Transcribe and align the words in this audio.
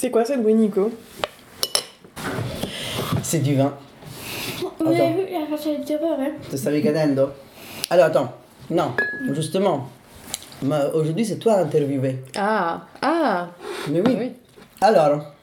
C'est 0.00 0.12
quoi 0.12 0.24
ce 0.24 0.34
bruit, 0.34 0.54
Nico 0.54 0.92
C'est 3.20 3.40
du 3.40 3.56
vin. 3.56 3.74
Vous 4.78 4.86
avez 4.86 5.24
vu 5.26 5.32
la 5.32 5.44
façon 5.48 5.76
de 5.76 5.84
terreur, 5.84 6.16
hein 6.20 6.34
Te 6.48 6.54
stavi 6.54 6.80
cadendo 6.80 7.30
Alors 7.90 8.04
attends, 8.04 8.32
non, 8.70 8.92
justement. 9.32 9.88
Aujourd'hui 10.94 11.24
c'est 11.24 11.38
toi 11.38 11.54
à 11.54 11.62
interviewer. 11.62 12.20
Ah, 12.36 12.86
ah 13.02 13.48
Mais 13.90 14.00
oui. 14.00 14.16
Oui. 14.16 14.32
Alors, 14.80 15.34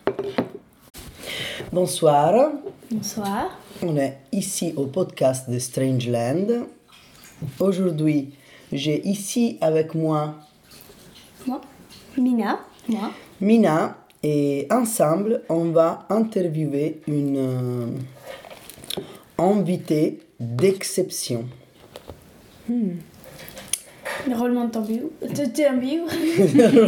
bonsoir. 1.73 2.51
Bonsoir. 2.89 3.59
On 3.83 3.97
est 3.97 4.19
ici 4.31 4.73
au 4.77 4.85
podcast 4.85 5.49
de 5.49 5.59
Strangeland. 5.59 6.65
Aujourd'hui, 7.59 8.33
j'ai 8.71 9.05
ici 9.05 9.57
avec 9.59 9.95
moi 9.95 10.35
Moi. 11.45 11.59
Mina. 12.17 12.59
Moi. 12.87 13.11
Mina 13.41 13.97
et 14.23 14.67
ensemble, 14.71 15.41
on 15.49 15.65
va 15.65 16.05
interviewer 16.09 17.01
une 17.07 17.37
euh, 17.37 17.87
invitée 19.37 20.19
d'exception. 20.39 21.45
Le 24.27 24.35
roulement 24.35 24.65
de 24.65 24.71
tambour. 24.71 25.09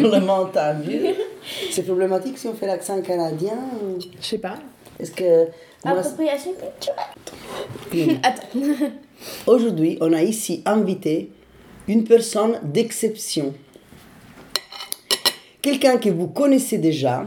Roulement 0.09 0.45
de 0.45 0.51
tambour. 0.51 1.13
C'est 1.71 1.83
problématique 1.83 2.37
si 2.37 2.47
on 2.47 2.53
fait 2.53 2.67
l'accent 2.67 3.01
canadien 3.01 3.57
ou- 3.83 3.99
Je 4.19 4.25
sais 4.25 4.37
pas. 4.39 4.55
Est-ce 4.99 5.11
que 5.11 5.47
Appropriation 5.83 6.51
culturelle. 6.53 8.19
Attends. 8.23 8.47
aujourd'hui, 9.45 9.97
on 10.01 10.11
a 10.13 10.23
ici 10.23 10.63
invité 10.65 11.29
une 11.87 12.03
personne 12.03 12.59
d'exception. 12.63 13.53
Quelqu'un 15.67 15.97
que 15.97 16.07
vous 16.07 16.27
connaissez 16.27 16.77
déjà, 16.77 17.25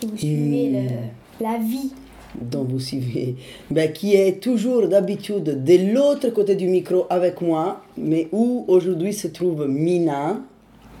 Si 0.00 0.06
vous 0.06 0.16
suivez 0.16 0.70
le, 0.70 1.44
la 1.44 1.58
vie. 1.58 1.92
dont 2.40 2.64
vous 2.64 2.80
suivez, 2.80 3.36
ben, 3.70 3.92
qui 3.92 4.14
est 4.16 4.42
toujours 4.42 4.88
d'habitude 4.88 5.62
de 5.62 5.92
l'autre 5.92 6.30
côté 6.30 6.54
du 6.54 6.66
micro 6.66 7.04
avec 7.10 7.42
moi, 7.42 7.82
mais 7.98 8.28
où 8.32 8.64
aujourd'hui 8.68 9.12
se 9.12 9.28
trouve 9.28 9.68
Mina, 9.68 10.40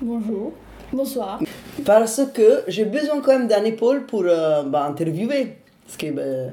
Bonjour. 0.02 0.52
Bonsoir. 0.92 1.40
parce 1.86 2.20
que 2.34 2.64
j'ai 2.68 2.84
besoin 2.84 3.22
quand 3.22 3.38
même 3.38 3.48
d'un 3.48 3.64
épaule 3.64 4.04
pour 4.04 4.24
euh, 4.26 4.62
ben, 4.64 4.82
interviewer. 4.90 5.56
Parce 5.86 5.96
que, 5.96 6.10
ben, 6.12 6.52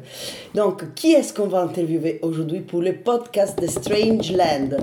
donc, 0.56 0.94
qui 0.96 1.12
est-ce 1.12 1.34
qu'on 1.34 1.48
va 1.48 1.60
interviewer 1.64 2.20
aujourd'hui 2.22 2.62
pour 2.62 2.82
le 2.82 2.94
podcast 2.94 3.62
de 3.62 3.68
Strangeland? 3.68 4.78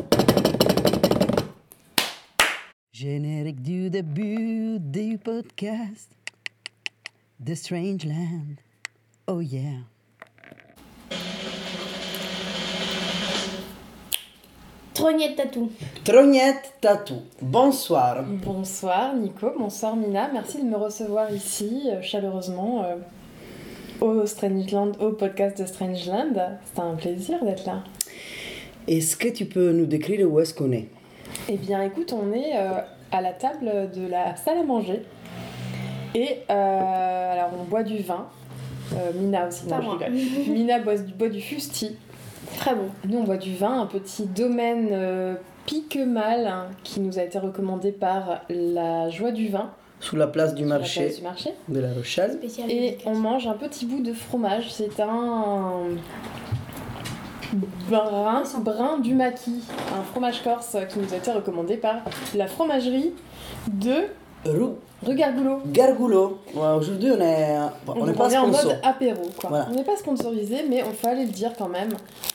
Générique 2.99 3.61
du 3.61 3.91
début 3.91 4.79
du 4.81 5.19
podcast 5.19 6.09
de 7.39 7.55
Strangeland. 7.55 8.57
Oh 9.27 9.43
yeah. 9.43 9.83
Trognette 14.95 15.37
tatou. 15.37 15.71
Trognette 16.05 16.73
Tatou, 16.81 17.17
bonsoir. 17.43 18.25
Bonsoir, 18.27 19.15
Nico. 19.15 19.53
Bonsoir, 19.59 19.95
Mina. 19.95 20.31
Merci 20.33 20.63
de 20.63 20.67
me 20.67 20.77
recevoir 20.77 21.31
ici, 21.31 21.83
euh, 21.93 22.01
chaleureusement, 22.01 22.83
euh, 22.83 22.97
au 24.01 24.25
Strangeland, 24.25 24.93
au 25.01 25.11
podcast 25.11 25.61
de 25.61 25.67
Strangeland. 25.67 26.33
C'est 26.65 26.81
un 26.81 26.95
plaisir 26.95 27.45
d'être 27.45 27.67
là. 27.67 27.85
Est-ce 28.89 29.19
que 29.19 29.29
tu 29.29 29.45
peux 29.45 29.73
nous 29.73 29.85
décrire 29.85 30.33
où 30.33 30.41
est-ce 30.41 30.55
qu'on 30.55 30.73
est? 30.73 30.89
Eh 31.49 31.57
bien, 31.57 31.83
écoute, 31.83 32.13
on 32.13 32.33
est 32.33 32.57
euh, 32.57 32.81
à 33.13 33.21
la 33.21 33.33
table 33.33 33.91
de 33.95 34.07
la 34.09 34.35
salle 34.37 34.59
à 34.59 34.63
manger. 34.65 35.03
Et 36.15 36.39
euh, 36.51 37.33
alors, 37.33 37.51
on 37.61 37.65
boit 37.65 37.83
du 37.83 37.99
vin. 37.99 38.27
Euh, 38.95 39.13
Mina 39.15 39.47
aussi, 39.49 39.67
non, 39.67 39.81
je 39.83 39.89
rigole. 39.91 40.13
Mina 40.49 40.79
boit, 40.81 40.97
du- 40.97 41.13
boit 41.15 41.29
du 41.29 41.41
fusti. 41.41 41.97
Très 42.59 42.75
bon. 42.75 42.89
Nous, 43.05 43.19
on 43.19 43.25
boit 43.25 43.37
du 43.37 43.55
vin, 43.55 43.81
un 43.83 43.87
petit 43.87 44.25
domaine 44.27 44.89
euh, 44.93 45.35
Piquemal 45.67 46.47
hein, 46.47 46.67
qui 46.85 47.01
nous 47.01 47.19
a 47.19 47.23
été 47.23 47.39
recommandé 47.39 47.91
par 47.93 48.43
la 48.49 49.11
Joie 49.11 49.33
du 49.33 49.49
Vin 49.49 49.71
Sous 50.01 50.15
la 50.17 50.29
place 50.29 50.55
du 50.55 50.63
sur 50.63 50.71
la 50.73 50.79
marché 50.79 51.03
place 51.05 51.17
du 51.17 51.23
marché. 51.23 51.51
de 51.69 51.81
La 51.81 51.93
Rochelle. 51.93 52.39
Et 52.69 52.99
on 53.05 53.15
mange 53.17 53.47
un 53.49 53.55
petit 53.55 53.85
bout 53.87 54.01
de 54.03 54.13
fromage. 54.13 54.73
C'est 54.73 55.01
un 55.01 55.81
brin, 57.53 58.43
brin 58.61 58.99
du 58.99 59.15
maquis, 59.15 59.63
un 59.97 60.03
fromage 60.03 60.43
corse 60.43 60.77
qui 60.89 60.99
nous 60.99 61.13
a 61.13 61.17
été 61.17 61.31
recommandé 61.33 61.77
par 61.77 61.97
la 62.35 62.47
fromagerie 62.47 63.13
de 63.69 64.05
Rue 64.45 64.75
Regargoulot. 65.03 65.61
Gargoulot. 65.67 66.39
Ouais, 66.55 66.69
Aujourd'hui, 66.79 67.11
on 67.11 67.21
est, 67.21 67.59
bon, 67.85 67.95
on 67.97 68.03
On, 68.03 68.07
n'est 68.07 68.15
pas 68.15 68.33
est 68.33 68.39
en 68.39 68.49
mode 68.49 68.81
apéro, 68.83 69.23
quoi. 69.39 69.51
Voilà. 69.51 69.69
On 69.71 69.75
n'est 69.75 69.85
pas 69.85 69.97
sponsorisé, 69.97 70.65
mais 70.69 70.83
on 70.85 70.93
fallait 70.93 71.27
le 71.27 71.31
dire 71.31 71.53
quand 71.57 71.69
même, 71.69 71.91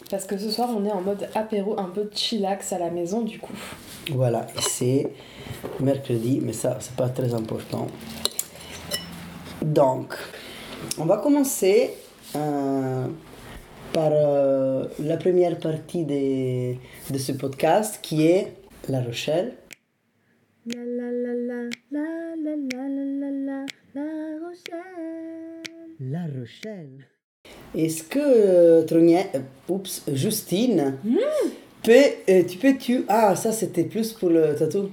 parce 0.10 0.26
que 0.26 0.38
ce 0.38 0.52
soir 0.52 0.70
on 0.76 0.86
est 0.86 0.92
en 0.92 1.02
mode 1.02 1.28
apéro, 1.34 1.80
un 1.80 1.86
peu 1.86 2.10
chillax 2.14 2.72
à 2.72 2.78
la 2.78 2.92
maison 2.92 3.22
du 3.22 3.40
coup. 3.40 3.54
Voilà, 4.12 4.46
c'est 4.60 5.12
mercredi, 5.80 6.40
mais 6.42 6.54
ça, 6.54 6.78
c'est 6.80 6.96
pas 6.96 7.10
très 7.10 7.34
important. 7.34 7.88
Donc, 9.62 10.16
on 11.00 11.06
va 11.06 11.18
commencer 11.18 11.96
euh, 12.36 13.08
par 13.94 14.12
euh, 14.14 14.86
la 15.00 15.18
première 15.18 15.58
partie 15.58 16.06
de, 16.06 16.74
de 17.12 17.18
ce 17.18 17.32
podcast 17.34 18.00
qui 18.02 18.26
est 18.28 18.54
La 18.90 19.02
Rochelle. 19.02 19.54
La 20.66 20.84
la 20.84 21.12
la 21.12 21.34
la 21.34 21.64
la 21.92 22.06
la 22.44 22.56
la 22.56 22.88
la 22.88 23.06
la 23.20 23.32
la 23.32 23.66
la 23.96 24.12
Rochelle. 24.46 25.62
La 26.00 26.26
Rochelle. 26.40 27.08
Est-ce 27.76 28.04
que 28.04 28.20
euh, 28.20 28.86
euh, 28.92 29.40
oups, 29.70 30.04
Justine, 30.14 30.96
peut, 31.84 31.92
euh, 32.30 32.44
tu 32.44 32.58
peux 32.58 32.78
tu 32.78 33.06
ah 33.08 33.36
ça 33.36 33.52
c'était 33.52 33.84
plus 33.84 34.14
pour 34.14 34.30
le 34.30 34.56
tatou. 34.56 34.90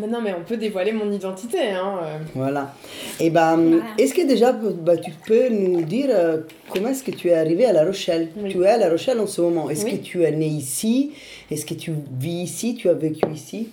Mais 0.00 0.06
non, 0.08 0.20
mais 0.20 0.34
on 0.38 0.42
peut 0.42 0.56
dévoiler 0.56 0.92
mon 0.92 1.10
identité, 1.12 1.70
hein. 1.70 1.98
euh. 2.02 2.18
Voilà. 2.34 2.74
Et 3.20 3.30
ben, 3.30 3.56
Voilà. 3.56 3.82
est-ce 3.98 4.12
que 4.14 4.26
déjà 4.26 4.52
bah, 4.52 4.96
tu 4.96 5.12
peux 5.26 5.48
nous 5.48 5.82
dire 5.82 6.08
euh, 6.10 6.38
comment 6.72 6.88
est-ce 6.88 7.04
que 7.04 7.12
tu 7.12 7.28
es 7.28 7.34
arrivé 7.34 7.64
à 7.66 7.72
La 7.72 7.84
Rochelle? 7.84 8.28
Oui. 8.36 8.50
Tu 8.50 8.62
es 8.64 8.68
à 8.68 8.76
La 8.76 8.88
Rochelle 8.90 9.20
en 9.20 9.26
ce 9.26 9.40
moment. 9.40 9.70
Est-ce 9.70 9.84
Oui. 9.84 9.98
que 9.98 10.04
tu 10.04 10.22
es 10.24 10.32
né 10.32 10.46
ici? 10.46 11.12
Est-ce 11.50 11.64
que 11.64 11.74
tu 11.74 11.92
vis 12.18 12.42
ici? 12.42 12.74
Tu 12.74 12.88
as 12.88 12.94
vécu 12.94 13.26
ici? 13.32 13.68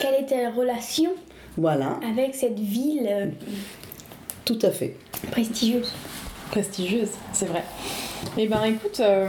Quelle 0.00 0.22
était 0.24 0.42
la 0.42 0.50
relation 0.50 1.10
Voilà, 1.56 2.00
avec 2.10 2.34
cette 2.34 2.58
ville 2.58 3.06
euh, 3.08 3.26
tout 4.44 4.58
à 4.62 4.70
fait. 4.70 4.96
prestigieuse? 5.30 5.92
Prestigieuse, 6.50 7.10
c'est 7.34 7.46
vrai. 7.46 7.62
Et 8.38 8.46
ben 8.48 8.64
écoute, 8.64 9.00
euh, 9.00 9.28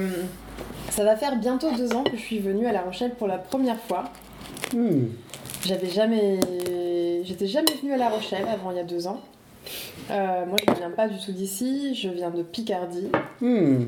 ça 0.90 1.04
va 1.04 1.18
faire 1.18 1.36
bientôt 1.38 1.68
deux 1.76 1.94
ans 1.94 2.04
que 2.04 2.16
je 2.16 2.22
suis 2.22 2.40
venue 2.40 2.66
à 2.66 2.72
La 2.72 2.82
Rochelle 2.82 3.12
pour 3.20 3.28
la 3.28 3.38
première 3.38 3.80
fois. 3.82 4.06
Hmm. 4.74 5.08
J'avais 5.66 5.90
jamais. 5.90 6.40
J'étais 7.24 7.48
jamais 7.48 7.74
venue 7.82 7.94
à 7.94 7.98
La 7.98 8.10
Rochelle 8.10 8.48
avant 8.48 8.72
il 8.72 8.78
y 8.78 8.80
a 8.80 8.84
deux 8.84 9.08
ans. 9.08 9.20
Euh, 10.10 10.46
moi, 10.46 10.58
je 10.68 10.74
viens 10.74 10.90
pas 10.90 11.08
du 11.08 11.18
tout 11.20 11.32
d'ici, 11.32 11.94
je 11.96 12.10
viens 12.10 12.32
de 12.32 12.44
Picardie. 12.44 13.10
Hmm. 13.42 13.86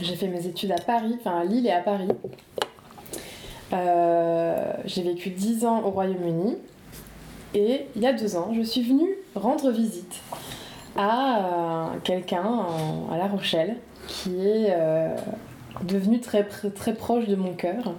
J'ai 0.00 0.16
fait 0.16 0.28
mes 0.28 0.46
études 0.46 0.72
à 0.72 0.80
Paris, 0.84 1.16
enfin 1.20 1.40
à 1.40 1.44
Lille 1.44 1.66
et 1.66 1.70
à 1.70 1.80
Paris. 1.80 2.08
Euh, 3.72 4.72
j'ai 4.84 5.02
vécu 5.02 5.30
10 5.30 5.64
ans 5.64 5.82
au 5.84 5.90
Royaume-Uni. 5.90 6.58
Et 7.54 7.86
il 7.96 8.02
y 8.02 8.06
a 8.06 8.12
deux 8.12 8.36
ans, 8.36 8.52
je 8.54 8.62
suis 8.62 8.82
venue 8.82 9.14
rendre 9.34 9.70
visite 9.70 10.20
à 10.96 11.38
euh, 11.38 11.98
quelqu'un 12.02 12.66
à 13.10 13.18
La 13.18 13.26
Rochelle 13.26 13.76
qui 14.08 14.46
est 14.46 14.74
devenu 15.82 16.20
très, 16.20 16.44
très 16.44 16.94
proche 16.94 17.26
de 17.26 17.36
mon 17.36 17.52
cœur. 17.52 17.94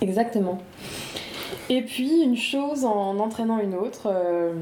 Exactement. 0.00 0.58
Et 1.70 1.82
puis, 1.82 2.22
une 2.22 2.36
chose 2.36 2.84
en 2.84 3.18
entraînant 3.18 3.58
une 3.58 3.74
autre, 3.74 4.06
euh, 4.06 4.52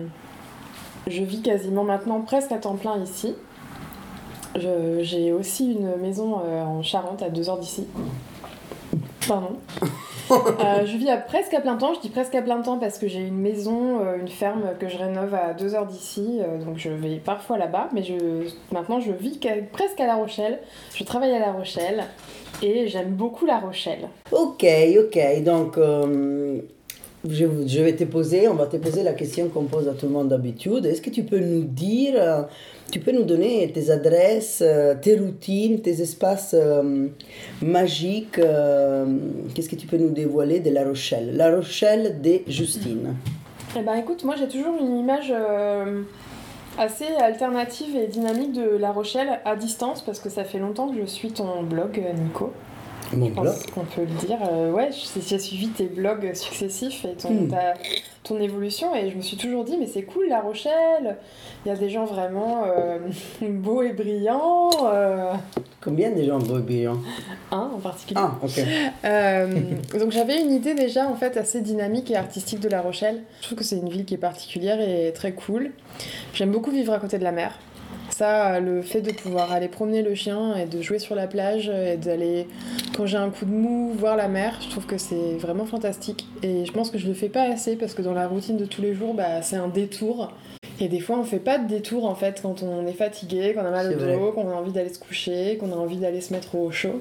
je 1.07 1.23
vis 1.23 1.43
quasiment 1.43 1.85
maintenant 1.85 2.21
presque 2.21 2.53
à 2.53 2.59
temps 2.59 2.77
plein 2.77 2.99
ici. 3.03 3.35
J'ai 4.55 5.33
aussi 5.33 5.73
une 5.73 5.97
maison 5.97 6.41
euh, 6.45 6.63
en 6.63 6.83
Charente, 6.83 7.23
à 7.23 7.31
deux 7.31 7.49
heures 7.49 7.59
d'ici. 7.59 7.87
Pardon. 9.27 9.57
Euh, 10.31 10.87
je 10.87 10.97
vis 10.97 11.11
à 11.11 11.19
presque 11.19 11.53
à 11.53 11.61
plein 11.61 11.77
temps. 11.77 11.93
Je 11.93 12.01
dis 12.01 12.09
presque 12.09 12.35
à 12.35 12.41
plein 12.41 12.63
temps 12.63 12.79
parce 12.79 12.97
que 12.99 13.07
j'ai 13.07 13.21
une 13.21 13.37
maison, 13.37 14.01
euh, 14.01 14.19
une 14.19 14.29
ferme 14.29 14.63
que 14.79 14.89
je 14.89 14.97
rénove 14.97 15.35
à 15.35 15.53
deux 15.53 15.75
heures 15.75 15.85
d'ici. 15.85 16.39
euh, 16.41 16.59
donc 16.59 16.79
je 16.79 16.89
vais 16.89 17.17
parfois 17.17 17.59
là-bas. 17.59 17.91
Mais 17.93 18.03
je, 18.03 18.15
maintenant, 18.73 18.99
je 18.99 19.13
vis 19.13 19.39
presque 19.73 20.01
à 20.01 20.07
La 20.07 20.15
Rochelle. 20.15 20.61
Je 20.95 21.05
travaille 21.05 21.35
à 21.35 21.39
La 21.39 21.53
Rochelle. 21.53 22.05
Et 22.63 22.87
j'aime 22.87 23.11
beaucoup 23.11 23.45
La 23.45 23.59
Rochelle. 23.59 24.09
Ok, 24.31 24.65
ok. 24.99 25.43
Donc, 25.43 25.79
je, 27.29 27.83
vais 27.83 27.95
te 27.95 28.05
poser, 28.05 28.49
on 28.49 28.55
va 28.55 28.67
te 28.67 28.77
poser 28.77 29.03
la 29.03 29.13
question 29.13 29.49
qu'on 29.49 29.65
pose 29.65 29.89
à 29.89 29.93
tout 29.93 30.07
le 30.07 30.13
monde 30.13 30.29
d'habitude. 30.29 30.87
Est-ce 30.87 31.01
que 31.01 31.11
tu 31.11 31.23
peux 31.23 31.39
nous 31.39 31.63
dire, 31.63 32.15
euh, 32.17 32.43
tu 32.91 32.99
peux 32.99 33.13
nous 33.13 33.23
donner 33.23 33.71
tes 33.73 33.91
adresses, 33.91 34.61
euh, 34.61 34.95
tes 35.01 35.17
routines, 35.17 35.81
tes 35.81 36.03
espaces 36.03 36.55
euh, 36.59 37.09
magiques 37.61 38.41
Qu'est-ce 39.55 39.69
que 39.69 39.77
tu 39.77 39.87
peux 39.87 39.99
nous 39.99 40.11
dévoiler 40.11 40.61
de 40.61 40.71
La 40.71 40.85
Rochelle? 40.85 41.37
La 41.37 41.55
Rochelle 41.55 42.21
de 42.21 42.41
Justine. 42.49 43.15
Eh 43.79 43.83
ben 43.83 43.95
écoute, 43.95 44.25
moi 44.25 44.35
j'ai 44.37 44.49
toujours 44.49 44.77
une 44.81 44.99
image 44.99 45.33
assez 46.77 47.07
alternative 47.07 47.97
et 47.97 48.07
dynamique 48.07 48.53
de 48.53 48.77
La 48.77 48.91
Rochelle 48.91 49.41
à 49.45 49.57
distance 49.57 50.03
parce 50.03 50.19
que 50.19 50.29
ça 50.29 50.45
fait 50.45 50.59
longtemps 50.59 50.89
que 50.89 51.01
je 51.01 51.07
suis 51.07 51.31
ton 51.31 51.63
blog, 51.63 52.03
Nico. 52.23 52.53
Mon 53.17 53.27
Je 53.29 53.33
blog. 53.33 53.45
pense 53.45 53.67
qu'on 53.67 53.85
peut 53.85 54.03
le 54.03 54.27
dire. 54.27 54.39
Euh, 54.51 54.71
ouais, 54.73 54.91
j'ai 54.93 55.21
j'ai 55.21 55.39
suivi 55.39 55.69
tes 55.69 55.85
blogs 55.85 56.35
successifs 56.35 57.05
et 57.05 57.15
ton, 57.15 57.31
Hmm. 57.31 57.49
ta- 57.49 57.75
ton 58.25 58.39
évolution 58.41 58.95
et 58.95 59.11
je 59.11 59.17
me 59.17 59.23
suis 59.23 59.37
toujours 59.37 59.65
dit, 59.65 59.77
mais 59.79 59.87
c'est 59.87 60.03
cool 60.05 60.29
La 60.29 60.41
Rochelle, 60.41 61.17
il 61.65 61.69
y 61.69 61.73
a 61.73 61.77
des 61.77 61.91
gens 61.91 62.05
vraiment 62.05 62.65
euh, 62.67 62.99
beaux 63.43 63.83
et 63.83 63.93
brillants, 63.93 64.71
euh, 64.85 65.33
Combien 65.81 66.13
de 66.13 66.23
gens 66.23 66.39
beaux 66.39 66.59
et 66.59 66.63
brillants? 66.63 66.99
Un 67.51 67.71
en 67.75 67.79
particulier. 67.81 68.21
Ah, 68.23 68.35
ok. 68.43 68.61
Euh, 69.05 69.47
donc 69.99 70.13
j'avais 70.13 70.41
une 70.41 70.53
idée 70.53 70.75
déjà 70.75 71.09
en 71.09 71.15
fait 71.17 71.37
assez 71.37 71.61
dynamique 71.61 72.11
et 72.11 72.17
artistique 72.17 72.61
de 72.61 72.69
La 72.69 72.81
Rochelle. 72.81 73.23
Je 73.41 73.47
trouve 73.47 73.59
que 73.59 73.65
c'est 73.65 73.77
une 73.77 73.89
ville 73.89 74.05
qui 74.05 74.15
est 74.15 74.19
particulière 74.19 74.81
et 74.81 75.13
très 75.13 75.33
cool. 75.33 75.73
J'aime 76.35 76.53
beaucoup 76.53 76.71
vivre 76.71 76.93
à 76.93 76.99
côté 76.99 77.19
de 77.19 77.25
la 77.25 77.33
mer. 77.33 77.59
Ça, 78.11 78.61
le 78.61 78.83
fait 78.83 79.01
de 79.01 79.11
pouvoir 79.13 79.53
aller 79.53 79.69
promener 79.69 80.03
le 80.03 80.15
chien 80.15 80.55
et 80.57 80.67
de 80.67 80.83
jouer 80.83 80.99
sur 80.99 81.15
la 81.15 81.27
plage 81.27 81.69
et 81.69 81.97
d'aller, 81.97 82.47
quand 82.97 83.07
j'ai 83.07 83.17
un 83.17 83.31
coup 83.31 83.45
de 83.45 83.51
mou, 83.51 83.93
voir 83.97 84.17
la 84.17 84.29
mer, 84.29 84.59
je 84.61 84.69
trouve 84.69 84.87
que 84.87 84.99
c'est 84.99 85.37
vraiment 85.39 85.65
fantastique. 85.65 86.27
Et 86.43 86.65
je 86.65 86.73
pense 86.73 86.91
que 86.91 86.99
je 86.99 87.09
le 87.09 87.15
fais 87.15 87.29
pas 87.29 87.43
assez 87.43 87.77
parce 87.77 87.95
que 87.95 88.03
dans 88.03 88.13
la 88.13 88.29
routine 88.29 88.57
de 88.57 88.65
tous 88.65 88.83
les 88.83 88.95
jours, 88.95 89.15
bah, 89.15 89.43
c'est 89.43 89.57
un 89.57 89.69
détour. 89.69 90.33
Et 90.81 90.89
des 90.89 91.01
fois, 91.01 91.19
on 91.19 91.25
fait 91.25 91.39
pas 91.39 91.59
de 91.59 91.69
détour 91.69 92.07
en 92.07 92.15
fait 92.15 92.41
quand 92.43 92.63
on 92.63 92.87
est 92.87 92.93
fatigué, 92.93 93.55
qu'on 93.55 93.65
a 93.65 93.71
mal 93.71 93.93
au 93.93 93.97
dos, 93.97 94.33
qu'on 94.33 94.51
a 94.51 94.55
envie 94.55 94.73
d'aller 94.73 94.93
se 94.93 94.99
coucher, 94.99 95.57
qu'on 95.59 95.73
a 95.73 95.77
envie 95.77 95.99
d'aller 95.99 96.21
se 96.21 96.33
mettre 96.33 96.55
au 96.55 96.71
chaud. 96.71 97.01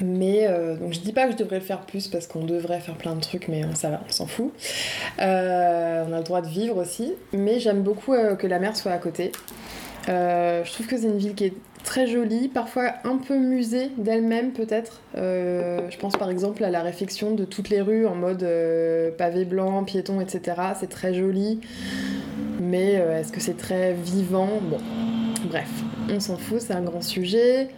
Mais 0.00 0.46
euh, 0.48 0.76
donc 0.76 0.92
je 0.92 1.00
dis 1.00 1.12
pas 1.12 1.26
que 1.26 1.32
je 1.32 1.36
devrais 1.36 1.58
le 1.58 1.64
faire 1.64 1.82
plus 1.82 2.08
parce 2.08 2.26
qu'on 2.26 2.44
devrait 2.44 2.80
faire 2.80 2.96
plein 2.96 3.14
de 3.14 3.20
trucs, 3.20 3.48
mais 3.48 3.62
ça 3.74 3.90
va, 3.90 4.00
on 4.06 4.10
s'en 4.10 4.26
fout. 4.26 4.52
Euh, 5.20 6.04
on 6.08 6.12
a 6.12 6.18
le 6.18 6.24
droit 6.24 6.40
de 6.40 6.48
vivre 6.48 6.76
aussi, 6.78 7.12
mais 7.32 7.60
j'aime 7.60 7.82
beaucoup 7.82 8.14
euh, 8.14 8.34
que 8.34 8.46
la 8.46 8.58
mer 8.58 8.76
soit 8.76 8.92
à 8.92 8.98
côté. 8.98 9.32
Euh, 10.08 10.64
je 10.64 10.72
trouve 10.72 10.86
que 10.86 10.96
c'est 10.96 11.06
une 11.06 11.18
ville 11.18 11.34
qui 11.34 11.44
est 11.44 11.54
très 11.84 12.06
jolie, 12.06 12.48
parfois 12.48 12.94
un 13.04 13.18
peu 13.18 13.36
musée 13.36 13.90
d'elle-même 13.96 14.52
peut-être. 14.52 15.00
Euh, 15.16 15.90
je 15.90 15.98
pense 15.98 16.16
par 16.16 16.30
exemple 16.30 16.64
à 16.64 16.70
la 16.70 16.82
réflexion 16.82 17.34
de 17.34 17.44
toutes 17.44 17.68
les 17.68 17.80
rues 17.80 18.06
en 18.06 18.14
mode 18.14 18.42
euh, 18.42 19.10
pavé 19.10 19.44
blanc, 19.44 19.84
piéton, 19.84 20.20
etc. 20.20 20.60
C'est 20.78 20.88
très 20.88 21.14
joli, 21.14 21.60
mais 22.60 22.92
est-ce 22.94 23.32
que 23.32 23.40
c'est 23.40 23.56
très 23.56 23.92
vivant? 23.92 24.60
Bon, 24.62 24.78
bref, 25.44 25.70
on 26.10 26.20
s'en 26.20 26.36
fout, 26.36 26.60
c'est 26.60 26.74
un 26.74 26.82
grand 26.82 27.02
sujet. 27.02 27.68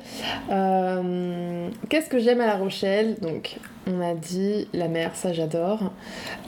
Qu'est-ce 1.88 2.08
que 2.08 2.18
j'aime 2.18 2.40
à 2.40 2.46
La 2.46 2.56
Rochelle? 2.56 3.16
Donc, 3.20 3.56
on 3.86 4.00
a 4.00 4.14
dit 4.14 4.68
la 4.72 4.88
mer, 4.88 5.12
ça 5.14 5.32
j'adore. 5.32 5.92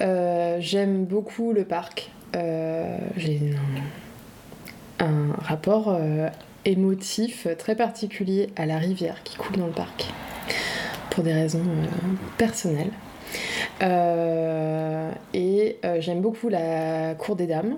J'aime 0.00 1.04
beaucoup 1.04 1.52
le 1.52 1.64
parc. 1.64 2.10
J'ai 2.34 3.40
un, 5.00 5.32
rapport 5.38 5.88
euh, 5.88 6.28
émotif 6.64 7.46
très 7.58 7.74
particulier 7.74 8.50
à 8.56 8.66
la 8.66 8.78
rivière 8.78 9.22
qui 9.22 9.36
coule 9.36 9.56
dans 9.56 9.66
le 9.66 9.72
parc, 9.72 10.06
pour 11.10 11.24
des 11.24 11.32
raisons 11.32 11.60
euh, 11.60 11.86
personnelles. 12.38 12.92
Euh, 13.82 15.10
et 15.34 15.78
j'aime 15.98 16.20
beaucoup 16.20 16.48
la 16.48 17.14
cour 17.14 17.36
des 17.36 17.46
dames. 17.46 17.76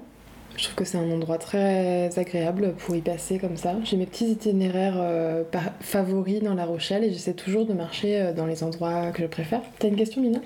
Je 0.59 0.65
trouve 0.65 0.75
que 0.75 0.85
c'est 0.85 0.99
un 0.99 1.09
endroit 1.13 1.39
très 1.39 2.11
agréable 2.19 2.75
pour 2.79 2.97
y 2.97 3.01
passer 3.01 3.39
comme 3.39 3.57
ça. 3.57 3.77
J'ai 3.85 3.97
mes 3.97 4.07
petits 4.07 4.29
itinéraires 4.29 4.97
euh, 4.99 5.45
favoris 5.81 6.43
dans 6.43 6.55
La 6.55 6.65
Rochelle 6.65 7.05
et 7.05 7.13
j'essaie 7.13 7.35
toujours 7.35 7.65
de 7.65 7.75
marcher 7.75 8.21
euh, 8.21 8.33
dans 8.33 8.45
les 8.45 8.65
endroits 8.65 9.13
que 9.13 9.23
je 9.23 9.29
préfère. 9.29 9.61
T'as 9.79 9.87
une 9.87 9.95
question, 9.95 10.21
Mina? 10.21 10.41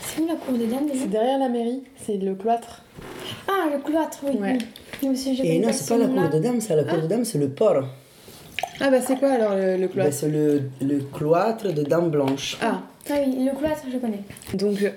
C'est 0.00 0.22
où 0.22 0.26
la 0.26 0.36
cour 0.36 0.56
des 0.56 0.66
dames 0.66 0.86
C'est 0.94 1.10
derrière 1.10 1.38
la 1.38 1.50
mairie, 1.50 1.82
c'est 1.96 2.16
le 2.16 2.34
cloître. 2.34 2.82
Ah, 3.46 3.66
le 3.70 3.78
cloître, 3.80 4.20
oui. 4.22 4.38
Ouais. 4.38 4.52
oui. 4.58 4.66
Monsieur, 5.02 5.34
je 5.34 5.42
Et 5.42 5.58
non, 5.58 5.68
c'est 5.72 5.84
ce 5.84 5.88
pas 5.88 5.98
la 5.98 6.06
cour 6.08 6.28
de 6.28 6.38
dame, 6.38 6.60
c'est 6.60 6.74
la 6.76 6.84
cour 6.84 7.00
de 7.02 7.06
dame, 7.06 7.24
c'est 7.24 7.38
le 7.38 7.48
port. 7.48 7.84
Ah 8.80 8.90
bah 8.90 9.00
c'est 9.00 9.16
quoi 9.18 9.30
alors 9.30 9.54
le, 9.54 9.76
le 9.76 9.88
cloître? 9.88 10.12
C'est 10.12 10.28
le, 10.28 10.62
le 10.80 10.98
cloître 11.00 11.72
de 11.72 11.82
Dame 11.82 12.10
Blanche. 12.10 12.56
Ah, 12.62 12.80
Ah 13.10 13.14
oui, 13.26 13.44
le 13.44 13.56
cloître, 13.56 13.82
je 13.92 13.98
connais. 13.98 14.20
donc 14.54 14.82
euh, 14.82 14.90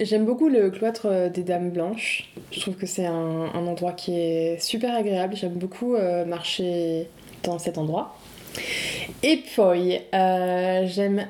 j'aime 0.00 0.24
beaucoup 0.24 0.48
le 0.48 0.70
cloître 0.70 1.06
euh, 1.06 1.28
des 1.28 1.42
Dames 1.42 1.70
Blanches. 1.70 2.32
Je 2.52 2.60
trouve 2.60 2.74
que 2.74 2.86
c'est 2.86 3.06
un, 3.06 3.46
un 3.52 3.66
endroit 3.66 3.92
qui 3.92 4.16
est 4.18 4.60
super 4.60 4.94
agréable. 4.94 5.34
J'aime 5.36 5.54
beaucoup 5.54 5.94
euh, 5.96 6.24
marcher 6.24 7.08
dans 7.42 7.58
cet 7.58 7.78
endroit. 7.78 8.16
Et 9.24 9.38
puis, 9.38 9.98
euh, 10.14 10.86
j'aime 10.86 11.26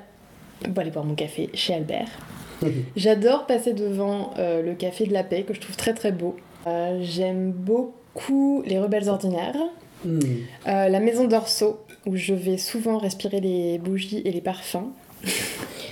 bon, 0.68 0.80
aller 0.80 0.90
boire 0.90 1.04
mon 1.06 1.14
café 1.14 1.48
chez 1.54 1.74
Albert. 1.74 2.08
J'adore 2.96 3.46
passer 3.46 3.72
devant 3.72 4.32
euh, 4.38 4.60
le 4.62 4.74
café 4.74 5.06
de 5.06 5.12
la 5.14 5.24
paix 5.24 5.42
que 5.42 5.54
je 5.54 5.60
trouve 5.60 5.76
très 5.76 5.94
très 5.94 6.12
beau. 6.12 6.36
Euh, 6.66 6.98
j'aime 7.02 7.52
beaucoup 7.52 8.62
les 8.66 8.78
rebelles 8.78 9.08
ordinaires. 9.08 9.56
Hmm. 10.04 10.18
Euh, 10.66 10.88
la 10.88 11.00
maison 11.00 11.26
d'Orso, 11.26 11.80
où 12.06 12.16
je 12.16 12.34
vais 12.34 12.58
souvent 12.58 12.98
respirer 12.98 13.40
les 13.40 13.78
bougies 13.78 14.22
et 14.24 14.30
les 14.30 14.40
parfums. 14.40 14.92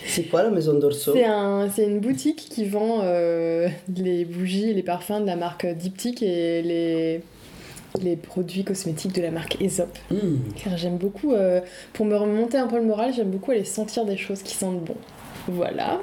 C'est 0.06 0.24
quoi 0.24 0.42
la 0.42 0.50
maison 0.50 0.78
d'Orso? 0.78 1.12
C'est 1.14 1.24
un, 1.24 1.70
c'est 1.70 1.84
une 1.84 2.00
boutique 2.00 2.48
qui 2.50 2.66
vend 2.66 3.00
euh, 3.02 3.69
les 3.96 4.26
bougies 4.26 4.70
et 4.70 4.74
les 4.74 4.82
parfums 4.82 5.20
de 5.20 5.26
la 5.26 5.36
marque 5.36 5.66
Diptyque 5.66 6.22
et 6.22 6.60
les, 6.60 7.22
les 8.02 8.16
produits 8.16 8.64
cosmétiques 8.64 9.14
de 9.14 9.22
la 9.22 9.30
marque 9.30 9.56
Aesop. 9.62 9.88
Hmm. 10.10 10.36
Car 10.62 10.76
j'aime 10.76 10.98
beaucoup, 10.98 11.32
euh, 11.32 11.60
pour 11.94 12.04
me 12.04 12.16
remonter 12.16 12.58
un 12.58 12.66
peu 12.66 12.76
le 12.76 12.84
moral, 12.84 13.14
j'aime 13.14 13.30
beaucoup 13.30 13.52
aller 13.52 13.64
sentir 13.64 14.04
des 14.04 14.19
choses 14.19 14.42
qui 14.42 14.54
sentent 14.54 14.84
bon. 14.84 14.96
Voilà, 15.48 15.98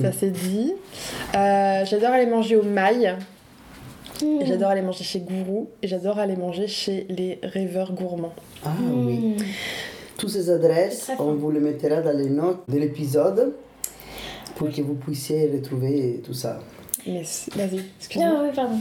ça 0.00 0.10
c'est 0.10 0.32
dit. 0.32 0.72
Euh, 1.36 1.84
j'adore 1.84 2.10
aller 2.10 2.26
manger 2.26 2.56
au 2.56 2.64
mail, 2.64 3.16
J'adore 4.44 4.70
aller 4.70 4.82
manger 4.82 5.04
chez 5.04 5.20
Gourou, 5.20 5.68
et 5.82 5.88
j'adore 5.88 6.18
aller 6.18 6.36
manger 6.36 6.66
chez 6.68 7.06
les 7.08 7.38
rêveurs 7.42 7.92
gourmands. 7.92 8.34
Ah 8.64 8.70
Hmm. 8.70 9.06
oui. 9.06 9.36
Toutes 10.18 10.30
ces 10.30 10.50
adresses, 10.50 11.10
on 11.18 11.34
vous 11.34 11.50
les 11.50 11.60
mettra 11.60 12.00
dans 12.00 12.16
les 12.16 12.28
notes 12.30 12.60
de 12.68 12.78
l'épisode 12.78 13.54
pour 14.56 14.70
que 14.70 14.80
vous 14.82 14.94
puissiez 14.94 15.50
retrouver 15.52 16.20
tout 16.24 16.34
ça. 16.34 16.60
C'est- 17.24 17.52
vas-y, 17.56 17.80
excuse-moi. 17.98 18.30
Ah 18.36 18.42
oui, 18.44 18.50
pardon. 18.54 18.76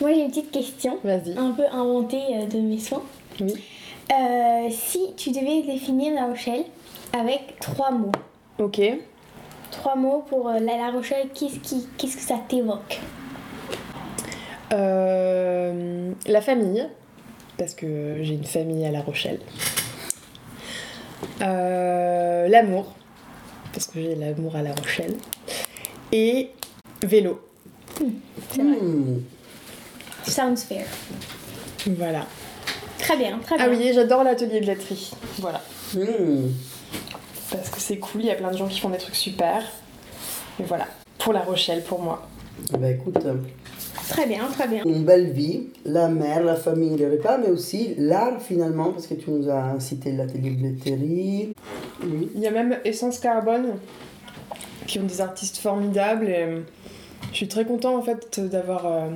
Moi, 0.00 0.14
j'ai 0.14 0.22
une 0.22 0.30
petite 0.30 0.50
question, 0.50 0.98
Vas-y. 1.04 1.36
un 1.36 1.50
peu 1.50 1.64
inventée 1.70 2.22
euh, 2.34 2.46
de 2.46 2.58
mes 2.60 2.78
soins. 2.78 3.02
Oui. 3.40 3.52
Euh, 4.10 4.68
si 4.70 5.12
tu 5.16 5.30
devais 5.32 5.62
définir 5.62 6.14
La 6.14 6.26
Rochelle 6.28 6.64
avec 7.12 7.58
trois 7.60 7.90
mots, 7.90 8.12
Ok. 8.58 8.80
trois 9.70 9.96
mots 9.96 10.24
pour 10.28 10.48
euh, 10.48 10.58
la, 10.60 10.78
la 10.78 10.90
Rochelle, 10.92 11.28
qu'est-ce 11.34 11.58
qui, 11.58 11.86
qu'est-ce 11.98 12.16
que 12.16 12.22
ça 12.22 12.38
t'évoque? 12.48 13.00
Euh, 14.72 16.12
la 16.26 16.40
famille, 16.40 16.86
parce 17.58 17.74
que 17.74 18.18
j'ai 18.22 18.34
une 18.34 18.44
famille 18.44 18.84
à 18.86 18.90
La 18.90 19.00
Rochelle. 19.00 19.40
Euh, 21.40 22.48
L'amour, 22.48 22.94
parce 23.72 23.86
que 23.86 24.00
j'ai 24.00 24.14
l'amour 24.14 24.56
à 24.56 24.62
La 24.62 24.72
Rochelle. 24.72 25.16
Et 26.10 26.50
vélo. 27.02 27.40
C'est 28.50 28.62
vrai. 28.62 28.76
Hmm. 28.80 29.20
Sounds 30.24 30.64
fair. 30.68 30.86
Voilà. 31.86 32.26
Très 32.98 33.16
bien, 33.16 33.38
très 33.38 33.56
bien. 33.56 33.66
Ah 33.66 33.70
oui, 33.70 33.90
j'adore 33.92 34.24
l'atelier 34.24 34.60
de 34.60 34.66
laiterie. 34.66 35.12
Voilà. 35.38 35.60
Hmm. 35.94 36.48
Parce 37.50 37.68
que 37.68 37.80
c'est 37.80 37.98
cool, 37.98 38.22
il 38.22 38.26
y 38.28 38.30
a 38.30 38.34
plein 38.34 38.50
de 38.50 38.56
gens 38.56 38.68
qui 38.68 38.80
font 38.80 38.88
des 38.88 38.98
trucs 38.98 39.16
super. 39.16 39.62
Et 40.60 40.62
voilà. 40.62 40.86
Pour 41.18 41.32
La 41.32 41.40
Rochelle, 41.40 41.82
pour 41.82 42.00
moi. 42.00 42.28
Ben 42.78 42.94
écoute, 42.94 43.18
Très 44.08 44.26
bien, 44.26 44.44
très 44.52 44.68
bien. 44.68 44.82
une 44.84 45.04
belle 45.04 45.30
vie, 45.30 45.68
la 45.84 46.08
mère, 46.08 46.42
la 46.44 46.56
famille, 46.56 46.96
les 46.96 47.08
repas, 47.08 47.38
mais 47.38 47.48
aussi 47.50 47.94
l'art 47.98 48.40
finalement, 48.40 48.90
parce 48.92 49.06
que 49.06 49.14
tu 49.14 49.30
nous 49.30 49.48
as 49.48 49.78
cité 49.80 50.12
l'atelier 50.12 50.50
de 50.50 50.62
laiterie. 50.62 51.52
Oui. 52.02 52.28
Il 52.34 52.40
y 52.40 52.46
a 52.46 52.50
même 52.50 52.76
Essence 52.84 53.18
Carbone, 53.18 53.74
qui 54.86 54.98
ont 54.98 55.04
des 55.04 55.20
artistes 55.20 55.58
formidables. 55.58 56.26
Et 56.28 56.42
euh, 56.42 56.60
je 57.30 57.36
suis 57.36 57.48
très 57.48 57.64
content 57.64 57.96
en 57.96 58.02
fait 58.02 58.40
d'avoir 58.40 58.86
euh, 58.86 59.08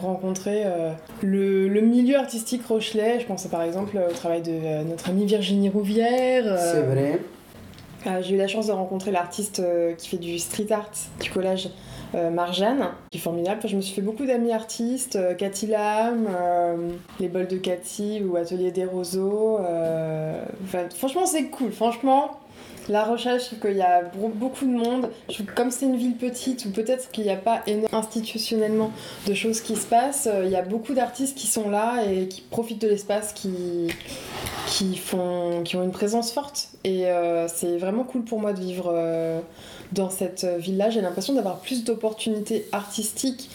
rencontré 0.00 0.62
euh, 0.64 0.92
le, 1.22 1.68
le 1.68 1.80
milieu 1.80 2.16
artistique 2.16 2.64
rochelais. 2.66 3.20
Je 3.20 3.26
pense 3.26 3.46
par 3.48 3.62
exemple 3.62 3.98
au 4.08 4.12
travail 4.12 4.42
de 4.42 4.52
euh, 4.52 4.84
notre 4.84 5.10
amie 5.10 5.26
Virginie 5.26 5.68
Rouvière. 5.68 6.58
C'est 6.58 6.82
vrai. 6.82 7.18
euh, 8.06 8.22
J'ai 8.22 8.36
eu 8.36 8.38
la 8.38 8.48
chance 8.48 8.68
de 8.68 8.72
rencontrer 8.72 9.10
l'artiste 9.10 9.60
qui 9.98 10.08
fait 10.08 10.16
du 10.18 10.38
street 10.38 10.68
art 10.70 10.90
du 11.20 11.30
collège 11.30 11.70
euh, 12.14 12.30
Marjane, 12.30 12.88
qui 13.10 13.18
est 13.18 13.20
formidable. 13.20 13.60
Je 13.64 13.76
me 13.76 13.80
suis 13.80 13.94
fait 13.94 14.02
beaucoup 14.02 14.24
d'amis 14.24 14.52
artistes, 14.52 15.16
euh, 15.16 15.34
Cathy 15.34 15.66
Lam, 15.66 16.26
euh, 16.28 16.90
les 17.20 17.28
bols 17.28 17.48
de 17.48 17.56
Cathy 17.56 18.22
ou 18.22 18.36
Atelier 18.36 18.70
des 18.70 18.84
Roseaux. 18.84 19.58
franchement, 20.96 21.26
c'est 21.26 21.44
cool. 21.44 21.72
Franchement, 21.72 22.38
La 22.88 23.04
Rochelle, 23.04 23.38
je 23.38 23.46
trouve 23.46 23.58
qu'il 23.58 23.76
y 23.76 23.82
a 23.82 24.02
beaucoup 24.02 24.64
de 24.64 24.70
monde. 24.70 25.10
Je 25.28 25.34
trouve 25.34 25.46
que 25.46 25.54
comme 25.54 25.70
c'est 25.70 25.84
une 25.84 25.96
ville 25.96 26.16
petite, 26.16 26.64
ou 26.64 26.70
peut-être 26.70 27.10
qu'il 27.10 27.24
n'y 27.24 27.30
a 27.30 27.36
pas 27.36 27.62
institutionnellement 27.92 28.92
de 29.26 29.34
choses 29.34 29.60
qui 29.60 29.76
se 29.76 29.86
passent, 29.86 30.26
euh, 30.32 30.44
il 30.46 30.50
y 30.50 30.56
a 30.56 30.62
beaucoup 30.62 30.94
d'artistes 30.94 31.36
qui 31.36 31.46
sont 31.46 31.68
là 31.68 32.02
et 32.10 32.28
qui 32.28 32.40
profitent 32.40 32.80
de 32.80 32.88
l'espace, 32.88 33.32
qui, 33.34 33.88
qui, 34.66 34.96
font, 34.96 35.62
qui 35.64 35.76
ont 35.76 35.82
une 35.82 35.90
présence 35.92 36.32
forte. 36.32 36.68
Et 36.84 37.06
euh, 37.06 37.46
c'est 37.48 37.76
vraiment 37.76 38.04
cool 38.04 38.22
pour 38.22 38.40
moi 38.40 38.54
de 38.54 38.60
vivre 38.60 38.90
euh, 38.94 39.40
dans 39.92 40.08
cette 40.08 40.44
ville-là. 40.58 40.88
J'ai 40.88 41.02
l'impression 41.02 41.34
d'avoir 41.34 41.58
plus 41.58 41.84
d'opportunités 41.84 42.66
artistiques 42.72 43.50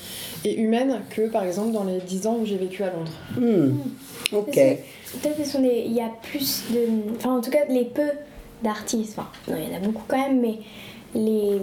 et 0.46 0.60
humaines 0.60 1.02
que 1.10 1.28
par 1.28 1.44
exemple 1.44 1.72
dans 1.72 1.86
les 1.86 2.00
10 2.00 2.28
ans 2.28 2.38
où 2.40 2.46
j'ai 2.46 2.58
vécu 2.58 2.84
à 2.84 2.92
Londres. 2.92 3.12
Hmm. 3.38 3.78
Ok. 4.36 4.54
Peut-être 4.56 5.38
que 5.38 5.44
ce 5.44 5.52
sont 5.54 5.62
des- 5.62 5.84
il 5.88 5.94
y 5.94 6.02
a 6.02 6.10
plus 6.22 6.64
de. 6.72 6.80
Enfin, 7.16 7.38
en 7.38 7.42
tout 7.42 7.52
cas, 7.52 7.66
les 7.70 7.86
peu 7.86 8.10
d'artistes. 8.64 9.18
Enfin, 9.18 9.30
non, 9.48 9.58
il 9.58 9.72
y 9.72 9.74
en 9.74 9.78
a 9.78 9.80
beaucoup 9.80 10.04
quand 10.08 10.18
même, 10.18 10.42
mais 10.42 10.60
les, 11.16 11.60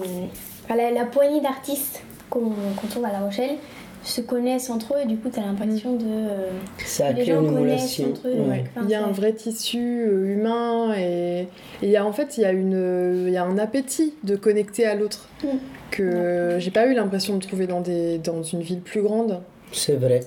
enfin, 0.65 0.77
la, 0.77 0.91
la 0.91 1.05
poignée 1.05 1.41
d'artistes 1.41 2.03
qu'on 2.29 2.53
trouve 2.89 3.05
à 3.05 3.13
La 3.13 3.21
Rochelle 3.21 3.57
se 4.03 4.21
connaissent 4.23 4.71
entre 4.71 4.95
eux 4.95 5.01
et 5.03 5.07
du 5.07 5.17
coup, 5.19 5.29
tu 5.29 5.39
as 5.41 5.43
l'impression 5.43 5.95
de. 5.97 6.05
euh, 6.07 6.51
Ça 6.87 7.13
les 7.13 7.25
gens 7.25 7.43
une 7.43 7.53
connaissent 7.53 8.01
entre 8.01 8.29
eux. 8.29 8.33
Ouais. 8.35 8.49
ouais. 8.49 8.65
Enfin, 8.75 8.81
Il 8.85 8.91
y 8.91 8.95
a 8.95 9.05
un 9.05 9.11
vrai 9.11 9.33
tissu 9.35 9.79
euh, 10.07 10.33
humain 10.35 10.95
et 10.97 11.41
et 11.43 11.49
il 11.83 11.91
y 11.91 11.97
a 11.99 12.07
en 12.07 12.13
fait 12.13 12.39
il 12.39 12.43
y 12.43 12.45
a 12.47 12.53
une 12.53 13.25
il 13.27 13.33
y 13.33 13.37
a 13.37 13.45
un 13.45 13.59
appétit 13.59 14.15
de 14.25 14.37
connecter 14.37 14.87
à 14.87 14.95
l'autre 14.95 15.27
Mm. 15.43 15.49
que 15.91 16.57
j'ai 16.59 16.71
pas 16.71 16.87
eu 16.87 16.95
l'impression 16.95 17.37
de 17.37 17.43
trouver 17.43 17.67
dans 17.67 17.81
des 17.81 18.19
dans 18.19 18.43
une 18.43 18.61
ville 18.63 18.81
plus 18.81 19.03
grande. 19.03 19.41
C'est 19.73 19.97
vrai. 19.97 20.21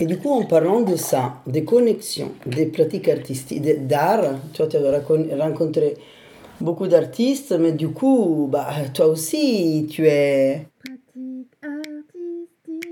Et 0.00 0.06
du 0.06 0.18
coup, 0.18 0.30
en 0.30 0.44
parlant 0.44 0.80
de 0.80 0.96
ça, 0.96 1.36
des 1.46 1.64
connexions, 1.64 2.32
des 2.46 2.66
pratiques 2.66 3.08
artistiques, 3.08 3.86
d'art, 3.86 4.34
toi, 4.52 4.66
tu 4.66 4.76
as 4.76 5.00
rencontré 5.38 5.94
beaucoup 6.60 6.88
d'artistes, 6.88 7.52
mais 7.58 7.72
du 7.72 7.88
coup, 7.88 8.48
bah, 8.50 8.68
toi 8.92 9.06
aussi, 9.06 9.86
tu 9.90 10.06
es 10.06 10.66
Pratique 10.84 11.54
artistique. 11.62 12.90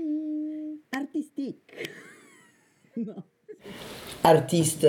artistique. 0.95 1.59
Artiste. 4.23 4.87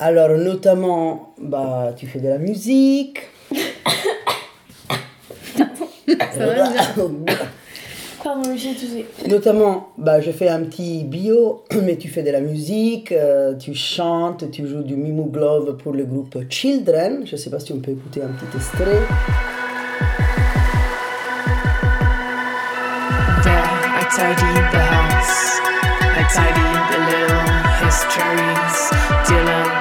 Alors, 0.00 0.36
notamment, 0.36 1.34
bah, 1.40 1.94
tu 1.96 2.06
fais 2.06 2.20
de 2.20 2.28
la 2.28 2.38
musique. 2.38 3.20
Pardon, 8.28 8.54
j'ai 8.54 8.74
toussé. 8.74 9.06
Notamment, 9.26 9.88
bah, 9.96 10.20
je 10.20 10.30
fais 10.32 10.50
un 10.50 10.60
petit 10.64 11.04
bio, 11.04 11.64
mais 11.82 11.96
tu 11.96 12.08
fais 12.08 12.22
de 12.22 12.30
la 12.30 12.42
musique, 12.42 13.10
euh, 13.10 13.54
tu 13.54 13.72
chantes, 13.72 14.50
tu 14.50 14.66
joues 14.66 14.82
du 14.82 14.96
Mimou 14.96 15.30
Glove 15.30 15.78
pour 15.78 15.94
le 15.94 16.04
groupe 16.04 16.36
Children. 16.50 17.22
Je 17.24 17.36
ne 17.36 17.36
sais 17.38 17.48
pas 17.48 17.58
si 17.58 17.72
on 17.72 17.78
peut 17.78 17.92
écouter 17.92 18.20
un 18.20 18.28
petit 18.28 18.54
extrait. 18.54 19.00
There, 23.42 23.64
I 23.96 24.04
tidied 24.14 24.64
the 24.72 24.84
house. 24.92 25.60
I 26.12 26.22
tidied 26.28 26.84
the 26.92 27.00
little 27.08 27.48
histories, 27.80 28.92
Dylan 29.24 29.72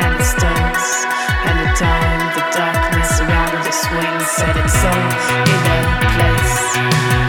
and 0.00 0.16
the 0.18 0.24
Stones. 0.24 1.04
And 1.44 1.58
the 1.60 1.68
time 1.76 2.32
the 2.32 2.44
darkness 2.56 3.20
around 3.20 3.62
the 3.62 3.70
swing 3.70 4.20
set 4.24 4.56
its 4.56 4.80
soul 4.80 4.92
in 5.44 5.60
a 5.68 6.08
place. 6.16 7.21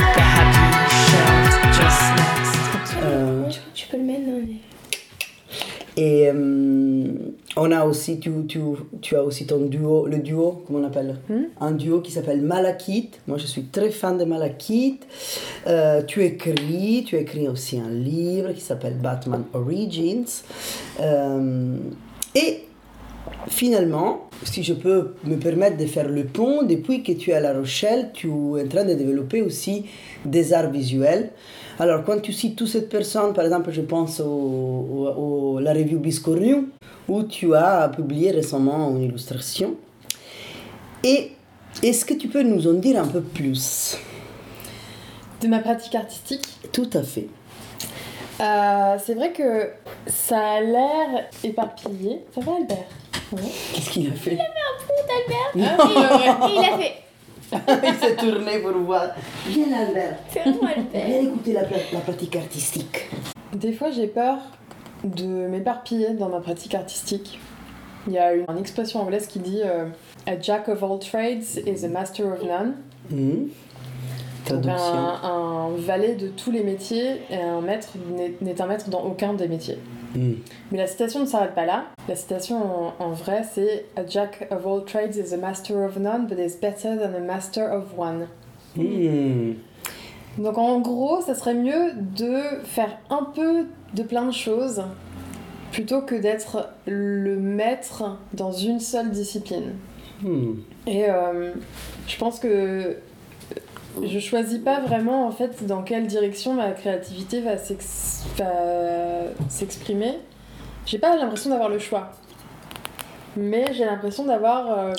Et 5.95 6.29
euh, 6.33 7.07
on 7.55 7.71
a 7.71 7.85
aussi, 7.85 8.19
tu, 8.19 8.31
tu, 8.47 8.59
tu 9.01 9.15
as 9.15 9.23
aussi 9.23 9.45
ton 9.45 9.65
duo, 9.65 10.07
le 10.07 10.17
duo, 10.19 10.63
comment 10.65 10.79
on 10.79 10.83
appelle 10.83 11.17
Un 11.59 11.71
duo 11.71 12.01
qui 12.01 12.11
s'appelle 12.11 12.41
Malakit. 12.41 13.11
Moi, 13.27 13.37
je 13.37 13.45
suis 13.45 13.65
très 13.65 13.91
fan 13.91 14.17
de 14.17 14.25
Malakit. 14.25 14.99
Euh, 15.67 16.01
tu 16.03 16.23
écris, 16.23 17.03
tu 17.05 17.15
écris 17.15 17.47
aussi 17.47 17.79
un 17.79 17.91
livre 17.91 18.53
qui 18.53 18.61
s'appelle 18.61 18.95
Batman 18.95 19.43
Origins. 19.53 20.25
Euh, 20.99 21.77
et 22.33 22.63
finalement, 23.47 24.29
si 24.43 24.63
je 24.63 24.73
peux 24.73 25.13
me 25.25 25.35
permettre 25.35 25.77
de 25.77 25.85
faire 25.85 26.09
le 26.09 26.23
pont, 26.23 26.63
depuis 26.63 27.03
que 27.03 27.11
tu 27.11 27.29
es 27.29 27.33
à 27.33 27.39
La 27.39 27.53
Rochelle, 27.53 28.09
tu 28.13 28.29
es 28.29 28.63
en 28.63 28.67
train 28.67 28.83
de 28.83 28.95
développer 28.95 29.43
aussi 29.43 29.85
des 30.25 30.53
arts 30.53 30.71
visuels. 30.71 31.29
Alors, 31.79 32.03
quand 32.03 32.19
tu 32.21 32.31
cites 32.33 32.55
toutes 32.55 32.67
ces 32.67 32.83
personnes, 32.87 33.33
par 33.33 33.43
exemple, 33.45 33.71
je 33.71 33.81
pense 33.81 34.19
au, 34.19 34.25
au- 34.25 35.13
au- 35.55 35.59
la 35.59 35.73
revue 35.73 35.97
Biscornu, 35.97 36.69
où 37.07 37.23
tu 37.23 37.53
as 37.55 37.89
publié 37.89 38.31
récemment 38.31 38.89
une 38.91 39.03
illustration. 39.03 39.75
Et 41.03 41.31
est-ce 41.81 42.05
que 42.05 42.13
tu 42.13 42.27
peux 42.27 42.43
nous 42.43 42.67
en 42.67 42.73
dire 42.73 43.01
un 43.01 43.07
peu 43.07 43.21
plus? 43.21 43.97
De 45.41 45.47
ma 45.47 45.59
pratique 45.59 45.95
artistique, 45.95 46.45
Tout 46.71 46.89
à 46.93 47.03
fait. 47.03 47.27
euh, 48.39 48.95
c'est 49.03 49.15
vrai 49.15 49.33
que 49.33 49.69
ça 50.07 50.39
a 50.39 50.61
l'air 50.61 51.25
éparpillé. 51.43 52.21
Ça 52.33 52.41
va 52.41 52.53
Albert? 52.55 52.85
Qu'est-ce 53.73 53.89
qu'il 53.89 54.07
a 54.09 54.13
fait? 54.13 54.31
Et 54.35 54.39
il 55.55 55.63
a 55.65 56.77
fait. 56.77 56.93
Il 57.83 57.93
s'est 57.95 58.15
tourné 58.15 58.59
pour 58.59 58.71
voir. 58.79 59.09
Viens, 59.47 59.87
Albert. 59.87 60.17
C'est 60.29 60.45
moi 60.45 60.71
le 60.75 60.83
père. 60.83 61.05
Viens 61.05 61.21
écouter 61.21 61.53
la, 61.53 61.61
la 61.61 61.99
pratique 61.99 62.35
artistique. 62.35 63.09
Des 63.53 63.73
fois, 63.73 63.91
j'ai 63.91 64.07
peur 64.07 64.37
de 65.03 65.25
m'éparpiller 65.25 66.13
dans 66.13 66.29
ma 66.29 66.39
pratique 66.39 66.75
artistique. 66.75 67.39
Il 68.07 68.13
y 68.13 68.17
a 68.17 68.33
une, 68.33 68.57
expression 68.57 69.01
anglaise 69.01 69.27
qui 69.27 69.39
dit 69.39 69.61
euh, 69.63 69.85
A 70.27 70.39
jack 70.39 70.67
of 70.67 70.83
all 70.83 70.99
trades 70.99 71.61
is 71.65 71.85
a 71.85 71.87
master 71.87 72.33
of 72.33 72.43
none. 72.43 72.75
Hmm. 73.09 73.47
Donc 74.49 74.65
un, 74.65 75.19
un 75.23 75.69
valet 75.77 76.15
de 76.15 76.27
tous 76.27 76.51
les 76.51 76.63
métiers 76.63 77.21
et 77.29 77.37
un 77.37 77.61
maître 77.61 77.93
n'est 78.41 78.61
un 78.61 78.65
maître 78.65 78.89
dans 78.89 79.01
aucun 79.03 79.33
des 79.33 79.47
métiers. 79.47 79.77
Hmm. 80.15 80.33
Mais 80.71 80.77
la 80.77 80.87
citation 80.87 81.21
ne 81.21 81.25
s'arrête 81.25 81.55
pas 81.55 81.65
là. 81.65 81.85
La 82.07 82.15
citation 82.15 82.57
en, 82.57 82.93
en 82.99 83.11
vrai, 83.11 83.43
c'est 83.51 83.85
A 83.95 84.05
jack 84.05 84.47
of 84.51 84.65
all 84.65 84.83
trades 84.85 85.17
is 85.17 85.33
a 85.33 85.37
master 85.37 85.83
of 85.83 85.97
none, 85.97 86.27
but 86.27 86.39
is 86.39 86.57
better 86.61 86.97
than 86.97 87.15
a 87.15 87.19
master 87.19 87.71
of 87.71 87.97
one. 87.97 88.27
Hmm. 88.75 89.53
Donc 90.37 90.57
en 90.57 90.79
gros, 90.79 91.21
ça 91.21 91.35
serait 91.35 91.53
mieux 91.53 91.93
de 91.95 92.39
faire 92.63 92.97
un 93.09 93.23
peu 93.35 93.65
de 93.93 94.03
plein 94.03 94.25
de 94.25 94.33
choses 94.33 94.83
plutôt 95.71 96.01
que 96.01 96.15
d'être 96.15 96.69
le 96.85 97.35
maître 97.37 98.17
dans 98.33 98.51
une 98.51 98.79
seule 98.79 99.11
discipline. 99.11 99.73
Hmm. 100.21 100.53
Et 100.87 101.09
euh, 101.09 101.53
je 102.07 102.17
pense 102.17 102.39
que 102.39 102.97
je 104.01 104.19
choisis 104.19 104.59
pas 104.59 104.79
vraiment 104.81 105.27
en 105.27 105.31
fait 105.31 105.65
dans 105.65 105.83
quelle 105.83 106.07
direction 106.07 106.53
ma 106.53 106.71
créativité 106.71 107.41
va 107.41 107.57
s'ex- 107.57 108.23
va 108.37 108.45
s'exprimer. 109.49 110.13
J'ai 110.85 110.97
pas 110.99 111.15
l'impression 111.15 111.49
d'avoir 111.49 111.69
le 111.69 111.79
choix. 111.79 112.09
Mais 113.37 113.73
j'ai 113.73 113.85
l'impression 113.85 114.25
d'avoir 114.25 114.71
euh, 114.77 114.93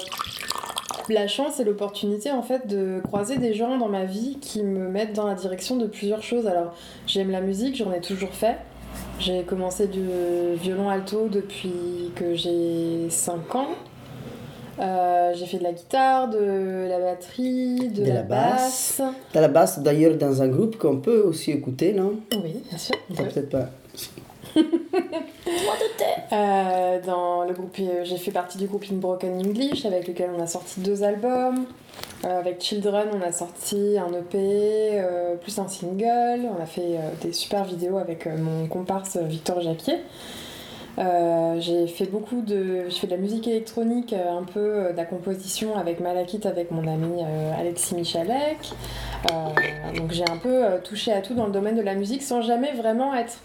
la 1.09 1.29
chance 1.29 1.61
et 1.61 1.65
l'opportunité 1.65 2.31
en 2.33 2.43
fait 2.43 2.67
de 2.67 3.01
croiser 3.05 3.37
des 3.37 3.55
gens 3.55 3.77
dans 3.79 3.89
ma 3.89 4.05
vie 4.05 4.39
qui 4.41 4.63
me 4.63 4.89
mettent 4.89 5.13
dans 5.13 5.27
la 5.27 5.35
direction 5.35 5.77
de 5.77 5.87
plusieurs 5.87 6.23
choses. 6.23 6.47
Alors 6.47 6.75
j'aime 7.07 7.31
la 7.31 7.41
musique, 7.41 7.77
j'en 7.77 7.93
ai 7.93 8.01
toujours 8.01 8.33
fait. 8.33 8.57
J'ai 9.21 9.43
commencé 9.43 9.87
du 9.87 10.03
violon 10.57 10.89
alto 10.89 11.29
depuis 11.29 12.11
que 12.17 12.35
j'ai 12.35 13.09
5 13.11 13.55
ans. 13.55 13.69
Euh, 14.79 15.33
j'ai 15.35 15.47
fait 15.47 15.59
de 15.59 15.63
la 15.63 15.73
guitare, 15.73 16.29
de 16.29 16.87
la 16.89 16.99
batterie, 16.99 17.89
de, 17.89 18.03
De 18.03 18.09
la, 18.09 18.15
la 18.15 18.23
basse. 18.23 19.01
T'as 19.33 19.41
la 19.41 19.49
basse 19.49 19.79
d'ailleurs 19.79 20.17
dans 20.17 20.43
un 20.43 20.49
groupe 20.49 20.77
qu'on 20.77 20.99
peut 20.99 21.23
aussi 21.23 21.53
écouter, 21.53 21.93
non? 21.93 22.15
Oui, 22.33 22.63
bien 22.69 22.79
sûr. 22.79 22.97
T'as 23.15 23.23
peut. 23.23 23.29
peut-être 23.31 23.51
pas. 23.51 23.69
Euh, 26.33 27.01
dans 27.05 27.45
le 27.45 27.53
groupe, 27.53 27.77
euh, 27.79 28.05
j'ai 28.05 28.17
fait 28.17 28.31
partie 28.31 28.59
du 28.59 28.67
groupe 28.67 28.85
In 28.91 28.97
Broken 28.97 29.39
English 29.39 29.85
avec 29.85 30.09
lequel 30.09 30.31
on 30.37 30.43
a 30.43 30.47
sorti 30.47 30.81
deux 30.81 31.05
albums. 31.05 31.67
Euh, 32.25 32.41
avec 32.41 32.61
Children, 32.61 33.09
on 33.13 33.21
a 33.21 33.31
sorti 33.31 33.97
un 33.99 34.13
EP 34.13 34.35
euh, 34.35 35.37
plus 35.37 35.59
un 35.59 35.69
single. 35.69 36.49
On 36.59 36.61
a 36.61 36.67
fait 36.67 36.99
des 37.23 37.33
super 37.33 37.65
vidéos 37.65 37.99
avec 37.99 38.27
mon 38.27 38.67
comparse 38.67 39.17
Victor 39.19 39.61
Jacquier. 39.61 39.99
Euh, 40.99 41.57
j'ai 41.61 41.87
fait 41.87 42.07
beaucoup 42.07 42.41
de, 42.41 42.85
je 42.89 42.95
fais 42.95 43.07
de 43.07 43.13
la 43.13 43.19
musique 43.19 43.49
électronique, 43.49 44.13
euh, 44.13 44.39
un 44.39 44.45
peu 44.45 44.61
euh, 44.61 44.93
de 44.93 44.97
la 44.97 45.05
composition 45.05 45.77
avec 45.77 46.01
Malakit, 46.01 46.47
avec 46.47 46.71
mon 46.71 46.87
ami 46.87 47.23
Alexis 47.59 47.95
Michalek. 47.95 48.73
Donc 49.97 50.13
j'ai 50.13 50.29
un 50.29 50.37
peu 50.37 50.63
touché 50.83 51.13
à 51.13 51.21
tout 51.21 51.35
dans 51.35 51.47
le 51.47 51.53
domaine 51.53 51.77
de 51.77 51.83
la 51.83 51.95
musique 51.95 52.23
sans 52.23 52.43
jamais 52.43 52.73
vraiment 52.73 53.15
être 53.15 53.39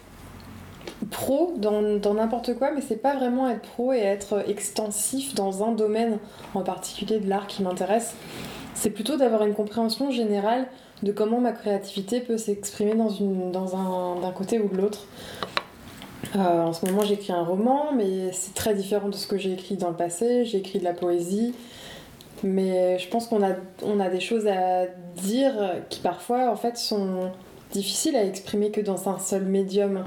pro 1.09 1.53
dans 1.57 2.13
n'importe 2.13 2.55
quoi, 2.55 2.71
mais 2.71 2.81
c'est 2.81 3.01
pas 3.01 3.15
vraiment 3.15 3.49
être 3.49 3.61
pro 3.61 3.93
et 3.93 3.99
être 3.99 4.43
extensif 4.49 5.33
dans 5.35 5.63
un 5.63 5.71
domaine 5.71 6.17
en 6.53 6.61
particulier 6.61 7.19
de 7.19 7.29
l'art 7.29 7.47
qui 7.47 7.63
m'intéresse. 7.63 8.15
C'est 8.73 8.89
plutôt 8.89 9.17
d'avoir 9.17 9.43
une 9.43 9.53
compréhension 9.53 10.11
générale 10.11 10.67
de 11.03 11.11
comment 11.11 11.39
ma 11.39 11.51
créativité 11.51 12.19
peut 12.19 12.37
s'exprimer 12.37 12.95
dans, 12.95 13.09
une, 13.09 13.51
dans 13.51 13.75
un, 13.75 14.19
d'un 14.21 14.31
côté 14.31 14.59
ou 14.59 14.67
de 14.67 14.75
l'autre. 14.75 15.05
Euh, 16.35 16.37
en 16.37 16.73
ce 16.73 16.85
moment, 16.85 17.03
j'écris 17.03 17.31
un 17.31 17.43
roman, 17.43 17.91
mais 17.95 18.31
c'est 18.33 18.53
très 18.53 18.73
différent 18.73 19.09
de 19.09 19.15
ce 19.15 19.27
que 19.27 19.37
j'ai 19.37 19.53
écrit 19.53 19.75
dans 19.75 19.89
le 19.89 19.95
passé. 19.95 20.45
J'ai 20.45 20.59
écrit 20.59 20.79
de 20.79 20.83
la 20.83 20.93
poésie, 20.93 21.53
Mais 22.43 22.97
je 22.99 23.07
pense 23.09 23.27
qu'on 23.27 23.43
a, 23.43 23.53
on 23.83 23.99
a 23.99 24.09
des 24.09 24.19
choses 24.19 24.47
à 24.47 24.85
dire 25.15 25.53
qui 25.89 25.99
parfois 25.99 26.51
en 26.51 26.55
fait 26.55 26.77
sont 26.77 27.31
difficiles 27.71 28.15
à 28.15 28.23
exprimer 28.23 28.71
que 28.71 28.81
dans 28.81 29.09
un 29.09 29.19
seul 29.19 29.43
médium. 29.43 30.05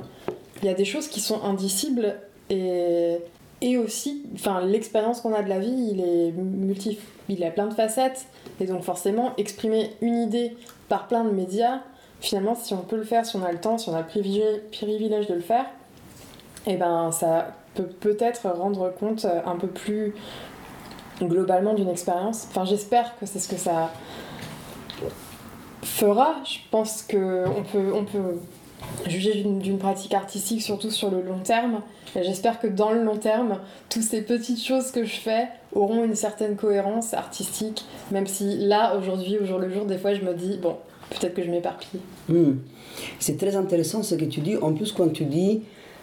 Il 0.62 0.66
y 0.66 0.68
a 0.68 0.74
des 0.74 0.84
choses 0.84 1.08
qui 1.08 1.20
sont 1.20 1.42
indicibles 1.42 2.16
et, 2.50 3.18
et 3.60 3.76
aussi, 3.76 4.24
enfin 4.34 4.64
l'expérience 4.64 5.20
qu'on 5.20 5.34
a 5.34 5.42
de 5.42 5.48
la 5.48 5.58
vie, 5.58 5.90
il 5.92 6.00
est 6.00 6.32
multi, 6.32 6.98
il 7.28 7.42
a 7.44 7.50
plein 7.50 7.66
de 7.66 7.74
facettes 7.74 8.26
et 8.60 8.66
donc 8.66 8.82
forcément 8.82 9.32
exprimer 9.36 9.90
une 10.00 10.16
idée 10.18 10.56
par 10.88 11.08
plein 11.08 11.24
de 11.24 11.30
médias, 11.30 11.80
finalement 12.20 12.54
si 12.54 12.74
on 12.74 12.82
peut 12.82 12.96
le 12.96 13.04
faire, 13.04 13.24
si 13.26 13.36
on 13.36 13.42
a 13.44 13.52
le 13.52 13.58
temps, 13.58 13.78
si 13.78 13.88
on 13.88 13.94
a 13.94 14.00
le 14.00 14.06
privilège, 14.06 15.26
de 15.26 15.34
le 15.34 15.40
faire, 15.40 15.66
et 16.66 16.76
ben 16.76 17.10
ça 17.12 17.54
peut 17.74 17.86
peut-être 17.86 18.48
rendre 18.48 18.92
compte 18.98 19.26
un 19.46 19.56
peu 19.56 19.66
plus 19.66 20.14
globalement 21.20 21.74
d'une 21.74 21.88
expérience. 21.88 22.46
Enfin, 22.50 22.64
j'espère 22.64 23.18
que 23.18 23.26
c'est 23.26 23.38
ce 23.38 23.48
que 23.48 23.56
ça 23.56 23.90
fera. 25.82 26.34
Je 26.44 26.58
pense 26.70 27.02
qu'on 27.02 27.62
peut, 27.72 27.92
on 27.94 28.04
peut 28.04 28.36
juger 29.06 29.34
d'une- 29.34 29.58
d'une 29.60 29.78
pratique 29.78 30.14
artistique 30.14 30.62
surtout 30.62 30.90
sur 30.90 31.10
le 31.10 31.22
long 31.22 31.38
terme. 31.38 31.80
Et 32.14 32.22
j'espère 32.24 32.60
que 32.60 32.66
dans 32.66 32.90
le 32.90 33.02
long 33.02 33.16
terme, 33.16 33.58
toutes 33.88 34.02
ces 34.02 34.20
petites 34.22 34.62
choses 34.62 34.90
que 34.90 35.04
je 35.04 35.14
fais 35.16 35.48
auront 35.72 36.04
une 36.04 36.14
certaine 36.14 36.56
cohérence 36.56 37.14
artistique, 37.14 37.84
même 38.10 38.26
si 38.26 38.58
là, 38.58 38.96
aujourd'hui, 38.98 39.38
au 39.38 39.46
jour 39.46 39.58
le 39.58 39.72
jour, 39.72 39.86
des 39.86 39.96
fois, 39.96 40.12
je 40.12 40.20
me 40.20 40.34
dis, 40.34 40.58
bon, 40.60 40.76
peut-être 41.08 41.32
que 41.34 41.42
je 41.42 41.50
m'éparpille. 41.50 42.00
Hmm. 42.28 42.56
C'est 43.18 43.38
très 43.38 43.56
intéressant 43.56 44.02
ce 44.02 44.14
que 44.14 44.26
tu 44.26 44.40
dis. 44.40 44.56
En 44.58 44.74
plus, 44.74 44.92
quand 44.92 45.10
tu 45.10 45.24
dis 45.24 45.62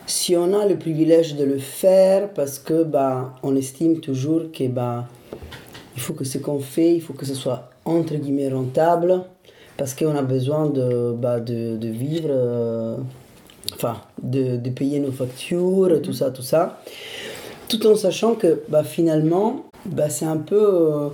si 0.09 0.35
on 0.35 0.53
a 0.59 0.65
le 0.65 0.77
privilège 0.77 1.35
de 1.35 1.43
le 1.45 1.59
faire, 1.59 2.29
parce 2.33 2.59
que 2.59 2.83
bah, 2.83 3.35
on 3.43 3.55
estime 3.55 3.99
toujours 3.99 4.51
que 4.51 4.67
bah, 4.67 5.07
il 5.95 6.01
faut 6.01 6.13
que 6.13 6.23
ce 6.25 6.37
qu'on 6.39 6.59
fait, 6.59 6.95
il 6.95 7.01
faut 7.01 7.13
que 7.13 7.25
ce 7.25 7.35
soit 7.35 7.69
entre 7.85 8.15
guillemets 8.15 8.49
rentable, 8.49 9.23
parce 9.77 9.93
qu'on 9.93 10.15
a 10.15 10.23
besoin 10.23 10.67
de, 10.67 11.13
bah, 11.17 11.39
de, 11.39 11.77
de 11.77 11.87
vivre, 11.89 12.29
euh, 12.31 12.97
de, 14.21 14.57
de 14.57 14.69
payer 14.69 14.99
nos 14.99 15.11
factures, 15.11 16.01
tout 16.01 16.13
ça, 16.13 16.31
tout 16.31 16.41
ça. 16.41 16.81
Tout 17.67 17.85
en 17.87 17.95
sachant 17.95 18.35
que 18.35 18.63
bah, 18.69 18.83
finalement, 18.83 19.65
bah, 19.85 20.09
c'est 20.09 20.25
un 20.25 20.37
peu. 20.37 20.57
euh, 20.57 21.09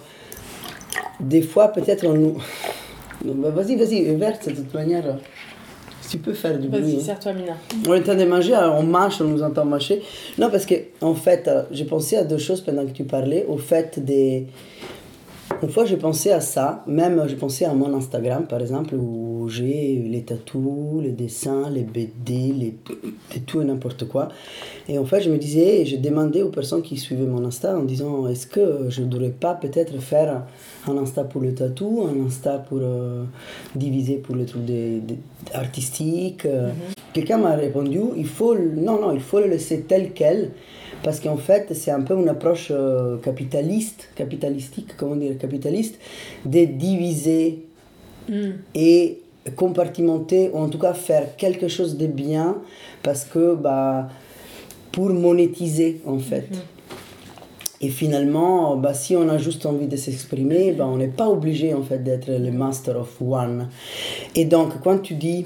des 1.19 1.41
fois, 1.41 1.69
peut-être 1.69 2.05
on 2.05 2.13
nous. 2.13 2.37
Bah, 3.23 3.49
vas-y, 3.49 3.75
vas-y, 3.75 4.13
verse 4.15 4.45
de 4.47 4.51
toute 4.53 4.73
manière. 4.73 5.17
Tu 6.09 6.17
peux 6.17 6.33
faire 6.33 6.57
du 6.57 6.67
bruit. 6.67 6.81
Vas-y, 6.81 6.95
hein. 6.95 6.99
serre-toi, 7.03 7.33
Mina. 7.33 7.53
On 7.87 7.93
est 7.93 7.99
en 7.99 8.03
train 8.03 8.15
de 8.15 8.25
manger, 8.25 8.53
alors 8.53 8.75
on 8.79 8.83
mâche, 8.83 9.21
on 9.21 9.25
nous 9.25 9.43
entend 9.43 9.65
mâcher. 9.65 10.01
Non, 10.37 10.49
parce 10.49 10.65
que, 10.65 10.75
en 11.01 11.13
fait, 11.15 11.47
euh, 11.47 11.63
j'ai 11.71 11.85
pensé 11.85 12.17
à 12.17 12.23
deux 12.23 12.37
choses 12.37 12.61
pendant 12.61 12.85
que 12.85 12.91
tu 12.91 13.03
parlais. 13.03 13.45
Au 13.47 13.57
fait 13.57 14.03
des. 14.03 14.47
Une 15.63 15.69
fois, 15.69 15.85
j'ai 15.85 15.97
pensé 15.97 16.31
à 16.31 16.41
ça. 16.41 16.83
Même, 16.85 17.23
j'ai 17.27 17.35
pensé 17.35 17.65
à 17.65 17.73
mon 17.73 17.93
Instagram, 17.95 18.45
par 18.47 18.59
exemple, 18.61 18.95
où 18.95 19.47
j'ai 19.49 20.05
les 20.07 20.21
tatous, 20.23 21.01
les 21.01 21.11
dessins, 21.11 21.69
les 21.69 21.83
BD, 21.83 22.53
les, 22.53 22.75
les 23.33 23.41
tout 23.41 23.61
et 23.61 23.65
n'importe 23.65 24.07
quoi. 24.07 24.27
Et 24.87 24.97
en 24.99 25.05
fait, 25.05 25.21
je 25.21 25.29
me 25.31 25.37
disais, 25.37 25.85
j'ai 25.85 25.97
demandé 25.97 26.43
aux 26.43 26.49
personnes 26.49 26.81
qui 26.81 26.97
suivaient 26.97 27.25
mon 27.25 27.43
Insta 27.45 27.77
en 27.77 27.83
disant 27.83 28.27
est-ce 28.27 28.47
que 28.47 28.85
je 28.89 29.01
ne 29.01 29.07
devrais 29.07 29.29
pas 29.29 29.53
peut-être 29.55 29.97
faire 29.99 30.43
un 30.87 30.97
Insta 30.97 31.23
pour 31.23 31.41
le 31.41 31.53
tatou, 31.55 32.05
un 32.07 32.25
Insta 32.27 32.59
pour 32.59 32.79
euh, 32.81 33.23
diviser 33.75 34.15
pour 34.17 34.35
les 34.35 34.45
trucs 34.45 34.65
des- 34.65 34.99
des- 34.99 35.17
artistiques. 35.53 36.45
euh. 36.45 36.69
Quelqu'un 37.13 37.37
m'a 37.37 37.55
répondu 37.55 37.99
il 38.17 38.27
faut, 38.27 38.53
le- 38.53 38.75
non, 38.75 38.99
non, 38.99 39.11
il 39.13 39.21
faut 39.21 39.39
le 39.39 39.47
laisser 39.47 39.81
tel 39.87 40.11
quel. 40.13 40.51
Parce 41.05 41.19
qu'en 41.19 41.37
fait, 41.37 41.71
c'est 41.75 41.91
un 41.91 42.01
peu 42.01 42.15
une 42.15 42.29
approche 42.29 42.69
euh, 42.71 43.17
capitaliste, 43.17 44.09
capitalistique, 44.15 44.97
comment 44.97 45.15
dire, 45.15 45.37
capitaliste, 45.37 45.99
de 46.45 46.65
diviser 46.65 47.63
et 48.73 49.19
compartimenter, 49.55 50.49
ou 50.51 50.57
en 50.57 50.67
tout 50.67 50.79
cas 50.79 50.95
faire 50.95 51.35
quelque 51.35 51.67
chose 51.67 51.95
de 51.95 52.07
bien, 52.07 52.57
parce 53.03 53.23
que 53.23 53.53
bah, 53.53 54.09
pour 54.91 55.11
monétiser 55.11 56.01
en 56.07 56.17
fait. 56.17 56.49
Et 57.81 57.89
finalement, 57.89 58.75
bah, 58.75 58.95
si 58.95 59.15
on 59.15 59.29
a 59.29 59.37
juste 59.37 59.67
envie 59.67 59.85
de 59.85 59.97
s'exprimer, 59.97 60.71
bah, 60.71 60.87
on 60.87 60.97
n'est 60.97 61.07
pas 61.07 61.29
obligé 61.29 61.75
en 61.75 61.83
fait 61.83 61.99
d'être 62.03 62.31
le 62.31 62.51
master 62.51 62.99
of 62.99 63.21
one. 63.21 63.69
Et 64.33 64.45
donc, 64.45 64.81
quand 64.83 64.97
tu 65.03 65.13
dis 65.13 65.45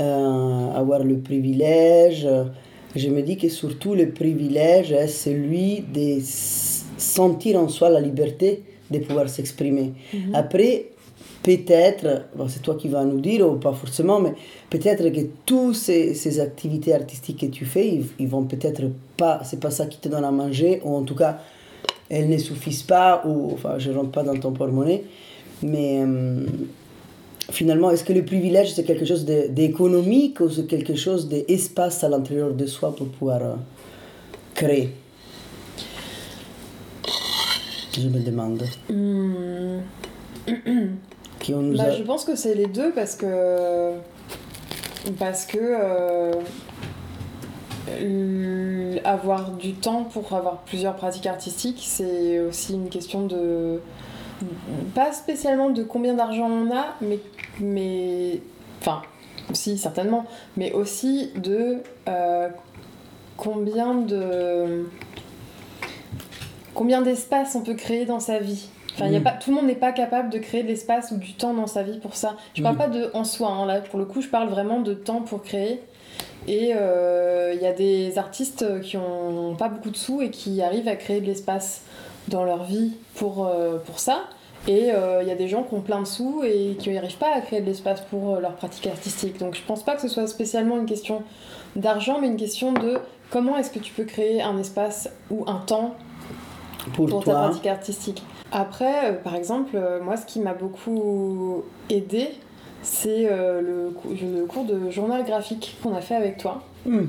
euh, 0.00 0.72
avoir 0.76 1.02
le 1.02 1.18
privilège, 1.18 2.28
je 2.98 3.08
me 3.08 3.22
dis 3.22 3.36
que 3.36 3.48
surtout 3.48 3.94
le 3.94 4.10
privilège 4.10 4.92
est 4.92 5.08
celui 5.08 5.80
de 5.80 6.18
sentir 6.98 7.58
en 7.58 7.68
soi 7.68 7.90
la 7.90 8.00
liberté 8.00 8.62
de 8.90 8.98
pouvoir 9.00 9.28
s'exprimer. 9.28 9.92
Après, 10.32 10.86
peut-être, 11.42 12.26
bon, 12.36 12.48
c'est 12.48 12.62
toi 12.62 12.74
qui 12.74 12.88
vas 12.88 13.04
nous 13.04 13.20
dire, 13.20 13.48
ou 13.48 13.56
pas 13.56 13.72
forcément, 13.72 14.20
mais 14.20 14.32
peut-être 14.70 15.08
que 15.10 15.20
toutes 15.44 15.74
ces, 15.74 16.14
ces 16.14 16.40
activités 16.40 16.94
artistiques 16.94 17.40
que 17.40 17.46
tu 17.46 17.64
fais, 17.64 17.88
ils, 17.88 18.06
ils 18.18 18.28
vont 18.28 18.44
peut-être 18.44 18.82
pas, 19.16 19.40
c'est 19.44 19.60
pas 19.60 19.70
ça 19.70 19.86
qui 19.86 19.98
te 19.98 20.08
donne 20.08 20.24
à 20.24 20.30
manger, 20.30 20.80
ou 20.84 20.96
en 20.96 21.02
tout 21.02 21.14
cas, 21.14 21.38
elles 22.08 22.28
ne 22.28 22.38
suffisent 22.38 22.82
pas, 22.82 23.22
ou 23.26 23.52
enfin, 23.52 23.78
je 23.78 23.90
rentre 23.90 24.10
pas 24.10 24.22
dans 24.22 24.36
ton 24.38 24.52
porte-monnaie, 24.52 25.04
mais 25.62 26.02
euh, 26.04 26.46
finalement, 27.50 27.90
est-ce 27.90 28.04
que 28.04 28.12
le 28.12 28.24
privilège 28.24 28.74
c'est 28.74 28.84
quelque 28.84 29.04
chose 29.04 29.24
d'économique 29.24 30.40
ou 30.40 30.48
c'est 30.50 30.66
quelque 30.66 30.94
chose 30.96 31.28
d'espace 31.28 32.02
à 32.04 32.08
l'intérieur 32.08 32.52
de 32.52 32.66
soi 32.66 32.94
pour 32.94 33.08
pouvoir 33.08 33.42
euh, 33.42 33.54
créer? 34.54 34.90
Je 37.98 38.08
me 38.08 38.20
demande. 38.20 38.62
Hmm. 38.90 39.78
Qui 41.40 41.54
on 41.54 41.62
nous 41.62 41.76
Bah, 41.78 41.84
a... 41.84 41.90
je 41.92 42.02
pense 42.02 42.24
que 42.24 42.36
c'est 42.36 42.54
les 42.54 42.66
deux 42.66 42.92
parce 42.92 43.14
que 43.16 43.92
parce 45.18 45.46
que 45.46 45.58
euh, 45.60 46.32
l- 48.00 49.00
avoir 49.04 49.52
du 49.52 49.72
temps 49.74 50.04
pour 50.04 50.32
avoir 50.34 50.58
plusieurs 50.62 50.96
pratiques 50.96 51.26
artistiques, 51.26 51.82
c'est 51.86 52.40
aussi 52.40 52.74
une 52.74 52.88
question 52.88 53.26
de 53.26 53.80
pas 54.94 55.12
spécialement 55.12 55.70
de 55.70 55.82
combien 55.82 56.14
d'argent 56.14 56.48
on 56.50 56.70
a, 56.74 56.94
mais 57.00 57.18
mais 57.60 58.40
enfin 58.80 59.02
si 59.52 59.78
certainement, 59.78 60.24
mais 60.56 60.72
aussi 60.72 61.30
de 61.36 61.78
euh, 62.08 62.48
combien 63.36 63.94
de 63.94 64.86
combien 66.74 67.02
d'espace 67.02 67.54
on 67.54 67.62
peut 67.62 67.74
créer 67.74 68.04
dans 68.04 68.20
sa 68.20 68.38
vie. 68.38 68.68
Enfin, 68.94 69.08
y 69.08 69.16
a 69.16 69.20
Mm. 69.20 69.24
pas, 69.24 69.32
tout 69.32 69.50
le 69.50 69.56
monde 69.56 69.66
n'est 69.66 69.74
pas 69.74 69.92
capable 69.92 70.30
de 70.30 70.38
créer 70.38 70.62
de 70.62 70.68
l'espace 70.68 71.10
ou 71.10 71.16
du 71.18 71.34
temps 71.34 71.52
dans 71.54 71.66
sa 71.66 71.82
vie 71.82 71.98
pour 71.98 72.14
ça. 72.16 72.36
Je 72.54 72.62
parle 72.62 72.76
Mm. 72.76 72.78
pas 72.78 72.88
de 72.88 73.10
en 73.14 73.24
soi, 73.24 73.48
hein, 73.50 73.66
là 73.66 73.80
pour 73.80 73.98
le 73.98 74.04
coup, 74.06 74.20
je 74.22 74.28
parle 74.28 74.48
vraiment 74.48 74.80
de 74.80 74.94
temps 74.94 75.20
pour 75.20 75.42
créer. 75.42 75.80
Et 76.48 76.72
euh, 76.74 77.52
il 77.54 77.60
y 77.60 77.66
a 77.66 77.72
des 77.72 78.18
artistes 78.18 78.80
qui 78.82 78.96
ont 78.96 79.54
pas 79.58 79.68
beaucoup 79.68 79.90
de 79.90 79.96
sous 79.96 80.22
et 80.22 80.30
qui 80.30 80.62
arrivent 80.62 80.88
à 80.88 80.96
créer 80.96 81.20
de 81.20 81.26
l'espace 81.26 81.82
dans 82.28 82.44
leur 82.44 82.64
vie 82.64 82.92
pour, 83.14 83.46
euh, 83.46 83.78
pour 83.78 83.98
ça. 83.98 84.24
Et 84.68 84.90
euh, 84.92 85.22
il 85.22 85.28
y 85.28 85.30
a 85.30 85.36
des 85.36 85.46
gens 85.46 85.62
qui 85.62 85.74
ont 85.74 85.80
plein 85.80 86.00
de 86.00 86.06
sous 86.06 86.42
et 86.44 86.76
qui 86.78 86.90
n'arrivent 86.90 87.18
pas 87.18 87.32
à 87.32 87.40
créer 87.40 87.60
de 87.60 87.66
l'espace 87.66 88.00
pour 88.00 88.34
euh, 88.34 88.40
leur 88.40 88.54
pratique 88.54 88.86
artistique. 88.88 89.38
Donc 89.38 89.54
je 89.54 89.62
pense 89.62 89.84
pas 89.84 89.94
que 89.94 90.00
ce 90.00 90.08
soit 90.08 90.26
spécialement 90.26 90.76
une 90.76 90.86
question 90.86 91.22
d'argent, 91.76 92.18
mais 92.20 92.26
une 92.26 92.36
question 92.36 92.72
de 92.72 92.98
comment 93.30 93.56
est-ce 93.56 93.70
que 93.70 93.78
tu 93.78 93.92
peux 93.92 94.04
créer 94.04 94.42
un 94.42 94.58
espace 94.58 95.08
ou 95.30 95.44
un 95.46 95.58
temps 95.58 95.94
pour, 96.94 97.06
pour 97.06 97.24
ta 97.24 97.32
pratique 97.32 97.66
artistique. 97.66 98.22
Après, 98.52 99.10
euh, 99.10 99.12
par 99.14 99.34
exemple, 99.34 99.72
euh, 99.74 100.02
moi, 100.02 100.16
ce 100.16 100.26
qui 100.26 100.40
m'a 100.40 100.54
beaucoup 100.54 101.64
aidé, 101.90 102.28
c'est 102.82 103.28
euh, 103.30 103.60
le 103.60 104.46
cours 104.46 104.64
de 104.64 104.90
journal 104.90 105.24
graphique 105.24 105.76
qu'on 105.82 105.94
a 105.94 106.00
fait 106.00 106.14
avec 106.14 106.38
toi. 106.38 106.62
Hmm. 106.84 107.06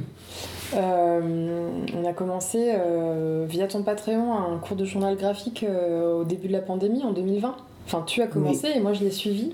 Euh, 0.76 1.70
on 1.96 2.06
a 2.06 2.14
commencé 2.14 2.74
euh, 2.76 3.46
via 3.48 3.68
ton 3.68 3.84
Patreon 3.84 4.34
un 4.34 4.58
cours 4.58 4.76
de 4.76 4.86
journal 4.86 5.16
graphique 5.16 5.64
euh, 5.64 6.22
au 6.22 6.24
début 6.24 6.48
de 6.48 6.54
la 6.54 6.62
pandémie 6.62 7.04
en 7.04 7.12
2020. 7.12 7.56
Enfin, 7.86 8.04
tu 8.06 8.22
as 8.22 8.28
commencé 8.28 8.68
et 8.76 8.80
moi 8.80 8.94
je 8.94 9.04
l'ai 9.04 9.12
suivi. 9.12 9.54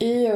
Et 0.00 0.26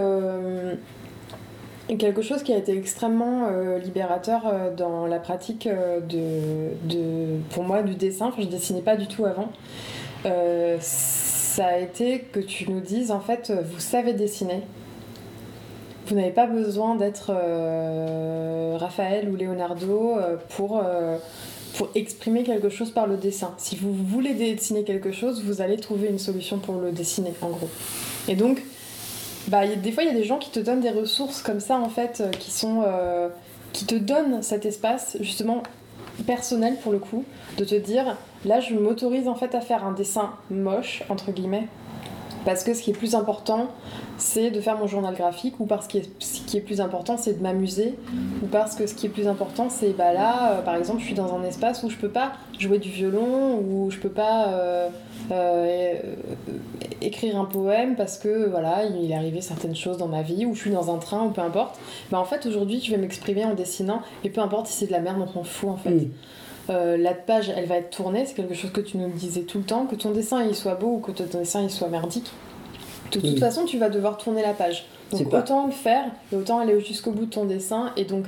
quelque 1.98 2.22
chose 2.22 2.44
qui 2.44 2.52
a 2.52 2.56
été 2.56 2.76
extrêmement 2.76 3.48
libérateur 3.82 4.42
dans 4.76 5.06
la 5.06 5.18
pratique 5.18 5.68
de, 5.68 6.70
de, 6.84 7.40
pour 7.50 7.64
moi, 7.64 7.82
du 7.82 7.96
dessin. 7.96 8.26
Enfin, 8.26 8.42
je 8.42 8.46
dessinais 8.46 8.82
pas 8.82 8.94
du 8.94 9.08
tout 9.08 9.24
avant. 9.24 9.50
Ça 10.80 11.66
a 11.66 11.78
été 11.78 12.20
que 12.20 12.38
tu 12.38 12.70
nous 12.70 12.78
dises 12.78 13.10
en 13.10 13.18
fait, 13.18 13.52
vous 13.72 13.80
savez 13.80 14.12
dessiner. 14.12 14.62
Vous 16.06 16.14
n'avez 16.14 16.30
pas 16.30 16.46
besoin 16.46 16.94
d'être 16.94 17.30
euh, 17.30 18.76
Raphaël 18.78 19.28
ou 19.28 19.36
Leonardo 19.36 20.16
euh, 20.16 20.36
pour, 20.56 20.80
euh, 20.82 21.18
pour 21.76 21.88
exprimer 21.96 22.44
quelque 22.44 22.68
chose 22.68 22.90
par 22.92 23.06
le 23.08 23.16
dessin. 23.16 23.52
Si 23.58 23.76
vous 23.76 23.92
voulez 23.92 24.34
dessiner 24.34 24.84
quelque 24.84 25.10
chose, 25.10 25.42
vous 25.44 25.60
allez 25.60 25.76
trouver 25.76 26.08
une 26.08 26.18
solution 26.20 26.58
pour 26.58 26.76
le 26.76 26.92
dessiner, 26.92 27.32
en 27.42 27.48
gros. 27.48 27.68
Et 28.28 28.36
donc, 28.36 28.62
bah, 29.48 29.58
a- 29.60 29.66
des 29.74 29.90
fois, 29.90 30.04
il 30.04 30.06
y 30.06 30.12
a 30.12 30.14
des 30.14 30.24
gens 30.24 30.38
qui 30.38 30.50
te 30.50 30.60
donnent 30.60 30.80
des 30.80 30.90
ressources 30.90 31.42
comme 31.42 31.60
ça, 31.60 31.78
en 31.78 31.88
fait, 31.88 32.22
qui 32.38 32.50
sont... 32.52 32.84
qui 33.72 33.84
te 33.84 33.96
donnent 33.96 34.42
cet 34.42 34.64
espace, 34.64 35.16
justement, 35.20 35.62
personnel 36.26 36.76
pour 36.82 36.92
le 36.92 36.98
coup, 36.98 37.24
de 37.58 37.64
te 37.64 37.74
dire, 37.74 38.16
là, 38.44 38.60
je 38.60 38.74
m'autorise 38.74 39.26
en 39.28 39.34
fait 39.34 39.54
à 39.56 39.60
faire 39.60 39.84
un 39.84 39.92
dessin 39.92 40.30
moche, 40.50 41.02
entre 41.08 41.32
guillemets, 41.32 41.66
parce 42.46 42.62
que 42.62 42.74
ce 42.74 42.80
qui 42.80 42.90
est 42.90 42.94
plus 42.94 43.16
important, 43.16 43.66
c'est 44.18 44.52
de 44.52 44.60
faire 44.60 44.78
mon 44.78 44.86
journal 44.86 45.14
graphique, 45.16 45.58
ou 45.58 45.66
parce 45.66 45.88
que 45.88 45.98
ce 46.20 46.40
qui 46.42 46.56
est 46.56 46.60
plus 46.60 46.80
important, 46.80 47.16
c'est 47.16 47.38
de 47.38 47.42
m'amuser, 47.42 47.96
ou 48.40 48.46
parce 48.46 48.76
que 48.76 48.86
ce 48.86 48.94
qui 48.94 49.06
est 49.06 49.10
plus 49.10 49.26
important, 49.26 49.68
c'est 49.68 49.90
bah 49.90 50.12
là, 50.12 50.52
euh, 50.52 50.62
par 50.62 50.76
exemple, 50.76 51.00
je 51.00 51.06
suis 51.06 51.14
dans 51.14 51.34
un 51.34 51.42
espace 51.42 51.82
où 51.82 51.90
je 51.90 51.96
peux 51.96 52.08
pas 52.08 52.34
jouer 52.56 52.78
du 52.78 52.88
violon, 52.88 53.58
ou 53.58 53.90
je 53.90 53.98
peux 53.98 54.10
pas 54.10 54.46
euh, 54.50 54.88
euh, 55.32 55.94
écrire 57.02 57.36
un 57.36 57.46
poème 57.46 57.96
parce 57.96 58.16
que 58.16 58.48
voilà, 58.48 58.84
il 58.84 59.10
est 59.10 59.14
arrivé 59.16 59.40
certaines 59.40 59.74
choses 59.74 59.98
dans 59.98 60.08
ma 60.08 60.22
vie, 60.22 60.46
ou 60.46 60.54
je 60.54 60.60
suis 60.60 60.70
dans 60.70 60.94
un 60.94 60.98
train, 60.98 61.24
ou 61.24 61.30
peu 61.30 61.40
importe. 61.40 61.80
Bah 62.12 62.20
en 62.20 62.24
fait, 62.24 62.46
aujourd'hui, 62.46 62.80
je 62.80 62.92
vais 62.92 62.96
m'exprimer 62.96 63.44
en 63.44 63.54
dessinant, 63.54 64.02
et 64.22 64.30
peu 64.30 64.40
importe 64.40 64.68
si 64.68 64.74
c'est 64.74 64.86
de 64.86 64.92
la 64.92 65.00
merde, 65.00 65.18
on 65.20 65.32
s'en 65.32 65.42
fout 65.42 65.70
en 65.70 65.76
fait. 65.76 65.90
Mm. 65.90 66.10
Euh, 66.68 66.96
la 66.96 67.14
page 67.14 67.52
elle 67.56 67.66
va 67.66 67.76
être 67.76 67.90
tournée, 67.90 68.26
c'est 68.26 68.34
quelque 68.34 68.54
chose 68.54 68.72
que 68.72 68.80
tu 68.80 68.96
nous 68.98 69.08
disais 69.10 69.42
tout 69.42 69.58
le 69.58 69.64
temps, 69.64 69.86
que 69.86 69.94
ton 69.94 70.10
dessin 70.10 70.42
il 70.44 70.54
soit 70.54 70.74
beau 70.74 70.94
ou 70.94 70.98
que 70.98 71.12
ton 71.12 71.38
dessin 71.38 71.62
il 71.62 71.70
soit 71.70 71.88
merdique. 71.88 72.30
De 73.12 73.20
toute 73.20 73.22
Oui. 73.22 73.38
façon, 73.38 73.64
tu 73.66 73.78
vas 73.78 73.88
devoir 73.88 74.16
tourner 74.18 74.42
la 74.42 74.52
page. 74.52 74.86
Donc 75.12 75.30
pas- 75.30 75.38
autant 75.38 75.66
le 75.66 75.72
faire 75.72 76.04
et 76.32 76.36
autant 76.36 76.58
aller 76.58 76.80
jusqu'au 76.80 77.12
bout 77.12 77.26
de 77.26 77.30
ton 77.30 77.44
dessin. 77.44 77.92
Et 77.96 78.04
donc, 78.04 78.24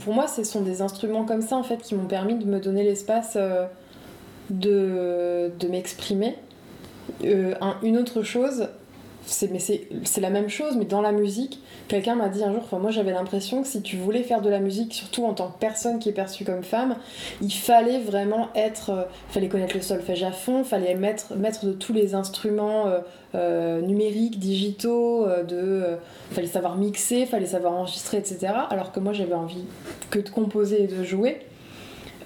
pour 0.00 0.14
moi, 0.14 0.26
ce 0.26 0.44
sont 0.44 0.62
des 0.62 0.80
instruments 0.80 1.24
comme 1.24 1.42
ça 1.42 1.56
en 1.56 1.62
fait 1.62 1.76
qui 1.82 1.94
m'ont 1.94 2.06
permis 2.06 2.36
de 2.36 2.46
me 2.46 2.58
donner 2.58 2.84
l'espace 2.84 3.34
euh, 3.36 3.66
de, 4.48 5.50
de 5.58 5.68
m'exprimer. 5.68 6.36
Euh, 7.24 7.54
un- 7.60 7.76
une 7.82 7.98
autre 7.98 8.22
chose, 8.22 8.68
c'est 9.24 10.20
la 10.20 10.30
même 10.30 10.48
chose, 10.48 10.76
mais 10.76 10.84
dans 10.84 11.00
la 11.00 11.12
musique, 11.12 11.60
quelqu'un 11.88 12.14
m'a 12.14 12.28
dit 12.28 12.42
un 12.42 12.52
jour, 12.52 12.62
moi 12.80 12.90
j'avais 12.90 13.12
l'impression 13.12 13.62
que 13.62 13.68
si 13.68 13.82
tu 13.82 13.96
voulais 13.96 14.22
faire 14.22 14.40
de 14.40 14.50
la 14.50 14.58
musique, 14.58 14.94
surtout 14.94 15.24
en 15.24 15.34
tant 15.34 15.48
que 15.48 15.58
personne 15.58 15.98
qui 15.98 16.08
est 16.08 16.12
perçue 16.12 16.44
comme 16.44 16.62
femme, 16.62 16.96
il 17.40 17.52
fallait 17.52 18.00
vraiment 18.00 18.48
être, 18.54 18.90
euh, 18.90 19.02
fallait 19.28 19.48
connaître 19.48 19.76
le 19.76 19.82
solfège 19.82 20.22
à 20.22 20.32
fond, 20.32 20.64
fallait 20.64 20.94
mettre, 20.94 21.34
mettre 21.36 21.66
de 21.66 21.72
tous 21.72 21.92
les 21.92 22.14
instruments 22.14 22.86
euh, 22.86 23.00
euh, 23.34 23.80
numériques, 23.80 24.38
digitaux, 24.38 25.26
euh, 25.26 25.42
de, 25.42 25.96
fallait 26.32 26.46
savoir 26.46 26.76
mixer, 26.76 27.24
fallait 27.24 27.46
savoir 27.46 27.72
enregistrer, 27.74 28.18
etc. 28.18 28.52
Alors 28.68 28.92
que 28.92 29.00
moi 29.00 29.12
j'avais 29.12 29.34
envie 29.34 29.64
que 30.10 30.18
de 30.18 30.28
composer 30.28 30.84
et 30.84 30.86
de 30.86 31.02
jouer. 31.02 31.38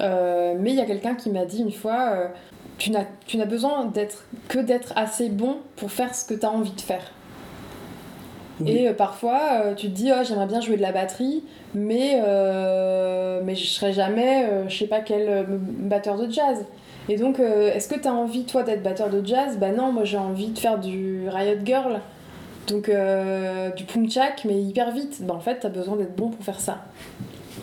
Mais 0.01 0.71
il 0.71 0.75
y 0.75 0.81
a 0.81 0.85
quelqu'un 0.85 1.15
qui 1.15 1.31
m'a 1.31 1.45
dit 1.45 1.61
une 1.61 1.73
fois, 1.73 2.31
tu 2.79 2.91
n'as 2.91 3.05
tu 3.27 3.37
n'as 3.37 3.47
besoin 3.47 3.87
d'être 3.87 4.25
que 4.49 4.59
d'être 4.59 4.93
assez 4.97 5.29
bon 5.29 5.59
pour 5.77 5.91
faire 5.91 6.15
ce 6.15 6.25
que 6.25 6.35
tu 6.35 6.45
as 6.45 6.51
envie 6.51 6.73
de 6.73 6.81
faire. 6.81 7.13
Oui. 8.61 8.71
Et 8.71 8.89
euh, 8.89 8.95
parfois, 8.95 9.41
euh, 9.65 9.75
tu 9.75 9.89
te 9.89 9.93
dis, 9.93 10.11
oh, 10.13 10.23
j'aimerais 10.25 10.47
bien 10.47 10.61
jouer 10.61 10.77
de 10.77 10.83
la 10.83 10.93
batterie, 10.93 11.45
mais, 11.75 12.23
euh, 12.25 13.41
mais 13.45 13.55
je 13.55 13.67
serai 13.67 13.93
jamais, 13.93 14.45
euh, 14.45 14.69
je 14.69 14.79
sais 14.79 14.87
pas 14.87 15.01
quel 15.01 15.47
batteur 15.49 16.17
de 16.17 16.31
jazz. 16.31 16.65
Et 17.09 17.17
donc, 17.17 17.39
est-ce 17.39 17.89
que 17.89 18.01
tu 18.01 18.09
as 18.09 18.13
envie, 18.13 18.45
toi, 18.45 18.65
d'être 18.65 18.83
batteur 18.83 19.11
de 19.11 19.25
jazz? 19.25 19.59
Bah 19.59 19.71
non, 19.71 19.93
moi 19.93 20.03
j'ai 20.05 20.19
envie 20.19 20.49
de 20.49 20.59
faire 20.59 20.79
du 20.79 21.29
Riot 21.29 21.59
Girl, 21.65 22.01
donc 22.67 22.91
du 23.77 23.85
Pumchak, 23.85 24.45
mais 24.45 24.61
hyper 24.61 24.91
vite. 24.91 25.19
Bah 25.21 25.35
en 25.35 25.39
fait, 25.39 25.61
tu 25.61 25.67
as 25.67 25.71
besoin 25.71 25.95
d'être 25.95 26.17
bon 26.17 26.31
pour 26.31 26.45
faire 26.45 26.59
ça. 26.59 26.79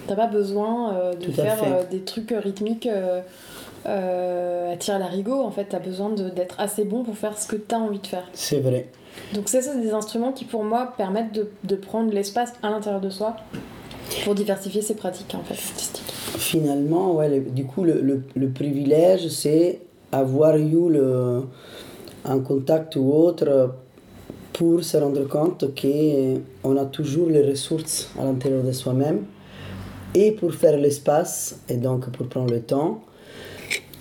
T'as 0.08 0.16
pas 0.16 0.28
besoin 0.28 1.12
de 1.20 1.26
Tout 1.26 1.34
faire 1.34 1.86
des 1.92 2.06
trucs 2.06 2.34
rythmiques 2.34 2.88
euh, 3.86 4.76
tirer 4.78 5.00
l'arigot. 5.00 5.42
En 5.42 5.52
fait, 5.52 5.66
t'as 5.70 5.80
besoin 5.80 6.10
d'être 6.12 6.60
assez 6.60 6.84
bon 6.86 7.04
pour 7.04 7.18
faire 7.18 7.38
ce 7.38 7.48
que 7.48 7.56
t'as 7.56 7.78
envie 7.78 8.00
de 8.00 8.08
faire. 8.08 8.24
C'est 8.34 8.60
vrai. 8.60 8.88
Donc 9.34 9.50
ça, 9.50 9.62
c'est 9.62 9.80
des 9.82 9.92
instruments 9.94 10.32
qui, 10.32 10.46
pour 10.46 10.64
moi, 10.64 10.94
permettent 10.98 11.34
de, 11.34 11.50
de 11.64 11.76
prendre 11.76 12.12
l'espace 12.14 12.54
à 12.64 12.70
l'intérieur 12.70 13.02
de 13.02 13.10
soi 13.10 13.36
pour 14.24 14.36
diversifier 14.36 14.82
ses 14.82 14.96
pratiques 14.96 15.34
en 15.36 15.44
fait, 15.44 15.54
artistiques. 15.54 16.04
Finalement, 16.38 17.14
ouais, 17.14 17.30
le- 17.30 17.42
du 17.52 17.66
coup, 17.66 17.84
le, 17.84 18.02
le- 18.02 18.24
le 18.36 18.50
privilège, 18.50 19.28
c'est 19.30 19.82
avoir 20.12 20.58
eu 20.58 20.90
le, 20.90 21.44
un 22.26 22.40
contact 22.40 22.96
ou 22.96 23.12
autre 23.14 23.74
pour 24.54 24.84
se 24.84 24.98
rendre 24.98 25.28
compte 25.28 25.66
qu'on 25.80 26.78
a 26.78 26.86
toujours 26.86 27.28
les 27.30 27.42
ressources 27.42 28.10
à 28.20 28.24
l'intérieur 28.26 28.64
de 28.64 28.72
soi-même 28.72 29.26
et 30.14 30.32
pour 30.32 30.54
faire 30.54 30.78
l'espace 30.78 31.60
et 31.70 31.78
donc 31.78 32.10
pour 32.12 32.28
prendre 32.28 32.52
le 32.54 32.62
temps. 32.62 33.02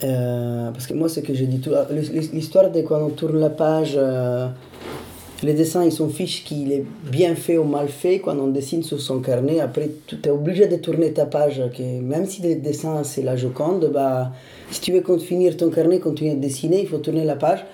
Euh, 0.05 0.71
parce 0.73 0.87
que 0.87 0.95
moi, 0.95 1.09
ce 1.09 1.21
que 1.21 1.35
je 1.35 1.45
dis, 1.45 1.61
tout- 1.61 1.71
l'histoire 2.33 2.71
de 2.71 2.81
quand 2.83 3.01
on 3.03 3.11
tourne 3.11 3.39
la 3.39 3.51
page, 3.51 3.95
euh, 3.97 4.49
les 5.43 5.55
dessins, 5.55 5.85
ils 5.85 5.93
sont 5.93 6.09
fiches 6.09 6.45
qu'il 6.45 6.73
est 6.73 6.85
bien 7.11 7.35
fait 7.35 7.57
ou 7.59 7.65
mal 7.65 7.89
fait. 7.89 8.19
Quand 8.21 8.37
on 8.39 8.49
dessine 8.49 8.83
sur 8.83 9.01
son 9.01 9.21
carnet, 9.21 9.61
après, 9.61 9.91
tu 10.07 10.17
es 10.25 10.31
obligé 10.31 10.67
de 10.67 10.77
tourner 10.77 11.13
ta 11.13 11.27
page. 11.27 11.63
Que 11.77 11.83
même 12.01 12.27
si 12.27 12.43
le 12.43 12.57
dessin, 12.57 13.03
c'est 13.05 13.23
la 13.23 13.37
Joconde, 13.37 13.91
bah, 13.93 14.33
si 14.71 14.81
tu 14.81 14.93
veux 14.93 15.19
finir 15.19 15.57
ton 15.57 15.71
carnet, 15.71 15.99
continuer 16.01 16.35
de 16.35 16.41
dessiner, 16.41 16.81
il 16.83 16.89
faut 16.89 16.99
tourner 16.99 17.25
la 17.25 17.37
page. 17.37 17.65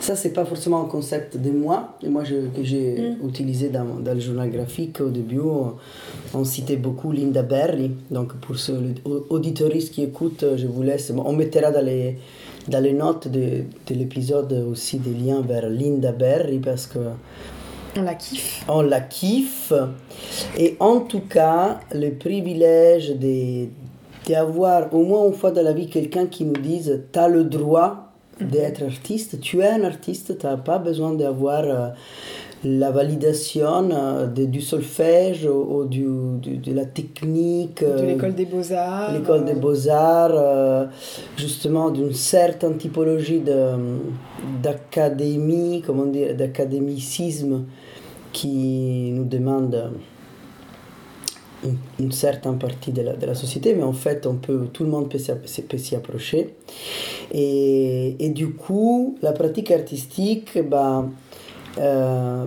Ça, 0.00 0.14
c'est 0.14 0.30
pas 0.30 0.44
forcément 0.44 0.82
un 0.82 0.88
concept 0.88 1.36
de 1.36 1.50
moi, 1.50 1.96
et 2.02 2.08
moi 2.08 2.22
je- 2.22 2.48
que 2.54 2.62
j'ai 2.62 3.14
utilisé 3.26 3.70
dans, 3.70 3.84
dans 4.00 4.14
le 4.14 4.20
journal 4.20 4.50
graphique. 4.50 5.00
Au 5.00 5.08
début, 5.08 5.40
on, 5.40 6.44
citait 6.44 6.76
beaucoup 6.76 7.10
Linda 7.12 7.42
Berry. 7.42 7.90
Donc, 8.10 8.34
pour 8.34 8.56
ceux 8.56 8.78
auditoristes 9.30 9.92
qui 9.94 10.02
écoutent, 10.04 10.44
je 10.56 10.66
vous 10.66 10.82
laisse. 10.82 11.10
on 11.16 11.32
mettra 11.32 11.70
dans 11.72 11.84
les, 11.84 12.18
dans 12.68 12.80
les 12.82 12.92
notes 12.92 13.26
de, 13.28 13.62
de 13.88 13.94
l'épisode 13.94 14.52
aussi 14.70 14.98
des 14.98 15.14
liens 15.14 15.40
vers 15.40 15.68
Linda 15.68 16.12
Berry 16.12 16.58
parce 16.58 16.86
que 16.86 16.98
On 17.96 18.02
la 18.02 18.14
kiffe. 18.14 18.64
on 18.68 18.82
la 18.82 19.00
kiffe. 19.00 19.72
Et 20.58 20.76
en 20.78 21.00
tout 21.00 21.22
cas, 21.28 21.80
le 21.94 22.10
privilège 22.10 23.14
d'avoir 24.28 24.92
au 24.94 25.02
moins 25.04 25.26
une 25.26 25.32
fois 25.34 25.50
dans 25.52 25.62
la 25.62 25.72
vie 25.72 25.88
quelqu'un 25.88 26.26
qui 26.26 26.44
nous 26.44 26.60
dise 26.60 27.02
Tu 27.12 27.18
as 27.18 27.28
le 27.28 27.44
droit 27.44 28.05
d'être 28.40 28.82
artiste, 28.82 29.40
tu 29.40 29.60
es 29.60 29.66
un 29.68 29.84
artiste, 29.84 30.38
tu 30.38 30.46
n'as 30.46 30.56
pas 30.56 30.78
besoin 30.78 31.14
d'avoir 31.14 31.62
euh, 31.64 31.88
la 32.64 32.90
validation 32.90 33.88
euh, 33.90 34.26
de- 34.26 34.44
du 34.46 34.60
solfège 34.60 35.46
ou, 35.46 35.78
ou 35.80 35.84
du, 35.86 36.06
du- 36.42 36.56
de 36.58 36.72
la 36.74 36.84
technique. 36.84 37.80
De 37.82 37.86
euh, 37.88 38.06
l'école 38.06 38.34
des 38.34 38.44
beaux-arts. 38.46 39.12
l'école 39.12 39.44
des 39.44 39.54
beaux-arts, 39.54 40.88
justement 41.36 41.90
d'une 41.90 42.12
certaine 42.12 42.76
typologie 42.76 43.40
de- 43.40 43.72
d'académie, 44.62 45.82
comment 45.86 46.06
dire, 46.06 46.34
d'académicisme 46.36 47.64
qui 48.32 49.10
nous 49.14 49.24
demande 49.24 49.92
une, 51.64 51.76
une 52.00 52.12
certaine 52.12 52.58
partie 52.58 52.92
de 52.92 53.02
la, 53.02 53.14
de 53.14 53.26
la 53.26 53.34
société, 53.34 53.74
mais 53.74 53.82
en 53.82 53.92
fait, 53.92 54.26
on 54.26 54.34
peut, 54.36 54.66
tout 54.72 54.84
le 54.84 54.90
monde 54.90 55.08
peut 55.10 55.18
s'y- 55.18 55.94
approcher. 55.96 56.54
Et, 57.32 58.16
et 58.18 58.28
du 58.30 58.50
coup, 58.50 59.16
la 59.22 59.32
pratique 59.32 59.70
artistique, 59.70 60.58
bah, 60.68 61.06
euh, 61.78 62.46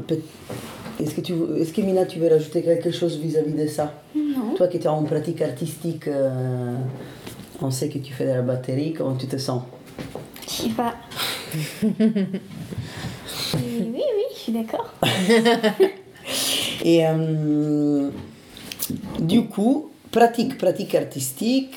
est-ce 1.00 1.16
que, 1.16 1.22
tu, 1.22 1.34
est-ce 1.58 1.74
que 1.74 1.82
Mina, 1.82 2.06
tu 2.06 2.20
veux 2.20 2.28
rajouter 2.30 2.62
quelque 2.62 2.92
chose 2.92 3.18
vis-à-vis 3.18 3.54
de 3.54 3.68
ça? 3.68 3.94
Non. 4.16 4.54
toi 4.56 4.68
qui 4.68 4.78
es 4.78 4.88
en 4.88 5.04
pratique 5.04 5.42
artistique, 5.42 6.08
euh, 6.08 6.76
on 7.62 7.72
sait 7.72 7.90
que 7.90 7.98
tu 8.00 8.14
fais 8.14 8.26
de 8.26 8.32
la 8.32 8.42
batterie, 8.42 8.94
comment 8.94 9.16
tu 9.16 9.28
te 9.28 9.38
sens? 9.38 9.64
Je 10.48 10.64
sais 10.64 10.70
pas. 10.70 10.96
oui, 11.84 11.94
oui, 13.54 13.94
oui, 13.94 14.24
je 14.34 14.38
suis 14.40 14.52
d'accord. 14.52 14.94
Et 16.84 17.06
euh, 17.06 18.10
du 19.20 19.46
coup, 19.46 19.90
pratique, 20.12 20.58
pratique 20.58 20.96
artistique 20.96 21.74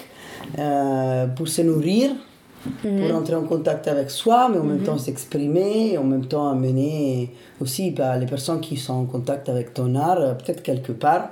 euh, 0.58 1.26
pour 1.26 1.48
se 1.48 1.62
nourrir, 1.62 2.10
pour 2.82 3.16
entrer 3.16 3.34
en 3.34 3.42
contact 3.44 3.88
avec 3.88 4.10
soi, 4.10 4.48
mais 4.50 4.58
en 4.58 4.64
même 4.64 4.82
temps 4.84 4.98
s'exprimer, 4.98 5.98
en 5.98 6.04
même 6.04 6.26
temps 6.26 6.48
amener 6.48 7.30
aussi 7.60 7.90
bah, 7.90 8.16
les 8.16 8.26
personnes 8.26 8.60
qui 8.60 8.76
sont 8.76 8.94
en 8.94 9.04
contact 9.04 9.48
avec 9.48 9.74
ton 9.74 9.94
art, 9.96 10.20
euh, 10.20 10.34
peut-être 10.34 10.62
quelque 10.62 10.92
part. 10.92 11.30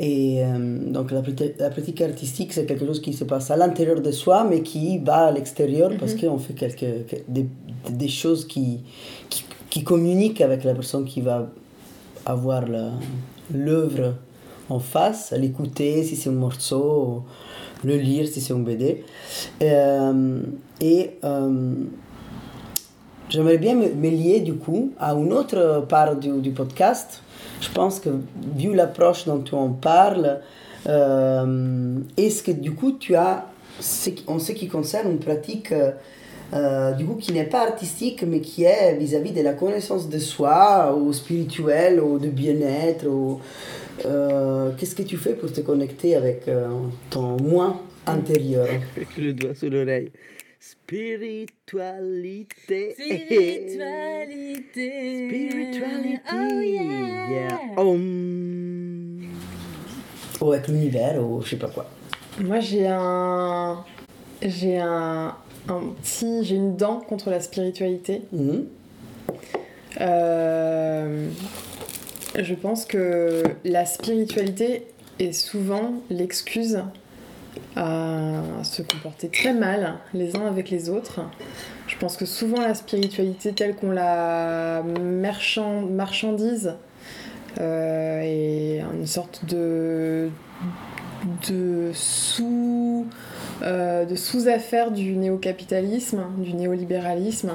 Et 0.00 0.42
euh, 0.44 0.78
donc 0.92 1.10
la, 1.10 1.22
la 1.58 1.70
pratique 1.70 2.00
artistique, 2.00 2.52
c'est 2.52 2.64
quelque 2.66 2.86
chose 2.86 3.00
qui 3.02 3.12
se 3.12 3.24
passe 3.24 3.50
à 3.50 3.56
l'intérieur 3.56 4.00
de 4.00 4.10
soi, 4.12 4.44
mais 4.48 4.62
qui 4.62 4.98
va 4.98 5.26
à 5.26 5.32
l'extérieur 5.32 5.90
parce 5.98 6.14
qu'on 6.14 6.38
fait 6.38 6.54
quelque, 6.54 7.02
que- 7.02 7.22
des, 7.26 7.46
des 7.90 8.08
choses 8.08 8.46
qui, 8.46 8.80
qui, 9.28 9.44
qui 9.68 9.82
communiquent 9.82 10.40
avec 10.40 10.62
la 10.64 10.72
personne 10.74 11.04
qui 11.04 11.20
va 11.20 11.48
avoir 12.24 12.64
l'œuvre 13.52 14.14
en 14.70 14.78
face, 14.78 15.32
l'écouter 15.36 16.02
si 16.02 16.16
c'est 16.16 16.30
un 16.30 16.32
morceau, 16.32 17.24
le 17.84 17.96
lire 17.96 18.26
si 18.28 18.40
c'est 18.40 18.52
un 18.52 18.58
BD. 18.58 19.04
Euh, 19.62 20.40
et 20.80 21.10
euh, 21.24 21.74
j'aimerais 23.28 23.58
bien 23.58 23.74
me, 23.74 24.10
lier 24.10 24.40
du 24.40 24.54
coup 24.54 24.92
à 24.98 25.12
une 25.12 25.32
autre 25.32 25.86
part 25.88 26.16
du, 26.16 26.30
du 26.40 26.50
podcast. 26.50 27.22
Je 27.60 27.70
pense 27.70 28.00
que 28.00 28.10
vu 28.56 28.74
l'approche 28.74 29.24
dont 29.26 29.40
tu 29.40 29.54
en 29.54 29.70
parles, 29.70 30.40
euh, 30.86 31.98
est-ce 32.16 32.42
que 32.42 32.52
du 32.52 32.72
coup 32.72 32.92
tu 32.92 33.14
as, 33.14 33.46
en 34.26 34.38
ce 34.38 34.52
qui 34.52 34.68
concerne 34.68 35.10
une 35.10 35.18
pratique 35.18 35.72
du 36.96 37.04
coup 37.04 37.16
qui 37.16 37.32
n'est 37.32 37.44
pas 37.44 37.60
artistique 37.60 38.24
mais 38.26 38.40
qui 38.40 38.64
est 38.64 38.96
vis-à-vis 38.96 39.32
de 39.32 39.42
la 39.42 39.52
connaissance 39.52 40.08
de 40.08 40.18
soi 40.18 40.96
ou 40.98 41.12
spirituelle 41.12 42.00
ou 42.00 42.18
de 42.18 42.28
bien-être 42.28 43.06
euh, 44.06 44.70
qu'est-ce 44.76 44.94
que 44.94 45.02
tu 45.02 45.16
fais 45.16 45.34
pour 45.34 45.52
te 45.52 45.60
connecter 45.60 46.14
avec 46.16 46.46
euh, 46.48 46.68
ton 47.10 47.36
moi 47.40 47.82
intérieur 48.06 48.66
Avec 48.66 49.16
le 49.16 49.32
doigt 49.32 49.54
sous 49.54 49.68
l'oreille. 49.68 50.10
Spiritualité. 50.60 52.92
Spiritualité. 52.92 55.28
Spirituality. 55.28 56.20
Oh 56.32 56.60
yeah. 56.60 57.30
Yeah. 57.30 57.58
Om. 57.76 59.28
Ou 60.40 60.52
avec 60.52 60.68
l'univers, 60.68 61.20
ou 61.22 61.42
je 61.42 61.50
sais 61.50 61.56
pas 61.56 61.68
quoi. 61.68 61.86
Moi 62.40 62.60
j'ai 62.60 62.86
un. 62.88 63.84
J'ai 64.42 64.78
un. 64.78 65.34
un 65.68 65.80
petit. 66.00 66.44
J'ai 66.44 66.56
une 66.56 66.76
dent 66.76 67.00
contre 67.00 67.30
la 67.30 67.40
spiritualité. 67.40 68.22
Mhm. 68.32 68.66
Euh, 70.00 71.28
je 72.44 72.54
pense 72.54 72.84
que 72.84 73.42
la 73.64 73.84
spiritualité 73.86 74.86
est 75.18 75.32
souvent 75.32 75.94
l'excuse 76.10 76.82
à 77.76 78.42
se 78.62 78.82
comporter 78.82 79.28
très 79.28 79.52
mal 79.52 79.94
les 80.14 80.36
uns 80.36 80.46
avec 80.46 80.70
les 80.70 80.90
autres. 80.90 81.20
Je 81.86 81.96
pense 81.96 82.16
que 82.16 82.26
souvent 82.26 82.60
la 82.60 82.74
spiritualité 82.74 83.52
telle 83.52 83.74
qu'on 83.74 83.90
la 83.90 84.82
marchand- 85.00 85.82
marchandise 85.82 86.74
euh, 87.60 88.20
est 88.22 88.82
une 88.94 89.06
sorte 89.06 89.44
de, 89.46 90.28
de 91.48 91.90
sous 91.94 93.06
euh, 93.62 94.04
de 94.04 94.14
sous-affaire 94.14 94.92
du 94.92 95.16
néo-capitalisme, 95.16 96.24
du 96.38 96.54
néolibéralisme. 96.54 97.50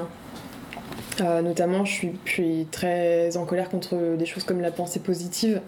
Euh, 1.20 1.42
notamment, 1.42 1.84
je 1.84 2.08
suis, 2.24 2.66
très 2.70 3.36
en 3.36 3.44
colère 3.44 3.68
contre 3.68 4.16
des 4.16 4.26
choses 4.26 4.44
comme 4.44 4.60
la 4.60 4.70
pensée 4.70 5.00
positive. 5.00 5.60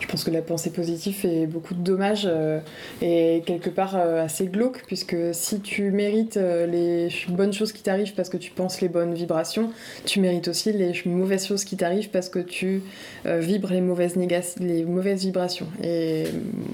Je 0.00 0.06
pense 0.06 0.24
que 0.24 0.30
la 0.30 0.40
pensée 0.40 0.70
positive 0.70 1.14
fait 1.14 1.46
beaucoup 1.46 1.74
de 1.74 1.82
dommages 1.82 2.26
euh, 2.26 2.60
et 3.02 3.42
quelque 3.44 3.68
part 3.68 3.94
euh, 3.94 4.24
assez 4.24 4.46
glauque, 4.46 4.84
puisque 4.86 5.16
si 5.32 5.60
tu 5.60 5.90
mérites 5.90 6.36
les 6.36 7.08
bonnes 7.28 7.52
choses 7.52 7.72
qui 7.72 7.82
t'arrivent 7.82 8.14
parce 8.14 8.30
que 8.30 8.38
tu 8.38 8.50
penses 8.50 8.80
les 8.80 8.88
bonnes 8.88 9.12
vibrations, 9.12 9.70
tu 10.06 10.20
mérites 10.20 10.48
aussi 10.48 10.72
les 10.72 10.94
mauvaises 11.04 11.46
choses 11.46 11.64
qui 11.64 11.76
t'arrivent 11.76 12.08
parce 12.08 12.30
que 12.30 12.38
tu 12.38 12.82
vibres 13.26 13.70
les 13.70 13.82
mauvaises, 13.82 14.16
les 14.16 14.84
mauvaises 14.84 15.20
vibrations. 15.20 15.66
Et 15.82 16.24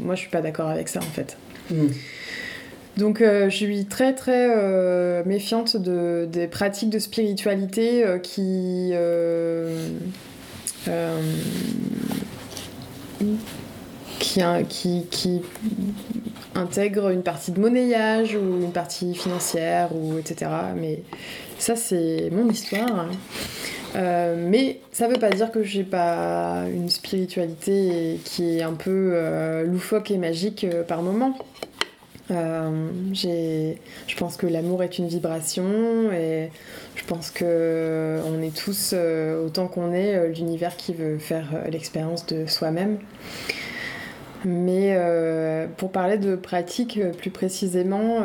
moi, 0.00 0.14
je 0.14 0.20
suis 0.20 0.30
pas 0.30 0.40
d'accord 0.40 0.68
avec 0.68 0.88
ça 0.88 1.00
en 1.00 1.02
fait. 1.02 1.36
Mhm. 1.70 1.92
Donc 2.96 3.20
euh, 3.20 3.50
je 3.50 3.56
suis 3.56 3.86
très 3.86 4.14
très 4.14 4.48
euh, 4.50 5.24
méfiante 5.26 5.76
de, 5.76 6.28
des 6.30 6.46
pratiques 6.46 6.90
de 6.90 7.00
spiritualité 7.00 8.04
euh, 8.06 8.18
qui, 8.18 8.92
qui, 14.68 15.06
qui, 15.10 15.42
intègrent 16.54 17.10
une 17.10 17.24
partie 17.24 17.50
de 17.50 17.58
monnayage 17.58 18.36
ou 18.36 18.62
une 18.62 18.70
partie 18.70 19.14
financière 19.14 19.88
ou 19.92 20.18
etc. 20.18 20.50
Mais 20.76 21.02
ça 21.58 21.74
c'est 21.74 22.30
mon 22.30 22.48
histoire. 22.48 23.08
Mais 23.96 24.80
ça 24.92 25.08
veut 25.08 25.18
pas 25.18 25.30
dire 25.30 25.50
que 25.50 25.64
j'ai 25.64 25.82
pas 25.82 26.64
une 26.72 26.90
spiritualité 26.90 28.20
qui 28.24 28.58
est 28.58 28.62
un 28.62 28.74
peu 28.74 29.64
loufoque 29.64 30.12
et 30.12 30.18
magique 30.18 30.66
par 30.86 31.02
moment. 31.02 31.36
Euh, 32.30 32.88
je 34.08 34.16
pense 34.16 34.36
que 34.36 34.46
l'amour 34.46 34.82
est 34.82 34.98
une 34.98 35.08
vibration 35.08 36.10
et 36.12 36.50
je 36.96 37.04
pense 37.04 37.30
que 37.30 38.20
on 38.26 38.40
est 38.40 38.56
tous, 38.56 38.92
euh, 38.94 39.44
autant 39.44 39.66
qu'on 39.66 39.92
est, 39.92 40.16
euh, 40.16 40.28
l'univers 40.28 40.76
qui 40.76 40.94
veut 40.94 41.18
faire 41.18 41.48
l'expérience 41.70 42.26
de 42.26 42.46
soi-même. 42.46 42.98
Mais 44.46 44.98
pour 45.78 45.90
parler 45.90 46.18
de 46.18 46.36
pratique 46.36 47.00
plus 47.16 47.30
précisément, 47.30 48.20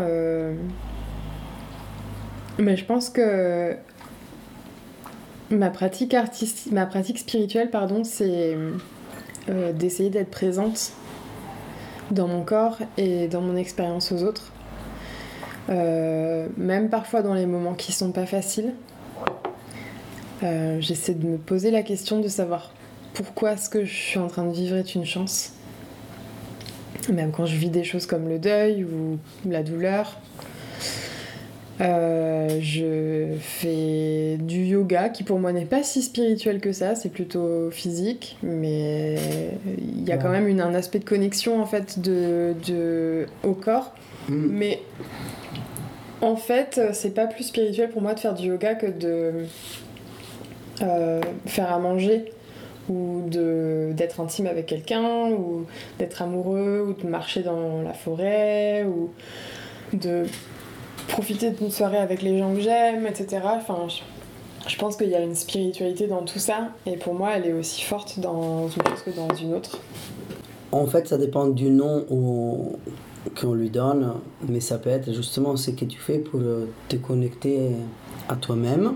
mais 2.57 2.75
je 2.75 2.83
pense 2.83 3.09
que 3.09 3.77
ma 5.49 5.69
pratique 5.69 6.13
artistique, 6.13 6.73
ma 6.73 6.85
pratique 6.85 7.19
spirituelle, 7.19 7.69
pardon, 7.69 8.03
c'est 8.03 8.57
d'essayer 9.47 10.09
d'être 10.09 10.29
présente 10.29 10.91
dans 12.11 12.27
mon 12.27 12.43
corps 12.43 12.77
et 12.97 13.27
dans 13.27 13.41
mon 13.41 13.55
expérience 13.55 14.11
aux 14.11 14.23
autres. 14.23 14.51
Euh, 15.69 16.47
même 16.57 16.89
parfois 16.89 17.21
dans 17.21 17.33
les 17.33 17.45
moments 17.45 17.73
qui 17.73 17.91
sont 17.91 18.11
pas 18.11 18.25
faciles. 18.25 18.73
Euh, 20.41 20.79
J'essaie 20.79 21.13
de 21.13 21.25
me 21.25 21.37
poser 21.37 21.69
la 21.69 21.83
question 21.83 22.19
de 22.19 22.27
savoir 22.27 22.71
pourquoi 23.13 23.57
ce 23.57 23.69
que 23.69 23.85
je 23.85 23.93
suis 23.93 24.19
en 24.19 24.27
train 24.27 24.45
de 24.45 24.53
vivre 24.53 24.75
est 24.75 24.95
une 24.95 25.05
chance. 25.05 25.53
Même 27.11 27.31
quand 27.31 27.45
je 27.45 27.55
vis 27.55 27.69
des 27.69 27.83
choses 27.83 28.05
comme 28.05 28.27
le 28.27 28.39
deuil 28.39 28.83
ou 28.83 29.19
la 29.47 29.63
douleur. 29.63 30.17
Euh, 31.81 32.59
je 32.61 33.35
fais 33.39 34.35
du 34.37 34.65
yoga 34.65 35.07
qui 35.07 35.23
pour 35.23 35.39
moi 35.39 35.53
n'est 35.53 35.63
pas 35.65 35.81
si 35.81 36.01
spirituel 36.01 36.59
que 36.59 36.73
ça, 36.73 36.95
c'est 36.95 37.07
plutôt 37.09 37.71
physique, 37.71 38.37
mais 38.43 39.15
il 39.77 40.03
y 40.07 40.11
a 40.11 40.17
quand 40.17 40.29
même 40.29 40.47
une- 40.47 40.59
un 40.59 40.73
aspect 40.73 40.99
de 40.99 41.05
connexion 41.05 41.61
en 41.61 41.65
fait 41.65 41.99
de, 42.01 42.53
de- 42.67 43.27
au 43.43 43.53
corps. 43.53 43.93
Mhm. 44.27 44.49
Mais 44.51 44.81
en 46.21 46.35
fait, 46.35 46.81
c'est 46.91 47.13
pas 47.13 47.27
plus 47.27 47.45
spirituel 47.45 47.89
pour 47.89 48.01
moi 48.01 48.13
de 48.13 48.19
faire 48.19 48.33
du 48.33 48.47
yoga 48.49 48.75
que 48.75 48.87
de 48.87 49.45
euh, 50.81 51.21
faire 51.45 51.71
à 51.73 51.79
manger 51.79 52.25
ou 52.89 53.21
de- 53.29 53.91
d'être 53.93 54.19
intime 54.19 54.47
avec 54.47 54.65
quelqu'un 54.65 55.29
ou 55.31 55.65
d'être 55.97 56.21
amoureux 56.21 56.85
ou 56.89 57.01
de 57.01 57.07
marcher 57.09 57.41
dans 57.41 57.81
la 57.83 57.93
forêt 57.93 58.83
ou 58.85 59.11
de 59.95 60.23
profiter 61.09 61.51
d'une 61.51 61.71
soirée 61.71 61.97
avec 61.97 62.21
les 62.21 62.37
gens 62.39 62.53
que 62.53 62.61
j'aime, 62.61 63.05
etc. 63.07 63.41
Enfin, 63.43 63.87
je, 63.87 64.69
je 64.69 64.77
pense 64.77 64.95
qu'il 64.95 65.09
y 65.09 65.15
a 65.15 65.21
une 65.21 65.35
spiritualité 65.35 66.07
dans 66.07 66.23
tout 66.23 66.39
ça 66.39 66.69
et 66.85 66.95
pour 66.95 67.13
moi, 67.13 67.31
elle 67.35 67.47
est 67.47 67.53
aussi 67.53 67.81
forte 67.81 68.19
dans 68.19 68.67
une 68.67 68.83
chose 68.87 69.01
que 69.05 69.11
dans 69.11 69.33
une 69.35 69.53
autre. 69.53 69.79
En 70.71 70.85
fait, 70.85 71.07
ça 71.07 71.17
dépend 71.17 71.47
du 71.47 71.69
nom 71.69 72.05
qu'on 73.39 73.53
lui 73.53 73.69
donne, 73.69 74.13
mais 74.47 74.59
ça 74.59 74.77
peut 74.77 74.89
être 74.89 75.11
justement 75.13 75.55
ce 75.55 75.71
que 75.71 75.85
tu 75.85 75.97
fais 75.99 76.19
pour 76.19 76.39
euh, 76.39 76.65
te 76.87 76.95
connecter 76.95 77.71
à 78.27 78.35
toi-même 78.35 78.93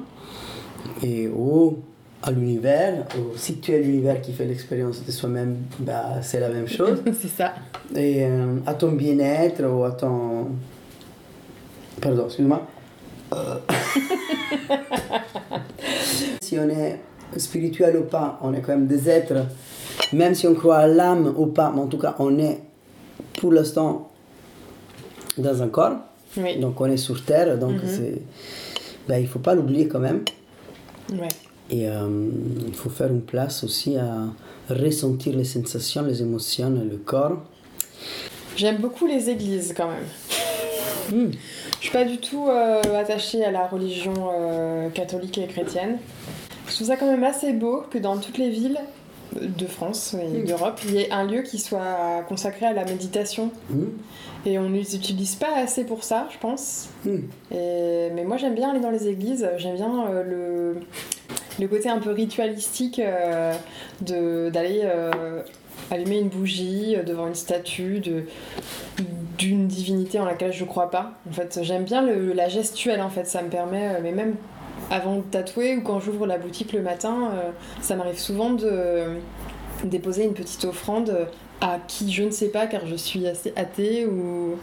et 1.01 1.27
ou 1.27 1.77
à 2.21 2.31
l'univers. 2.31 3.05
ou 3.17 3.35
Si 3.35 3.57
tu 3.57 3.71
es 3.71 3.79
l'univers 3.79 4.21
qui 4.21 4.33
fait 4.33 4.45
l'expérience 4.45 5.03
de 5.05 5.11
soi-même, 5.11 5.57
bah, 5.79 6.21
c'est 6.21 6.39
la 6.39 6.49
même 6.49 6.67
chose. 6.67 7.01
c'est 7.19 7.27
ça. 7.27 7.53
Et 7.95 8.23
euh, 8.23 8.57
à 8.65 8.73
ton 8.73 8.91
bien-être 8.91 9.63
ou 9.63 9.83
à 9.83 9.91
ton... 9.91 10.47
Pardon, 12.03 12.25
excuse-moi. 12.25 12.67
Euh. 13.33 13.55
si 16.41 16.59
on 16.59 16.67
est 16.67 16.99
spirituel 17.37 17.95
ou 17.95 18.03
pas, 18.03 18.37
on 18.41 18.53
est 18.53 18.59
quand 18.59 18.73
même 18.73 18.87
des 18.87 19.09
êtres, 19.09 19.45
même 20.11 20.35
si 20.35 20.45
on 20.45 20.53
croit 20.53 20.79
à 20.79 20.87
l'âme 20.87 21.33
ou 21.37 21.45
pas, 21.45 21.71
mais 21.73 21.79
en 21.79 21.87
tout 21.87 21.97
cas, 21.97 22.15
on 22.19 22.37
est 22.39 22.59
pour 23.39 23.53
l'instant 23.53 24.11
dans 25.37 25.63
un 25.63 25.69
corps, 25.69 25.95
Oui. 26.35 26.59
donc 26.59 26.81
on 26.81 26.87
est 26.87 26.97
sur 26.97 27.23
Terre, 27.23 27.57
donc 27.57 27.77
c'est... 27.85 28.21
Ben, 29.07 29.19
il 29.19 29.27
faut 29.27 29.39
pas 29.39 29.55
l'oublier 29.55 29.87
quand 29.87 29.99
même. 29.99 30.25
Ouais. 31.13 31.29
Et 31.69 31.87
euh, 31.87 32.27
il 32.67 32.73
faut 32.73 32.89
faire 32.89 33.07
une 33.07 33.21
place 33.21 33.63
aussi 33.63 33.95
à 33.95 34.25
ressentir 34.69 35.37
les 35.37 35.45
sensations, 35.45 36.03
les 36.03 36.21
émotions, 36.21 36.69
le 36.69 36.97
corps. 36.97 37.37
J'aime 38.57 38.77
beaucoup 38.77 39.07
les 39.07 39.29
églises 39.29 39.73
quand 39.75 39.87
même. 39.87 40.03
Hmm. 41.11 41.31
Je 41.83 41.89
suis 41.89 41.97
pas 41.97 42.05
du 42.05 42.17
tout 42.17 42.47
euh, 42.47 42.79
attachée 42.97 43.43
à 43.43 43.51
la 43.51 43.67
religion 43.67 44.13
euh, 44.33 44.89
catholique 44.89 45.37
et 45.37 45.47
chrétienne. 45.47 45.97
Je 46.69 46.75
trouve 46.75 46.87
ça 46.87 46.95
quand 46.95 47.11
même 47.11 47.25
assez 47.25 47.51
beau 47.51 47.83
que 47.91 47.97
dans 47.97 48.15
toutes 48.15 48.37
les 48.37 48.49
villes 48.49 48.79
de 49.37 49.65
France 49.65 50.15
et 50.15 50.43
d'Europe, 50.43 50.79
il 50.87 50.95
y 50.95 51.01
ait 51.01 51.11
un 51.11 51.25
lieu 51.25 51.41
qui 51.41 51.59
soit 51.59 52.23
consacré 52.29 52.67
à 52.67 52.71
la 52.71 52.85
méditation. 52.85 53.51
Hmm. 53.69 53.87
Et 54.45 54.57
on 54.59 54.69
ne 54.69 54.75
les 54.77 54.95
utilise 54.95 55.35
pas 55.35 55.57
assez 55.57 55.83
pour 55.83 56.05
ça, 56.05 56.29
je 56.31 56.37
pense. 56.37 56.87
Et- 57.51 58.09
mais 58.15 58.23
moi 58.23 58.37
j'aime 58.37 58.55
bien 58.55 58.69
aller 58.69 58.79
dans 58.79 58.89
les 58.91 59.09
églises, 59.09 59.45
j'aime 59.57 59.75
bien 59.75 60.05
euh, 60.09 60.23
le, 60.23 60.79
le 61.59 61.67
côté 61.67 61.89
un 61.89 61.99
peu 61.99 62.11
ritualistique 62.11 62.99
euh, 62.99 63.51
de- 63.99 64.49
d'aller 64.53 64.83
euh, 64.85 65.41
allumer 65.91 66.19
une 66.19 66.29
bougie 66.29 66.95
euh, 66.95 67.03
devant 67.03 67.27
une 67.27 67.35
statue 67.35 67.99
de 67.99 68.23
d'une 69.37 69.67
divinité 69.67 70.19
en 70.19 70.25
laquelle 70.25 70.53
je 70.53 70.63
crois 70.63 70.91
pas. 70.91 71.13
En 71.29 71.33
fait, 71.33 71.59
j'aime 71.63 71.83
bien 71.83 72.01
le- 72.01 72.33
la 72.33 72.49
gestuelle 72.49 73.01
en 73.01 73.09
fait, 73.09 73.25
ça 73.25 73.41
me 73.41 73.49
permet, 73.49 73.95
euh, 73.95 73.99
mais 74.03 74.11
même 74.11 74.35
avant 74.91 75.17
de 75.17 75.21
tatouer 75.21 75.75
ou 75.77 75.81
quand 75.81 75.99
j'ouvre 75.99 76.27
la 76.27 76.37
boutique 76.37 76.71
le 76.73 76.81
matin, 76.81 77.31
euh, 77.33 77.49
ça 77.81 77.95
m'arrive 77.95 78.19
souvent 78.19 78.51
de 78.51 79.17
déposer 79.83 80.23
une 80.25 80.33
petite 80.33 80.63
offrande 80.65 81.27
à 81.61 81.79
qui 81.87 82.11
je 82.11 82.23
ne 82.23 82.31
sais 82.31 82.49
pas 82.49 82.67
car 82.67 82.85
je 82.85 82.95
suis 82.95 83.25
assez 83.27 83.53
athée 83.55 84.05
ou, 84.05 84.55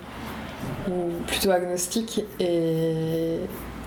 ou 0.89 0.93
plutôt 1.27 1.51
agnostique 1.51 2.23
et 2.39 3.37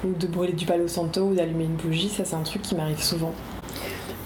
ou 0.03 0.11
de 0.19 0.27
brûler 0.27 0.53
du 0.53 0.65
palo 0.65 0.87
santo 0.87 1.21
ou 1.21 1.33
d'allumer 1.33 1.63
une 1.63 1.75
bougie, 1.75 2.09
ça 2.09 2.25
c'est 2.25 2.35
un 2.35 2.41
truc 2.43 2.61
qui 2.61 2.75
m'arrive 2.75 3.01
souvent. 3.01 3.31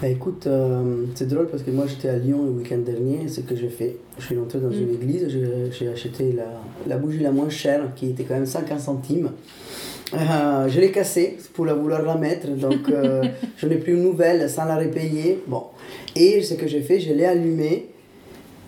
Bah, 0.00 0.08
écoute, 0.08 0.46
euh, 0.46 1.04
c'est 1.16 1.26
drôle 1.26 1.48
parce 1.48 1.64
que 1.64 1.72
moi 1.72 1.86
j'étais 1.88 2.08
à 2.08 2.16
Lyon 2.16 2.44
le 2.44 2.50
week-end 2.52 2.78
dernier. 2.78 3.26
Ce 3.26 3.40
que 3.40 3.56
j'ai 3.56 3.68
fait, 3.68 3.96
je 4.18 4.26
suis 4.26 4.38
rentré 4.38 4.60
dans 4.60 4.68
Mm. 4.68 4.74
une 4.82 4.94
église, 4.94 5.28
j'ai- 5.28 5.88
acheté 5.88 6.32
la, 6.32 6.44
la 6.86 6.96
bougie 6.96 7.18
la 7.18 7.32
moins 7.32 7.48
chère 7.48 7.80
qui 7.96 8.10
était 8.10 8.22
quand 8.22 8.34
même 8.34 8.46
50 8.46 8.78
centimes. 8.80 9.30
Euh, 10.14 10.68
je 10.68 10.80
l'ai 10.80 10.90
cassée 10.92 11.36
pour 11.52 11.66
la 11.66 11.74
vouloir 11.74 12.02
la 12.02 12.14
mettre, 12.14 12.46
donc 12.48 12.88
euh, 12.90 13.22
je 13.56 13.66
n'ai 13.66 13.76
plus 13.76 13.94
une 13.94 14.02
nouvelle 14.04 14.48
sans 14.48 14.66
la 14.66 14.76
repayer. 14.76 15.40
Bon. 15.48 15.64
Et 16.14 16.42
ce 16.42 16.54
que 16.54 16.68
j'ai 16.68 16.80
fait, 16.80 17.00
je 17.00 17.12
l'ai 17.12 17.24
allumée. 17.24 17.86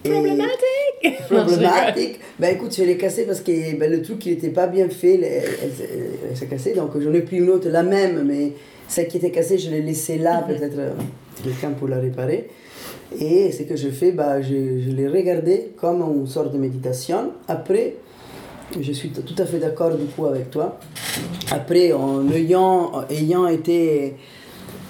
et- 0.04 0.10
Problématique 0.10 0.56
Problématique. 1.30 2.18
Ben 2.40 2.54
écoute, 2.56 2.74
je 2.76 2.82
l'ai 2.82 2.96
cassée 2.96 3.22
parce 3.24 3.40
que 3.40 3.76
ben, 3.78 3.88
le 3.90 4.02
truc 4.02 4.26
il 4.26 4.32
n'était 4.32 4.48
pas 4.50 4.66
bien 4.66 4.88
fait, 4.88 5.14
elle, 5.14 5.24
elle- 5.24 5.48
elle- 5.80 6.10
elle 6.30 6.36
s'est 6.36 6.46
cassée, 6.46 6.74
donc 6.74 6.90
j'en 7.00 7.12
ai 7.14 7.20
pris 7.20 7.36
une 7.38 7.50
autre, 7.50 7.68
la 7.68 7.84
même, 7.84 8.24
mais 8.26 8.52
celle 8.90 9.06
qui 9.06 9.18
était 9.18 9.30
cassée, 9.30 9.56
je 9.56 9.70
l'ai 9.70 9.82
laissée 9.82 10.18
là, 10.18 10.42
peut-être 10.42 10.78
euh, 10.78 10.90
quelqu'un 11.44 11.70
pour 11.70 11.86
la 11.86 12.00
réparer. 12.00 12.48
Et 13.18 13.52
ce 13.52 13.62
que 13.62 13.76
je 13.76 13.88
fais, 13.88 14.10
bah, 14.10 14.42
je, 14.42 14.48
je 14.48 14.90
l'ai 14.90 15.06
regardé 15.06 15.72
comme 15.80 16.02
une 16.02 16.26
sorte 16.26 16.52
de 16.52 16.58
méditation. 16.58 17.30
Après, 17.46 17.94
je 18.78 18.92
suis 18.92 19.10
tout 19.10 19.40
à 19.40 19.46
fait 19.46 19.58
d'accord 19.58 19.94
du 19.96 20.06
coup 20.06 20.26
avec 20.26 20.50
toi. 20.50 20.80
Après, 21.52 21.92
en 21.92 22.28
ayant, 22.32 22.90
ayant 23.10 23.46
été 23.46 24.16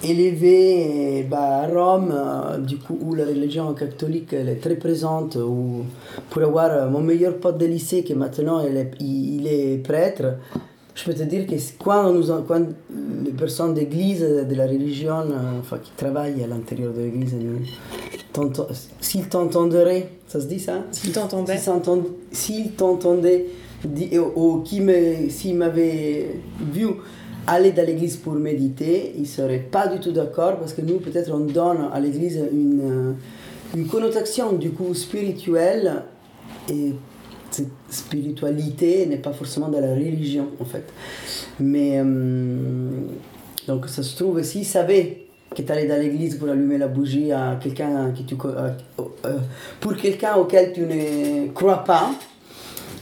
élevé 0.03 1.27
bah, 1.29 1.65
à 1.65 1.67
Rome, 1.67 2.11
euh, 2.11 2.57
du 2.57 2.79
coup, 2.79 2.99
où 3.03 3.15
la 3.15 3.27
religion 3.27 3.75
catholique 3.75 4.33
elle 4.33 4.49
est 4.49 4.63
très 4.63 4.77
présente, 4.77 5.37
où, 5.37 5.85
pour 6.31 6.43
avoir 6.43 6.71
euh, 6.71 6.89
mon 6.89 7.01
meilleur 7.01 7.37
pote 7.37 7.59
de 7.59 7.67
lycée 7.67 8.03
qui 8.03 8.15
maintenant 8.15 8.63
il 8.67 8.79
est, 8.79 8.93
il 8.99 9.41
il 9.41 9.47
est 9.47 9.77
prêtre, 9.83 10.39
je 11.01 11.05
peux 11.11 11.15
te 11.17 11.23
dire 11.23 11.47
que 11.47 11.55
quand, 11.83 12.13
nous, 12.13 12.31
en- 12.31 12.43
quand 12.43 12.63
les 13.25 13.31
personnes 13.33 13.73
d'église, 13.75 14.21
de 14.21 14.55
la 14.55 14.67
religion, 14.67 15.21
euh, 15.21 15.59
enfin 15.61 15.79
qui 15.83 15.93
travaillent 15.97 16.43
à 16.45 16.47
l'intérieur 16.47 16.93
de 16.93 17.01
l'église, 17.01 17.35
s'ils 19.01 19.29
t'entendraient, 19.29 20.09
ça 20.29 20.41
se 20.41 20.47
dit 20.47 20.61
ça? 20.61 20.85
S'ils 20.93 21.13
t'entendaient. 21.13 21.57
S'ils 22.33 22.73
t'entendaient, 22.73 23.47
ou, 24.37 24.63
s'ils 24.67 25.57
m'avaient 25.57 26.27
vu 26.73 26.87
aller 27.47 27.73
dans 27.73 27.87
l'église 27.87 28.17
pour 28.17 28.35
méditer, 28.35 29.13
ils 29.17 29.23
ne 29.23 29.27
seraient 29.27 29.59
pas 29.71 29.87
du 29.89 29.99
tout 30.01 30.13
d'accord 30.13 30.57
parce 30.59 30.75
que 30.75 30.83
nous, 30.83 30.99
peut-être, 30.99 31.31
on 31.33 31.41
donne 31.41 31.89
à 31.93 31.99
l'église 31.99 32.39
une, 32.53 32.81
euh, 32.83 33.13
une 33.75 33.87
connotation 33.87 34.53
du 34.53 34.71
coup 34.71 34.93
spirituelle 34.95 36.03
et 36.71 36.93
cette 37.51 37.69
spiritualité 37.91 39.07
n'est 39.07 39.17
pas 39.19 39.33
forcément 39.33 39.69
dans 39.69 39.81
la 39.81 39.93
religion 39.95 40.49
en 40.61 40.65
fait. 40.65 40.85
Mais 41.59 41.99
euh, 41.99 42.91
donc 43.67 43.89
ça 43.89 44.03
se 44.03 44.17
trouve, 44.17 44.43
s'ils 44.43 44.67
savaient 44.67 45.27
que 45.55 45.63
tu 45.63 45.73
allais 45.73 45.87
dans 45.87 46.01
l'église 46.01 46.37
pour 46.37 46.49
allumer 46.49 46.79
la 46.79 46.89
bougie 46.89 47.33
à 47.33 47.59
quelqu'un 47.61 48.13
que 48.13 48.23
tu 48.23 48.37
euh, 48.45 49.39
pour 49.81 49.97
quelqu'un 49.97 50.37
auquel 50.37 50.73
tu 50.73 50.83
ne 50.83 51.49
crois 51.49 51.85
pas, 51.85 52.11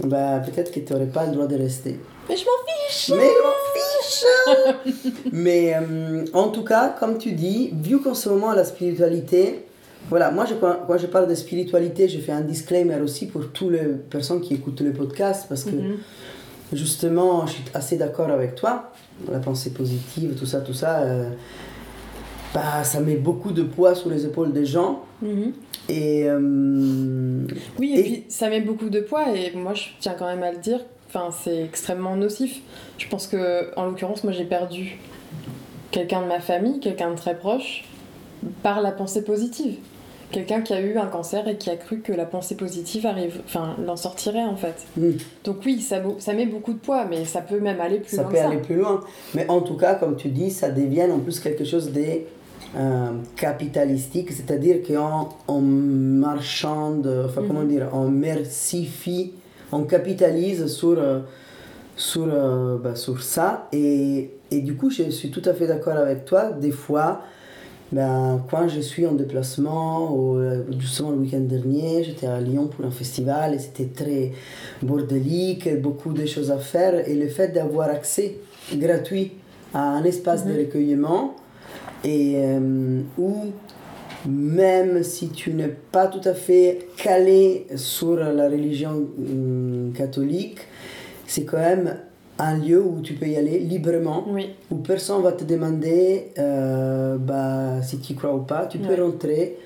bah, 0.05 0.41
peut-être 0.41 0.73
que 0.73 0.81
tu 0.81 0.93
n'aurais 0.93 1.07
pas 1.07 1.27
le 1.27 1.33
droit 1.33 1.47
de 1.47 1.57
rester. 1.57 1.99
Mais 2.29 2.37
je 2.37 2.45
m'en 2.45 2.51
fiche 2.67 3.11
Mais 3.11 3.29
je 3.29 3.43
m'en 3.43 3.53
fiche 3.75 5.13
Mais 5.33 5.75
euh, 5.75 6.25
en 6.33 6.49
tout 6.49 6.65
cas, 6.65 6.95
comme 6.99 7.19
tu 7.19 7.33
dis, 7.33 7.71
vu 7.83 8.01
qu'en 8.01 8.15
ce 8.15 8.29
moment 8.29 8.53
la 8.53 8.65
spiritualité, 8.65 9.65
voilà, 10.09 10.31
moi 10.31 10.45
je, 10.47 10.55
quand 10.55 10.99
je 10.99 11.07
parle 11.07 11.29
de 11.29 11.35
spiritualité, 11.35 12.09
je 12.09 12.19
fais 12.19 12.33
un 12.33 12.41
disclaimer 12.41 13.01
aussi 13.01 13.27
pour 13.27 13.49
toutes 13.53 13.73
les 13.73 13.85
personnes 14.11 14.41
qui 14.41 14.55
écoutent 14.55 14.81
le 14.81 14.93
podcast 14.93 15.47
parce 15.49 15.65
que 15.65 15.71
Mhm. 15.77 15.97
justement, 16.73 17.47
je 17.47 17.53
suis 17.53 17.65
assez 17.75 17.97
d'accord 17.97 18.31
avec 18.31 18.55
toi, 18.55 18.93
la 19.31 19.39
pensée 19.39 19.71
positive, 19.71 20.35
tout 20.39 20.47
ça, 20.47 20.61
tout 20.61 20.75
ça, 20.75 21.01
euh, 21.01 21.29
bah, 22.55 22.83
ça 22.85 23.01
met 23.01 23.17
beaucoup 23.17 23.53
de 23.53 23.63
poids 23.63 23.95
sur 23.95 24.09
les 24.11 24.25
épaules 24.25 24.53
des 24.53 24.65
gens 24.67 25.05
Mhm. 25.23 25.53
et 25.89 26.25
euh, 26.27 27.47
Oui, 27.79 27.93
et, 27.95 27.99
Et- 28.01 28.03
puis 28.03 28.25
ça 28.29 28.49
met 28.49 28.61
beaucoup 28.61 28.89
de 28.91 29.01
poids 29.01 29.27
et 29.35 29.53
moi 29.55 29.75
je 29.75 29.89
tiens 30.01 30.15
quand 30.19 30.27
même 30.27 30.43
à 30.43 30.53
le 30.53 30.59
dire, 30.59 30.81
enfin, 31.09 31.31
c'est 31.43 31.63
extrêmement 31.65 32.17
nocif. 32.17 32.61
Je 32.99 33.07
pense 33.09 33.27
que, 33.27 33.71
en 33.79 33.85
l'occurrence, 33.87 34.25
moi 34.25 34.33
j'ai 34.33 34.45
perdu 34.45 34.99
quelqu'un 35.91 36.23
de 36.23 36.27
ma 36.27 36.41
famille, 36.41 36.81
quelqu'un 36.81 37.11
de 37.11 37.17
très 37.17 37.37
proche, 37.37 37.85
par 38.63 38.81
la 38.83 38.93
pensée 38.93 39.25
positive. 39.25 39.77
Quelqu'un 40.31 40.61
qui 40.61 40.75
a 40.75 40.81
eu 40.81 40.99
un 40.99 41.07
cancer 41.07 41.49
et 41.49 41.57
qui 41.57 41.71
a 41.71 41.77
cru 41.77 42.01
que 42.01 42.13
la 42.13 42.27
pensée 42.27 42.55
positive 42.55 43.07
arrive, 43.07 43.41
enfin, 43.47 43.77
l'en 43.87 43.97
sortirait 43.97 44.45
en 44.45 44.57
fait. 44.57 44.87
hmm. 44.97 45.13
Donc 45.45 45.57
oui, 45.65 45.81
ça, 45.81 46.03
ça 46.19 46.35
met 46.35 46.45
beaucoup 46.47 46.75
de 46.75 46.79
poids, 46.79 47.07
mais 47.09 47.25
ça 47.25 47.41
peut 47.41 47.61
même 47.61 47.81
aller 47.81 47.99
plus 48.01 48.17
ça 48.17 48.23
loin 48.23 48.31
peut 48.31 48.37
ça. 48.37 48.49
aller 48.49 48.59
plus 48.59 48.77
loin. 48.77 49.01
Mais 49.35 49.49
en 49.49 49.61
tout 49.63 49.77
cas, 49.77 49.95
comme 49.95 50.17
tu 50.17 50.29
dis, 50.29 50.51
ça 50.51 50.71
devient 50.71 51.07
en 51.11 51.19
plus 51.21 51.41
quelque 51.41 51.65
chose 51.65 51.93
de 51.93 52.03
euh, 52.77 53.11
capitalistique, 53.37 54.31
c'est-à-dire 54.31 54.83
qu'en 54.87 55.31
en 55.47 55.61
marchant, 55.61 56.91
de, 56.91 57.23
enfin 57.25 57.43
comment 57.47 57.61
Mhm. 57.63 57.69
dire, 57.69 57.89
on 57.95 58.09
mersifie, 58.11 59.33
on 59.73 59.85
capitalise 59.85 60.67
sur, 60.67 60.99
euh, 60.99 61.21
sur, 61.97 62.27
euh, 62.31 62.77
bah, 62.77 62.95
sur 62.95 63.23
ça. 63.23 63.69
Et, 63.73 64.31
et 64.51 64.61
du 64.61 64.77
coup, 64.77 64.91
je 64.91 65.05
suis 65.11 65.31
tout 65.31 65.43
à 65.47 65.55
fait 65.55 65.67
d'accord 65.67 65.97
avec 65.97 66.27
toi. 66.27 66.51
Des 66.53 66.71
fois, 66.71 67.23
ben, 67.93 68.45
quand 68.51 68.69
je 68.69 68.81
suis 68.81 69.07
en 69.07 69.13
déplacement, 69.13 70.15
ou, 70.15 70.37
euh, 70.37 70.63
justement 70.79 71.11
le 71.11 71.19
week-end 71.19 71.41
dernier, 71.41 72.05
j'étais 72.05 72.27
à 72.27 72.41
Lyon 72.41 72.67
pour 72.69 72.85
un 72.85 72.91
festival 72.91 73.55
et 73.55 73.59
c'était 73.59 73.87
très 73.87 74.33
bordélique, 74.83 75.81
beaucoup 75.81 76.13
de 76.13 76.27
choses 76.27 76.51
à 76.51 76.59
faire. 76.59 77.09
Et 77.09 77.15
le 77.15 77.29
fait 77.29 77.49
d'avoir 77.49 77.89
accès 77.89 78.37
gratuit 78.75 79.33
à 79.73 79.83
un 79.97 80.05
espace 80.05 80.45
de 80.45 80.53
Mhm. 80.53 80.59
recueillement 80.59 81.35
et 82.05 82.35
euh, 82.37 83.01
où 83.19 83.35
même 84.27 85.03
si 85.03 85.29
tu 85.31 85.53
n'es 85.55 85.69
pas 85.69 86.09
tout 86.09 86.27
à 86.29 86.35
fait 86.35 86.89
calé 86.97 87.67
sur 87.77 88.17
la 88.17 88.49
religion 88.49 88.91
hum, 89.19 89.93
catholique, 89.97 90.59
c'est 91.27 91.45
quand 91.45 91.59
même 91.59 91.97
un 92.39 92.57
lieu 92.59 92.81
où 92.81 93.01
tu 93.03 93.15
peux 93.15 93.27
y 93.27 93.37
aller 93.37 93.59
librement 93.59 94.25
Oui, 94.29 94.51
où 94.71 94.77
personne 94.77 95.23
va 95.23 95.33
te 95.33 95.45
demander 95.45 96.29
euh, 96.39 97.17
bah, 97.19 97.83
si 97.83 97.99
tu 97.99 98.15
crois 98.15 98.35
ou 98.35 98.41
pas. 98.43 98.67
Tu 98.67 98.79
peux 98.79 98.91
Ouais. 98.95 99.01
rentrer, 99.01 99.57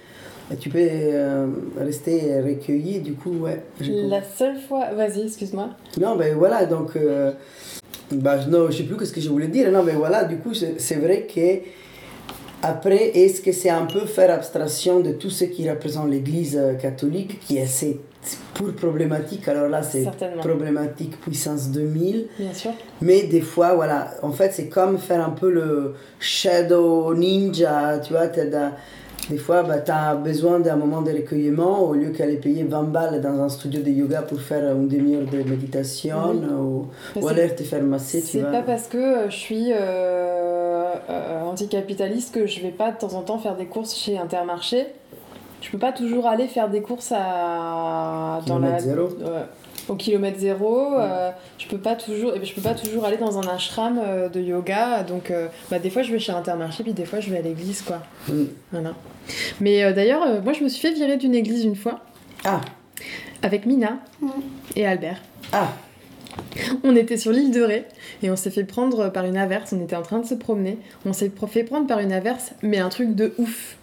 tu 0.59 0.69
peux 0.71 0.79
euh, 0.81 1.47
rester 1.79 2.41
recueilli. 2.41 3.01
Du 3.01 3.13
coup, 3.15 3.33
ouais. 3.41 3.63
la 3.81 4.23
seule 4.23 4.57
fois. 4.59 4.93
Vas-y, 4.95 5.23
excuse-moi. 5.27 5.71
Non, 6.01 6.17
ben 6.17 6.35
voilà, 6.37 6.65
donc. 6.67 6.97
euh, 6.97 7.33
bah, 8.11 8.37
non, 8.47 8.71
je 8.71 8.79
sais 8.79 8.83
plus 8.85 9.07
ce 9.07 9.13
que 9.13 9.21
je 9.21 9.29
voulais 9.29 9.49
dire. 9.49 9.71
Non, 9.71 9.83
mais 9.83 9.93
voilà, 9.93 10.25
du 10.25 10.37
coup, 10.39 10.55
c'est 10.55 10.97
vrai 10.97 11.27
que. 11.33 11.61
Après, 12.63 13.09
est-ce 13.19 13.41
que 13.41 13.51
c'est 13.51 13.71
un 13.71 13.87
peu 13.87 14.01
faire 14.01 14.31
abstraction 14.31 15.01
de 15.01 15.13
tout 15.13 15.31
ce 15.31 15.45
qui 15.45 15.69
représente 15.69 16.09
l'Église 16.09 16.57
euh, 16.57 16.75
catholique, 16.75 17.41
qui 17.41 17.59
est 17.59 17.63
assez 17.63 18.01
pour 18.55 18.73
problématique? 18.73 19.49
Alors 19.49 19.69
là, 19.69 19.83
c'est 19.83 20.07
problématique 20.39 21.21
puissance 21.21 21.71
2000. 21.71 22.27
Bien 22.39 22.55
sûr. 22.55 22.71
Mais 23.01 23.25
des 23.25 23.41
fois, 23.41 23.75
voilà, 23.75 24.11
en 24.23 24.31
fait, 24.31 24.53
c'est 24.53 24.69
comme 24.69 24.99
faire 24.99 25.27
un 25.27 25.31
peu 25.31 25.51
le 25.51 25.95
shadow 26.21 27.13
ninja, 27.15 27.99
tu 27.99 28.13
vois, 28.13 28.29
des 29.31 29.39
fois, 29.39 29.63
bah, 29.63 29.79
tu 29.79 29.91
as 29.91 30.15
besoin 30.15 30.59
d'un 30.59 30.77
moment 30.77 31.01
de 31.01 31.13
recueillement, 31.13 31.83
au 31.83 31.95
lieu 31.95 32.11
qu'aller 32.11 32.37
payer 32.37 32.65
20 32.65 32.83
balles 32.85 33.21
dans 33.21 33.41
un 33.41 33.49
studio 33.49 33.81
de 33.81 33.91
yoga 33.91 34.23
pour 34.23 34.41
faire 34.41 34.75
une 34.75 34.89
demi-heure 34.89 35.27
de 35.27 35.49
méditation, 35.49 36.35
ou, 36.35 36.87
ou 37.17 37.29
aller 37.29 37.49
te 37.55 37.63
faire 37.63 37.83
masser, 37.83 38.21
tu 38.21 38.27
C'est 38.27 38.43
pas 38.43 38.63
parce 38.63 38.89
que 38.89 38.99
euh, 38.99 39.31
je 39.31 39.37
suis 39.37 39.73
euh, 39.73 40.52
anticapitaliste 41.47 42.35
que 42.35 42.47
je 42.47 42.61
vais 42.61 42.71
pas 42.71 42.91
de 42.93 42.99
temps 42.99 43.15
en 43.15 43.23
temps 43.23 43.39
faire 43.39 43.57
des 43.57 43.67
courses 43.67 43.97
chez 43.97 44.19
Intermarché. 44.19 44.87
Je 45.61 45.71
peux 45.71 45.79
pas 45.79 45.93
toujours 45.93 46.27
aller 46.27 46.49
faire 46.49 46.69
des 46.69 46.83
courses 46.83 47.13
à 47.13 48.41
dans 48.47 48.59
la 48.59 48.79
Kilomètre 48.79 48.81
zéro. 48.83 49.09
Ouais. 49.09 49.45
au 49.89 49.95
kilomètre 49.95 50.39
zéro. 50.39 50.95
euh, 50.99 51.31
je 51.59 51.67
peux 51.69 51.79
pas 51.79 51.95
toujours 51.95 52.35
et 52.35 52.39
puis 52.41 52.49
je 52.49 52.55
peux 52.55 52.61
pas 52.61 52.75
toujours 52.75 53.05
aller 53.05 53.17
dans 53.17 53.39
un 53.39 53.47
ashram 53.55 54.01
euh, 54.03 54.29
de 54.29 54.41
yoga. 54.41 55.03
Donc 55.05 55.31
euh, 55.31 55.47
bah, 55.71 55.79
des 55.79 55.91
fois 55.91 56.03
je 56.03 56.11
vais 56.13 56.19
chez 56.19 56.33
Intermarché 56.33 56.83
puis 56.83 56.93
des 56.95 57.05
fois 57.05 57.21
je 57.21 57.31
vais 57.31 57.39
à 57.39 57.43
l'église 57.43 57.83
quoi. 57.83 58.01
Mm. 58.29 58.45
Voilà. 58.73 58.91
Mais 59.61 59.85
euh, 59.85 59.93
d'ailleurs 59.93 60.23
euh, 60.25 60.41
moi 60.43 60.53
je 60.53 60.65
me 60.65 60.69
suis 60.69 60.81
fait 60.81 60.95
virer 60.95 61.17
d'une 61.17 61.35
église 61.35 61.65
une 61.65 61.77
fois 61.77 62.01
Ah, 62.45 62.61
avec 63.43 63.65
Mina 63.67 63.99
Mm. 64.21 64.29
et 64.77 64.87
Albert. 64.87 65.19
ah, 65.53 65.69
On 66.85 66.97
était 66.97 67.17
sur 67.17 67.33
l'île 67.33 67.51
de 67.51 67.63
Ré 67.63 67.85
et 68.23 68.31
on 68.31 68.37
s'est 68.37 68.51
fait 68.51 68.65
prendre 68.65 69.11
par 69.11 69.25
une 69.25 69.37
averse. 69.37 69.73
On 69.73 69.83
était 69.83 69.97
en 69.97 70.03
train 70.03 70.19
de 70.19 70.27
se 70.27 70.35
promener. 70.35 70.79
On 71.05 71.13
s'est 71.13 71.33
fait 71.49 71.65
prendre 71.65 71.87
par 71.87 71.99
une 71.99 72.13
averse, 72.13 72.53
mais 72.63 72.79
un 72.79 72.89
truc 72.89 73.15
de 73.15 73.35
ouf. 73.39 73.77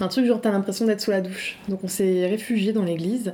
Un 0.00 0.08
truc 0.08 0.26
genre 0.26 0.40
t'as 0.40 0.50
l'impression 0.50 0.86
d'être 0.86 1.00
sous 1.00 1.10
la 1.10 1.20
douche. 1.20 1.58
Donc 1.68 1.80
on 1.84 1.88
s'est 1.88 2.26
réfugié 2.26 2.72
dans 2.72 2.84
l'église. 2.84 3.32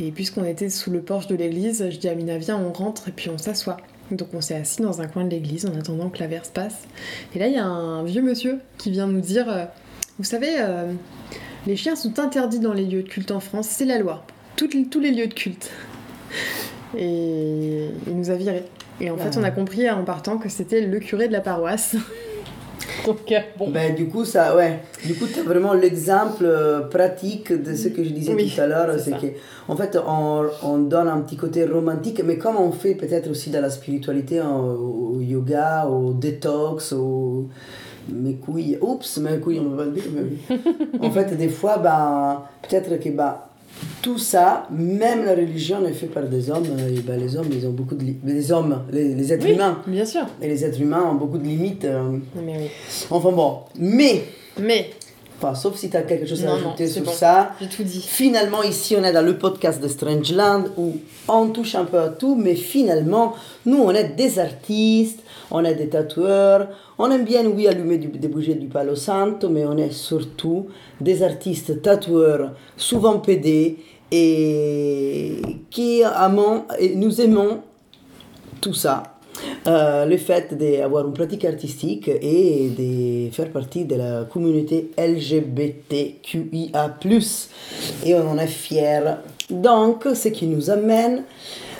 Et 0.00 0.10
puisqu'on 0.10 0.44
était 0.44 0.70
sous 0.70 0.90
le 0.90 1.00
porche 1.00 1.26
de 1.26 1.34
l'église, 1.34 1.86
je 1.90 1.96
dis 1.98 2.08
à 2.08 2.14
Mina, 2.14 2.38
viens, 2.38 2.58
on 2.58 2.72
rentre 2.72 3.08
et 3.08 3.12
puis 3.12 3.28
on 3.28 3.38
s'assoit. 3.38 3.76
Donc 4.10 4.28
on 4.34 4.40
s'est 4.40 4.56
assis 4.56 4.82
dans 4.82 5.00
un 5.00 5.06
coin 5.06 5.24
de 5.24 5.30
l'église 5.30 5.66
en 5.66 5.78
attendant 5.78 6.08
que 6.08 6.18
l'averse 6.18 6.48
passe. 6.48 6.86
Et 7.34 7.38
là, 7.38 7.46
il 7.46 7.54
y 7.54 7.58
a 7.58 7.64
un 7.64 8.02
vieux 8.02 8.22
monsieur 8.22 8.58
qui 8.78 8.90
vient 8.90 9.06
nous 9.06 9.20
dire 9.20 9.48
euh, 9.48 9.64
Vous 10.18 10.24
savez, 10.24 10.56
euh, 10.58 10.92
les 11.66 11.76
chiens 11.76 11.94
sont 11.94 12.18
interdits 12.18 12.58
dans 12.58 12.72
les 12.72 12.84
lieux 12.84 13.02
de 13.02 13.08
culte 13.08 13.30
en 13.30 13.40
France, 13.40 13.68
c'est 13.68 13.84
la 13.84 13.98
loi. 13.98 14.24
Tous 14.56 14.68
les 15.00 15.10
lieux 15.10 15.26
de 15.26 15.34
culte. 15.34 15.70
Et 16.96 17.86
il 18.06 18.16
nous 18.16 18.30
a 18.30 18.34
virés. 18.34 18.64
Et 19.00 19.10
en 19.10 19.16
fait, 19.16 19.30
Ah. 19.34 19.38
on 19.40 19.44
a 19.44 19.50
compris 19.50 19.88
en 19.90 20.04
partant 20.04 20.38
que 20.38 20.48
c'était 20.48 20.80
le 20.82 20.98
curé 20.98 21.28
de 21.28 21.32
la 21.32 21.40
paroisse. 21.40 21.96
Donc, 23.06 23.32
bon. 23.58 23.70
Ben, 23.70 23.94
du 23.94 24.06
coup, 24.08 24.24
ça, 24.24 24.54
ouais. 24.56 24.80
Du 25.04 25.14
coup, 25.14 25.24
tu 25.32 25.40
as 25.40 25.42
vraiment 25.42 25.72
l'exemple 25.72 26.44
euh, 26.44 26.80
pratique 26.82 27.52
de 27.52 27.74
ce 27.74 27.88
que 27.88 28.04
je 28.04 28.10
disais 28.10 28.34
Oui, 28.34 28.52
tout 28.54 28.60
à 28.60 28.66
l'heure. 28.66 28.94
c'est 28.98 29.12
que, 29.12 29.26
en 29.66 29.76
fait, 29.76 29.98
on, 30.06 30.44
on 30.62 30.78
donne 30.78 31.08
un 31.08 31.20
petit 31.20 31.36
côté 31.36 31.64
romantique, 31.64 32.22
mais 32.24 32.38
comme 32.38 32.56
on 32.56 32.70
fait 32.70 32.94
peut-être 32.94 33.28
aussi 33.30 33.50
dans 33.50 33.60
la 33.60 33.70
spiritualité, 33.70 34.40
au, 34.40 35.20
yoga, 35.20 35.86
au 35.86 36.12
détox, 36.12 36.92
au. 36.92 37.48
Mes 38.08 38.34
couilles. 38.34 38.78
Oups, 38.80 39.18
mes 39.18 39.38
couilles, 39.38 39.60
on 39.60 39.70
va 39.70 39.76
pas 39.78 39.84
le 39.84 39.92
dire. 39.92 40.02
mais 40.12 40.58
en 41.06 41.10
fait, 41.12 41.36
des 41.36 41.48
fois, 41.48 41.78
ben, 41.78 42.42
peut-être 42.68 42.98
que 43.00 43.08
ben, 43.10 43.36
tout 44.00 44.18
ça, 44.18 44.66
même 44.70 45.24
la 45.24 45.32
religion 45.34 45.84
est 45.86 45.92
faite 45.92 46.12
par 46.12 46.24
des 46.24 46.50
hommes. 46.50 46.66
Et 46.88 47.00
ben, 47.00 47.18
les 47.18 47.36
hommes, 47.36 47.48
ils 47.52 47.66
ont 47.66 47.70
beaucoup 47.72 47.94
de. 47.94 48.04
Les 48.24 48.52
hommes, 48.52 48.82
les, 48.92 49.14
les 49.14 49.32
êtres 49.32 49.44
Oui, 49.46 49.52
humains. 49.54 49.78
bien 49.86 50.04
sûr. 50.04 50.26
Et 50.40 50.48
les 50.48 50.64
êtres 50.64 50.80
humains 50.80 51.02
ont 51.10 51.14
beaucoup 51.14 51.38
de 51.38 51.44
limites. 51.44 51.84
euh, 51.84 52.18
Mais 52.36 52.56
oui. 52.58 52.66
Enfin 53.10 53.32
bon, 53.32 53.58
mais, 53.78 54.24
Mais, 54.58 54.90
enfin, 55.38 55.54
sauf 55.54 55.76
si 55.76 55.88
tu 55.90 55.96
as 55.96 56.02
quelque 56.02 56.26
chose 56.26 56.42
à 56.44 56.46
Non, 56.48 56.52
non, 56.52 56.58
ajouter 56.68 56.86
c'est 56.86 56.92
sur 56.94 57.04
bon. 57.04 57.10
ça. 57.12 57.52
j'ai 57.60 57.68
tout 57.68 57.82
dit. 57.84 58.04
Finalement, 58.06 58.62
ici, 58.62 58.94
on 58.98 59.04
est 59.04 59.12
dans 59.12 59.24
le 59.24 59.36
podcast 59.38 59.82
de 59.82 59.88
Strangeland 59.88 60.64
où 60.76 60.96
on 61.28 61.48
touche 61.48 61.74
un 61.74 61.84
peu 61.84 61.98
à 61.98 62.08
tout, 62.08 62.34
mais 62.36 62.54
finalement, 62.56 63.34
nous, 63.66 63.78
on 63.78 63.90
est 63.92 64.14
des 64.16 64.38
artistes, 64.38 65.20
on 65.52 65.64
est 65.64 65.74
des 65.74 65.88
tatoueurs, 65.88 66.68
on 66.98 67.10
aime 67.10 67.24
bien, 67.24 67.44
oui, 67.46 67.68
allumer 67.68 67.98
des 67.98 68.28
bougies 68.28 68.54
du 68.54 68.66
Palo 68.66 68.96
Santo, 68.96 69.50
mais 69.50 69.66
on 69.66 69.76
est 69.76 69.92
surtout 69.92 70.68
des 71.00 71.22
artistes 71.22 71.82
tatoueurs, 71.82 72.52
souvent 72.76 73.18
pédés, 73.18 73.78
et 74.10 75.40
qui 75.70 76.02
amons, 76.02 76.64
et 76.78 76.96
nous 76.96 77.20
aimons 77.20 77.60
tout 78.60 78.74
ça. 78.74 79.02
Euh, 79.66 80.06
le 80.06 80.16
fait 80.16 80.54
d'avoir 80.54 81.06
une 81.06 81.14
pratique 81.14 81.44
artistique 81.44 82.08
et 82.08 82.70
de 82.76 83.30
faire 83.32 83.50
partie 83.50 83.84
de 83.84 83.96
la 83.96 84.24
communauté 84.24 84.90
LGBTQIA+. 84.98 86.96
Et 88.04 88.14
on 88.14 88.30
en 88.30 88.38
est 88.38 88.46
fiers. 88.46 89.16
Donc, 89.50 90.04
ce 90.14 90.28
qui 90.28 90.46
nous 90.46 90.70
amène 90.70 91.24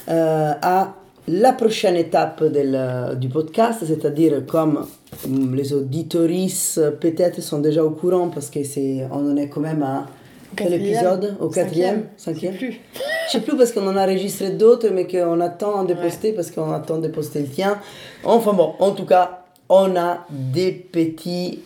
euh, 0.08 0.52
à 0.60 0.94
la 1.28 1.52
prochaine 1.52 1.96
étape 1.96 2.42
del- 2.44 3.16
du 3.18 3.28
podcast, 3.28 3.80
c'est-à-dire 3.86 4.44
comme 4.46 4.86
hum, 5.24 5.54
les 5.54 5.72
auditoristes 5.72 6.78
euh, 6.78 6.90
peut-être 6.90 7.40
sont 7.40 7.58
déjà 7.60 7.84
au 7.84 7.90
courant 7.90 8.28
parce 8.28 8.50
que 8.50 8.64
c'est 8.64 9.06
on 9.10 9.30
en 9.30 9.36
est 9.36 9.48
quand 9.48 9.60
même 9.60 9.82
à 9.82 10.06
quel 10.56 10.74
épisode? 10.74 11.36
Au 11.40 11.48
quatrième? 11.48 12.06
Cinquième, 12.16 12.52
je 12.54 12.58
sais 12.58 12.66
plus. 12.66 12.80
je 13.26 13.32
sais 13.32 13.40
plus 13.40 13.56
parce 13.56 13.72
qu'on 13.72 13.86
en 13.86 13.96
a 13.96 14.04
enregistré 14.04 14.50
d'autres, 14.50 14.88
mais 14.92 15.06
qu'on 15.06 15.40
attend 15.40 15.84
de 15.84 15.94
Ouais. 15.94 16.02
poster 16.02 16.32
parce 16.32 16.50
qu'on 16.50 16.70
attend 16.72 16.98
de 16.98 17.08
poster 17.08 17.40
le 17.40 17.46
tien. 17.48 17.78
Enfin 18.24 18.52
bon, 18.52 18.74
en 18.78 18.90
tout 18.90 19.06
cas, 19.06 19.44
on 19.68 19.96
a 19.96 20.26
des 20.30 20.72
petits. 20.72 21.60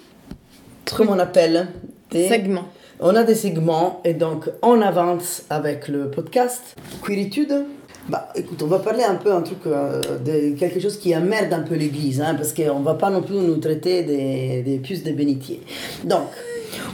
Comment 0.94 1.12
on 1.12 1.18
appelle? 1.18 1.66
Des, 2.12 2.28
Segment. 2.28 2.64
On 3.00 3.14
a 3.16 3.24
des 3.24 3.34
segments 3.34 4.00
et 4.04 4.14
donc 4.14 4.48
on 4.62 4.80
avance 4.80 5.42
avec 5.50 5.88
le 5.88 6.08
podcast. 6.10 6.76
Quiritude 7.04 7.64
bah 8.08 8.28
écoute, 8.34 8.62
on 8.62 8.66
va 8.66 8.78
parler 8.78 9.02
un 9.02 9.16
peu 9.16 9.32
un 9.32 9.42
truc 9.42 9.58
euh, 9.66 10.00
de 10.24 10.54
quelque 10.56 10.78
chose 10.80 10.96
qui 10.98 11.14
emmerde 11.16 11.52
un 11.52 11.62
peu 11.62 11.74
l'église, 11.74 12.20
hein, 12.20 12.34
parce 12.34 12.52
qu'on 12.52 12.80
va 12.80 12.94
pas 12.94 13.10
non 13.10 13.22
plus 13.22 13.34
nous 13.36 13.56
traiter 13.56 14.02
des, 14.04 14.62
des 14.62 14.78
puces 14.78 15.02
de 15.02 15.12
bénitiers. 15.12 15.60
Donc, 16.04 16.28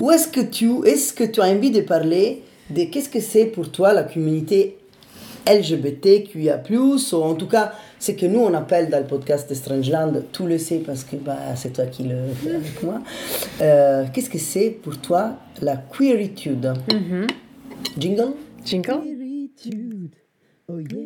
où 0.01 0.11
est-ce 0.11 0.29
que 0.29 0.41
tu 0.41 0.71
est-ce 0.87 1.13
que 1.13 1.25
tu 1.25 1.41
as 1.41 1.45
envie 1.45 1.71
de 1.71 1.83
parler 1.83 2.43
de 2.71 2.85
qu'est-ce 2.85 3.09
que 3.11 3.21
c'est 3.21 3.47
pour 3.47 3.71
toi 3.71 3.93
la 3.93 4.05
communauté 4.05 4.79
LGBTQIA+, 5.47 6.63
ou 6.71 6.97
en 7.17 7.35
tout 7.35 7.49
cas, 7.49 7.73
ce 7.99 8.13
que 8.13 8.27
nous 8.27 8.41
on 8.41 8.55
appelle 8.55 8.89
dans 8.89 8.99
le 9.01 9.05
podcast 9.07 9.51
de 9.51 9.55
Strangeland, 9.55 10.13
tout 10.33 10.47
le 10.47 10.57
sais 10.57 10.79
parce 10.79 11.05
que 11.05 11.17
bah, 11.17 11.37
c'est 11.57 11.73
toi 11.73 11.87
qui 11.87 12.05
le 12.05 12.17
fais 12.43 12.55
avec 12.55 12.83
moi. 12.83 13.01
Euh, 13.61 14.05
qu'est-ce 14.15 14.31
que 14.31 14.39
c'est 14.39 14.71
pour 14.71 14.99
toi 14.99 15.33
la 15.61 15.77
queeritude 15.77 16.73
Mhm. 16.93 17.27
Jingle? 17.99 18.33
Jingle? 18.65 19.01
Queeritude. 19.03 20.11
Oh 20.69 20.79
yeah. 20.79 20.99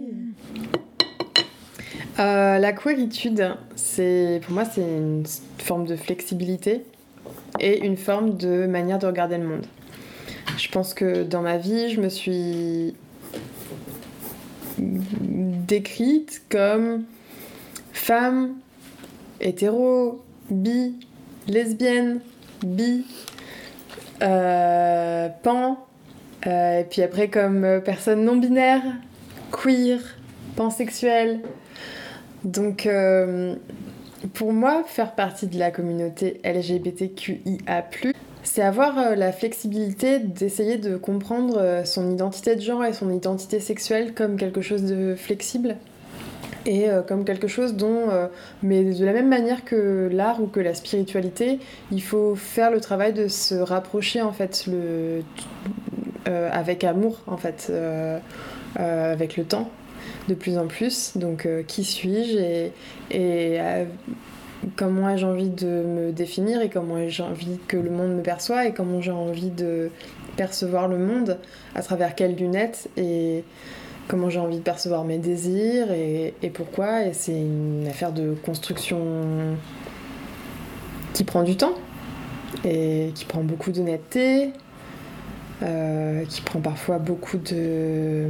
Euh, 2.18 2.58
la 2.58 2.72
queeritude, 2.72 3.56
c'est 3.74 4.40
pour 4.44 4.54
moi 4.54 4.64
c'est 4.64 4.82
une 4.82 5.24
forme 5.58 5.86
de 5.86 5.96
flexibilité 5.96 6.84
et 7.60 7.84
une 7.84 7.96
forme 7.96 8.36
de 8.36 8.66
manière 8.66 8.98
de 8.98 9.06
regarder 9.06 9.38
le 9.38 9.44
monde. 9.44 9.66
Je 10.58 10.68
pense 10.68 10.94
que 10.94 11.22
dans 11.24 11.42
ma 11.42 11.56
vie, 11.56 11.90
je 11.90 12.00
me 12.00 12.08
suis 12.08 12.94
décrite 14.78 16.42
comme 16.50 17.04
femme, 17.92 18.54
hétéro, 19.40 20.22
bi, 20.50 20.94
lesbienne, 21.48 22.20
bi, 22.62 23.04
euh, 24.22 25.28
pan, 25.42 25.86
euh, 26.46 26.80
et 26.80 26.84
puis 26.84 27.02
après 27.02 27.28
comme 27.28 27.80
personne 27.84 28.24
non 28.24 28.36
binaire, 28.36 28.82
queer, 29.52 30.00
pansexuelle. 30.56 31.40
Donc 32.44 32.86
euh, 32.86 33.54
pour 34.34 34.52
moi, 34.52 34.82
faire 34.86 35.14
partie 35.14 35.46
de 35.46 35.58
la 35.58 35.70
communauté 35.70 36.40
LGBTQIA+, 36.44 37.84
c'est 38.42 38.62
avoir 38.62 38.98
euh, 38.98 39.14
la 39.14 39.32
flexibilité 39.32 40.18
d'essayer 40.18 40.78
de 40.78 40.96
comprendre 40.96 41.58
euh, 41.58 41.84
son 41.84 42.10
identité 42.10 42.54
de 42.54 42.60
genre 42.60 42.84
et 42.84 42.92
son 42.92 43.10
identité 43.10 43.60
sexuelle 43.60 44.14
comme 44.14 44.36
quelque 44.36 44.62
chose 44.62 44.84
de 44.84 45.14
flexible 45.16 45.76
et 46.68 46.88
comme 47.06 47.24
quelque 47.24 47.46
chose 47.46 47.74
dont, 47.74 48.08
mais 48.60 48.82
de 48.82 49.04
la 49.04 49.12
même 49.12 49.28
manière 49.28 49.64
que 49.64 50.10
l'art 50.12 50.42
ou 50.42 50.48
que 50.48 50.58
la 50.58 50.74
spiritualité, 50.74 51.60
il 51.92 52.02
faut 52.02 52.34
faire 52.34 52.72
le 52.72 52.80
travail 52.80 53.12
de 53.12 53.28
se 53.28 53.54
rapprocher 53.54 54.20
en 54.20 54.32
fait 54.32 54.66
le, 54.66 55.22
avec 56.24 56.82
amour 56.82 57.20
en 57.28 57.36
fait, 57.36 57.70
euh, 58.78 59.12
avec 59.12 59.36
le 59.36 59.44
temps 59.44 59.70
de 60.28 60.34
plus 60.34 60.58
en 60.58 60.66
plus. 60.66 61.16
Donc 61.16 61.46
euh, 61.46 61.62
qui 61.62 61.84
suis-je 61.84 62.38
et, 62.38 62.72
euh, 63.12 63.84
comment 64.76 65.08
ai-je 65.10 65.26
envie 65.26 65.48
de 65.48 65.66
me 65.66 66.12
définir 66.12 66.60
et 66.60 66.68
comment 66.68 66.98
ai-je 66.98 67.22
envie 67.22 67.58
que 67.68 67.76
le 67.76 67.90
monde 67.90 68.16
me 68.16 68.22
perçoit 68.22 68.66
et 68.66 68.72
comment 68.72 69.00
j'ai 69.00 69.12
envie 69.12 69.50
de 69.50 69.90
percevoir 70.36 70.88
le 70.88 70.98
monde 70.98 71.38
à 71.74 71.82
travers 71.82 72.14
quelles 72.14 72.36
lunettes 72.36 72.88
et 72.96 73.44
comment 74.08 74.28
j'ai 74.28 74.38
envie 74.38 74.58
de 74.58 74.62
percevoir 74.62 75.04
mes 75.04 75.18
désirs 75.18 75.90
et, 75.92 76.34
et 76.42 76.50
pourquoi. 76.50 77.04
Et 77.04 77.12
c'est 77.12 77.38
une 77.38 77.86
affaire 77.88 78.12
de 78.12 78.34
construction 78.44 79.56
qui 81.14 81.24
prend 81.24 81.42
du 81.42 81.56
temps 81.56 81.74
et 82.64 83.10
qui 83.14 83.24
prend 83.24 83.42
beaucoup 83.42 83.70
d'honnêteté, 83.72 84.52
euh, 85.62 86.24
qui 86.26 86.42
prend 86.42 86.60
parfois 86.60 86.98
beaucoup 86.98 87.38
de... 87.38 88.26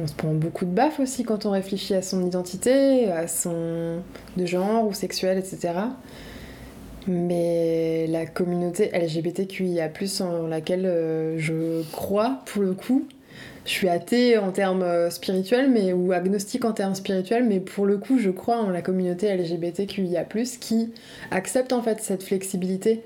On 0.00 0.06
se 0.06 0.14
prend 0.14 0.32
beaucoup 0.32 0.64
de 0.64 0.70
baffes 0.70 1.00
aussi 1.00 1.24
quand 1.24 1.46
on 1.46 1.50
réfléchit 1.50 1.94
à 1.94 2.02
son 2.02 2.24
identité, 2.24 3.10
à 3.10 3.26
son 3.26 3.98
de 4.36 4.46
genre 4.46 4.86
ou 4.86 4.94
sexuel, 4.94 5.38
etc. 5.38 5.72
Mais 7.08 8.06
la 8.08 8.24
communauté 8.26 8.90
LGBTQIA+, 8.92 9.90
en 10.20 10.46
laquelle 10.46 10.86
euh, 10.86 11.38
je 11.38 11.82
crois, 11.90 12.40
pour 12.46 12.62
le 12.62 12.72
coup, 12.74 13.06
je 13.64 13.70
suis 13.70 13.88
athée 13.88 14.38
en 14.38 14.52
termes 14.52 14.82
euh, 14.82 15.10
spirituels, 15.10 15.70
mais, 15.70 15.92
ou 15.92 16.12
agnostique 16.12 16.64
en 16.64 16.72
termes 16.72 16.94
spirituels, 16.94 17.44
mais 17.44 17.60
pour 17.60 17.86
le 17.86 17.98
coup, 17.98 18.18
je 18.18 18.30
crois 18.30 18.58
en 18.58 18.70
la 18.70 18.82
communauté 18.82 19.34
LGBTQIA+, 19.36 20.24
qui 20.60 20.92
accepte 21.30 21.72
en 21.72 21.82
fait 21.82 22.00
cette 22.00 22.22
flexibilité, 22.22 23.02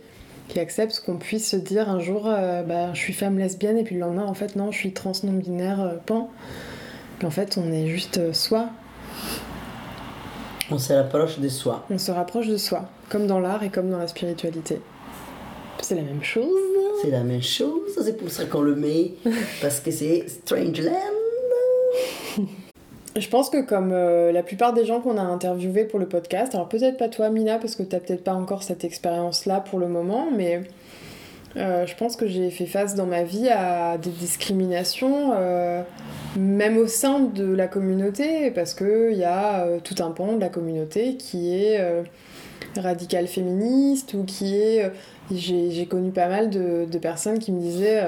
qui 0.48 0.60
accepte 0.60 1.02
qu'on 1.04 1.16
puisse 1.16 1.50
se 1.50 1.56
dire 1.56 1.88
un 1.88 2.00
jour, 2.00 2.26
euh, 2.26 2.62
bah, 2.62 2.92
je 2.92 2.98
suis 2.98 3.12
femme 3.12 3.38
lesbienne, 3.38 3.78
et 3.78 3.84
puis 3.84 3.94
le 3.94 4.02
lendemain, 4.02 4.24
en 4.24 4.34
fait, 4.34 4.56
non, 4.56 4.70
je 4.70 4.78
suis 4.78 4.92
trans 4.92 5.12
non-binaire, 5.22 5.80
euh, 5.80 5.94
pan. 6.04 6.30
Qu'en 7.20 7.30
fait, 7.30 7.58
on 7.58 7.72
est 7.72 7.86
juste 7.86 8.18
euh, 8.18 8.32
soi, 8.32 8.68
On 10.70 10.78
se 10.78 10.92
rapproche 10.92 11.38
de 11.38 11.48
soi. 11.48 11.86
on 11.90 11.98
se 11.98 12.10
rapproche 12.10 12.48
de 12.48 12.56
soi, 12.56 12.88
comme 13.08 13.26
dans 13.26 13.40
l'art 13.40 13.62
et 13.62 13.70
comme 13.70 13.90
dans 13.90 13.98
la 13.98 14.08
spiritualité. 14.08 14.80
C'est 15.80 15.94
la 15.94 16.02
même 16.02 16.22
chose. 16.22 16.48
C'est 17.02 17.10
la 17.10 17.22
même 17.22 17.42
chose, 17.42 17.98
c'est 18.02 18.16
pour 18.16 18.30
ça 18.30 18.44
qu'on 18.46 18.62
le 18.62 18.74
met, 18.74 19.12
parce 19.60 19.80
que 19.80 19.90
c'est 19.90 20.26
Strangeland. 20.28 20.92
Je 23.16 23.28
pense 23.28 23.48
que 23.48 23.62
comme 23.62 23.92
euh, 23.92 24.32
la 24.32 24.42
plupart 24.42 24.72
des 24.72 24.84
gens 24.84 25.00
qu'on 25.00 25.16
a 25.18 25.22
interviewés 25.22 25.84
pour 25.84 26.00
le 26.00 26.06
podcast, 26.06 26.52
alors 26.54 26.68
peut-être 26.68 26.96
pas 26.96 27.08
toi 27.08 27.30
Mina 27.30 27.58
parce 27.58 27.76
que 27.76 27.84
t'as 27.84 28.00
peut-être 28.00 28.24
pas 28.24 28.34
encore 28.34 28.64
cette 28.64 28.82
expérience-là 28.82 29.60
pour 29.60 29.78
le 29.78 29.86
moment, 29.86 30.26
mais 30.36 30.62
euh, 31.56 31.86
je 31.86 31.94
pense 31.94 32.16
que 32.16 32.26
j'ai 32.26 32.50
fait 32.50 32.66
face 32.66 32.96
dans 32.96 33.06
ma 33.06 33.22
vie 33.22 33.48
à 33.48 33.98
des 33.98 34.10
discriminations, 34.10 35.30
euh, 35.36 35.82
même 36.36 36.76
au 36.76 36.88
sein 36.88 37.20
de 37.20 37.44
la 37.44 37.68
communauté, 37.68 38.50
parce 38.50 38.74
qu'il 38.74 39.16
y 39.16 39.24
a 39.24 39.64
tout 39.84 40.02
un 40.02 40.10
pan 40.10 40.32
de 40.32 40.40
la 40.40 40.48
communauté 40.48 41.16
qui 41.16 41.54
est 41.54 41.80
radical 42.76 43.28
féministe 43.28 44.14
ou 44.14 44.24
qui 44.24 44.56
est... 44.56 44.90
j'ai 45.30 45.86
connu 45.86 46.10
pas 46.10 46.26
mal 46.26 46.50
de 46.50 46.98
personnes 46.98 47.38
qui 47.38 47.52
me 47.52 47.60
disaient... 47.60 48.02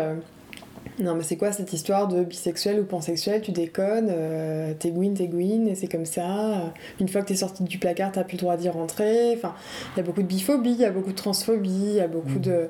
euh, 1.00 1.02
Non, 1.04 1.14
mais 1.14 1.22
c'est 1.22 1.36
quoi 1.36 1.52
cette 1.52 1.72
histoire 1.72 2.08
de 2.08 2.24
bisexuel 2.24 2.80
ou 2.80 2.84
pansexuel? 2.84 3.42
Tu 3.42 3.52
déconnes, 3.52 4.08
euh, 4.10 4.74
t'es 4.78 4.90
gouine, 4.90 5.14
t'es 5.14 5.28
gouine, 5.28 5.68
et 5.68 5.74
c'est 5.74 5.88
comme 5.88 6.06
ça. 6.06 6.72
Une 7.00 7.08
fois 7.08 7.22
que 7.22 7.28
t'es 7.28 7.36
sorti 7.36 7.64
du 7.64 7.78
placard, 7.78 8.12
t'as 8.12 8.24
plus 8.24 8.36
le 8.36 8.40
droit 8.40 8.56
d'y 8.56 8.68
rentrer. 8.68 9.34
Enfin, 9.36 9.54
il 9.94 9.98
y 9.98 10.00
a 10.00 10.02
beaucoup 10.04 10.22
de 10.22 10.28
biphobie, 10.28 10.72
il 10.72 10.80
y 10.80 10.84
a 10.84 10.90
beaucoup 10.90 11.10
de 11.10 11.16
transphobie, 11.16 11.70
il 11.70 11.94
y 11.94 12.00
a 12.00 12.08
beaucoup 12.08 12.38
de. 12.38 12.68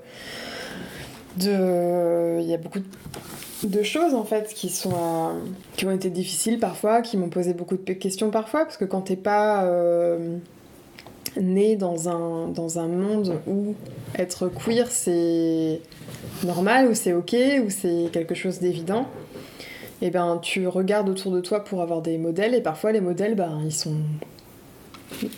de. 1.39 2.41
Il 2.41 2.49
y 2.49 2.55
a 2.55 2.59
beaucoup 2.59 2.81
de 3.65 3.83
choses 3.83 4.15
en 4.15 4.25
fait 4.25 4.53
qui 4.55 4.69
sont 4.69 4.93
euh, 4.93 5.41
qui 5.77 5.87
ont 5.87 5.91
été 5.91 6.11
difficiles 6.11 6.59
parfois, 6.59 7.03
qui 7.03 7.17
m'ont 7.17 7.29
posé 7.29 7.55
beaucoup 7.55 7.77
de 7.77 7.93
questions 7.93 8.31
parfois, 8.31 8.65
parce 8.65 8.77
que 8.77 8.85
quand 8.85 9.03
t'es 9.03 9.17
pas 9.17 9.65
euh, 9.65 10.37
né 11.41 11.77
dans 11.77 12.09
un, 12.09 12.49
dans 12.49 12.79
un 12.79 12.89
monde 12.89 13.41
où 13.47 13.75
être 14.19 14.49
queer 14.49 14.87
c'est 14.91 15.81
normal, 16.45 16.89
où 16.89 16.95
c'est 16.95 17.13
ok, 17.13 17.37
où 17.65 17.71
c'est 17.71 18.11
quelque 18.13 18.35
chose 18.35 18.59
d'évident, 18.59 19.07
et 20.03 20.11
ben 20.11 20.39
tu 20.43 20.67
regardes 20.67 21.09
autour 21.09 21.33
de 21.33 21.41
toi 21.41 21.65
pour 21.65 21.83
avoir 21.83 22.03
des 22.03 22.19
modèles, 22.19 22.55
et 22.55 22.61
parfois 22.61 22.93
les 22.93 23.01
modèles, 23.01 23.35
ben 23.35 23.61
ils 23.65 23.73
sont 23.73 23.97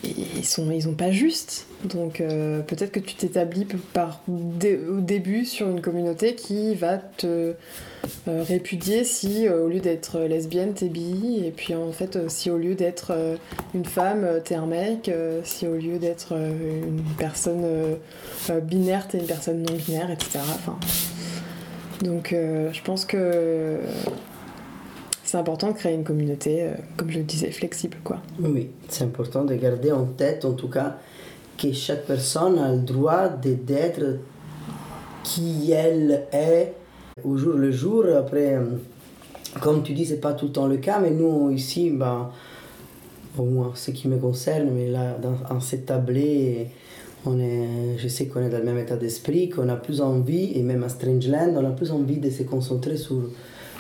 ils 0.03 0.45
sont 0.45 0.71
ils 0.71 0.89
ont 0.89 0.95
pas 0.95 1.11
juste 1.11 1.67
donc 1.85 2.21
euh, 2.21 2.61
peut-être 2.63 2.91
que 2.91 3.01
tu 3.01 3.15
t'établis 3.15 3.67
par 3.93 4.23
dé- 4.27 4.81
au 4.89 5.01
début 5.01 5.45
sur 5.45 5.69
une 5.69 5.81
communauté 5.81 6.35
qui 6.35 6.75
va 6.75 6.97
te 6.97 7.27
euh, 7.27 8.43
répudier 8.43 9.05
si 9.05 9.47
euh, 9.47 9.65
au 9.65 9.69
lieu 9.69 9.81
d'être 9.81 10.21
lesbienne 10.21 10.73
t'es 10.73 10.89
bi. 10.89 11.43
Et 11.45 11.51
puis 11.51 11.75
en 11.75 11.93
fait 11.93 12.19
si 12.31 12.51
au 12.51 12.57
lieu 12.57 12.75
d'être 12.75 13.13
une 13.75 13.85
femme 13.85 14.27
t'es 14.45 14.55
un 14.55 14.67
mec. 14.67 15.11
Si 15.45 15.67
au 15.67 15.75
lieu 15.75 15.99
d'être 15.99 16.33
une 16.33 17.03
personne 17.19 17.65
binaire 18.63 19.07
t'es 19.07 19.19
une 19.19 19.27
personne 19.27 19.63
non 19.63 19.75
binaire 19.75 20.11
etc 20.11 20.41
enfin 20.55 20.79
donc 22.03 22.31
je 22.33 22.83
pense 22.83 23.05
que 23.05 23.79
c'est 25.29 25.37
important 25.37 25.73
de 25.73 25.77
créer 25.77 25.93
une 25.93 26.05
communauté 26.05 26.63
euh, 26.63 26.71
comme 26.97 27.11
je 27.11 27.19
le 27.19 27.25
disais 27.25 27.51
flexible 27.51 27.99
quoi 28.03 28.23
Oui, 28.41 28.71
c'est 28.89 29.05
important 29.05 29.45
de 29.45 29.55
garder 29.57 29.93
en 29.93 30.07
tête, 30.07 30.47
en 30.47 30.55
tout 30.55 30.69
cas, 30.69 30.97
que 31.59 31.71
chaque 31.71 32.07
personne 32.07 32.59
a 32.59 32.73
le 32.73 32.81
droit 32.81 33.29
d'être 33.29 34.21
qui 35.25 35.71
elle 35.71 36.25
est 36.33 36.73
au 37.23 37.37
jour 37.37 37.57
le 37.57 37.71
jour. 37.71 38.07
Après, 38.17 38.55
euh, 38.55 38.65
comme 39.61 39.83
tu 39.83 39.93
dis, 39.93 40.07
c'est 40.07 40.17
pas 40.21 40.33
tout 40.33 40.47
le 40.47 40.53
temps 40.53 40.67
le 40.67 40.79
cas, 40.79 40.99
mais 40.99 41.11
nous 41.11 41.51
ici, 41.51 41.91
ben, 41.91 42.31
au 43.37 43.47
ce 43.75 43.91
qui 43.91 44.09
me 44.09 44.17
concerne, 44.17 44.71
mais 44.75 44.89
là, 44.89 45.19
dans, 45.21 45.55
en 45.55 45.61
cette 45.61 45.85
tablée, 45.85 46.69
on 47.27 47.39
est, 47.39 47.99
je 47.99 48.09
sais 48.09 48.29
qu'on 48.29 48.41
est 48.41 48.49
dans 48.49 48.61
le 48.61 48.65
même 48.65 48.79
état 48.79 48.97
d'esprit, 48.97 49.51
qu'on 49.51 49.69
a 49.69 49.77
plus 49.77 50.01
envie, 50.01 50.53
et 50.55 50.63
même 50.63 50.85
à 50.85 50.89
Strangeland, 50.89 51.53
on 51.55 51.67
a 51.67 51.73
plus 51.73 51.91
envie 51.93 52.17
de 52.17 52.31
se 52.31 52.45
concentrer 52.45 52.97
sur 52.97 53.25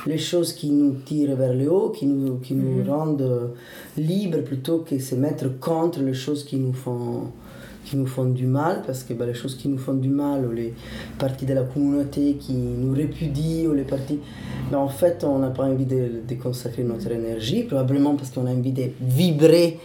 les 0.08 0.18
choses 0.18 0.54
qui 0.54 0.70
nous 0.70 0.94
tirent 1.04 1.36
vers 1.36 1.52
le 1.52 1.70
haut, 1.70 1.90
qui 1.90 2.06
nous, 2.06 2.38
qui 2.38 2.54
nous 2.54 2.82
rendent 2.90 3.20
euh, 3.20 3.48
libres 3.98 4.42
plutôt 4.42 4.78
que 4.78 4.98
se 4.98 5.14
mettre 5.14 5.60
contre 5.60 6.00
les 6.00 6.14
choses 6.14 6.44
qui 6.44 6.56
nous 6.56 6.72
font, 6.72 7.24
qui 7.84 7.94
nous 7.96 8.06
font 8.06 8.24
du 8.24 8.46
mal, 8.46 8.82
parce 8.86 9.04
que 9.04 9.12
ben, 9.12 9.26
les 9.26 9.34
choses 9.34 9.54
qui 9.54 9.68
nous 9.68 9.76
font 9.76 9.92
du 9.92 10.08
mal, 10.08 10.46
ou 10.46 10.52
les 10.52 10.72
parties 11.18 11.44
de 11.44 11.52
la 11.52 11.62
communauté 11.62 12.38
qui 12.40 12.54
nous 12.54 12.94
répudient, 12.94 13.68
ou 13.68 13.74
les 13.74 13.82
parties... 13.82 14.18
Ben, 14.70 14.78
en 14.78 14.88
fait, 14.88 15.24
on 15.24 15.40
n'a 15.40 15.50
pas 15.50 15.64
envie 15.64 15.84
de, 15.84 16.22
de 16.26 16.34
consacrer 16.36 16.84
notre 16.84 17.10
énergie, 17.10 17.64
probablement 17.64 18.16
parce 18.16 18.30
qu'on 18.30 18.46
a 18.46 18.50
envie 18.50 18.72
de 18.72 18.84
vibrer 19.02 19.78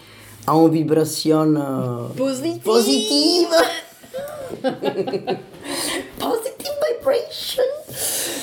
en 0.48 0.70
vibration 0.70 1.54
euh, 1.58 2.08
Positive. 2.64 3.48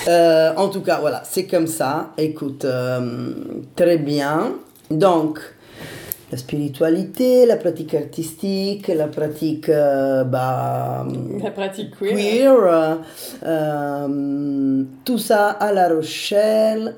Euh, 0.08 0.52
en 0.56 0.68
tout 0.68 0.80
cas, 0.80 0.98
voilà, 1.00 1.22
c'est 1.24 1.46
comme 1.46 1.66
ça. 1.66 2.12
Écoute, 2.16 2.64
euh, 2.64 3.32
très 3.76 3.98
bien. 3.98 4.52
Donc, 4.90 5.38
la 6.32 6.38
spiritualité, 6.38 7.44
la 7.46 7.56
pratique 7.56 7.94
artistique, 7.94 8.88
la 8.88 9.08
pratique 9.08 9.68
euh, 9.68 10.24
bah, 10.24 11.04
la 11.42 11.50
pratique 11.50 11.96
queer 11.98 12.14
queer, 12.16 12.98
euh, 13.44 14.84
tout 15.04 15.18
ça 15.18 15.48
à 15.50 15.72
La 15.72 15.88
Rochelle. 15.88 16.94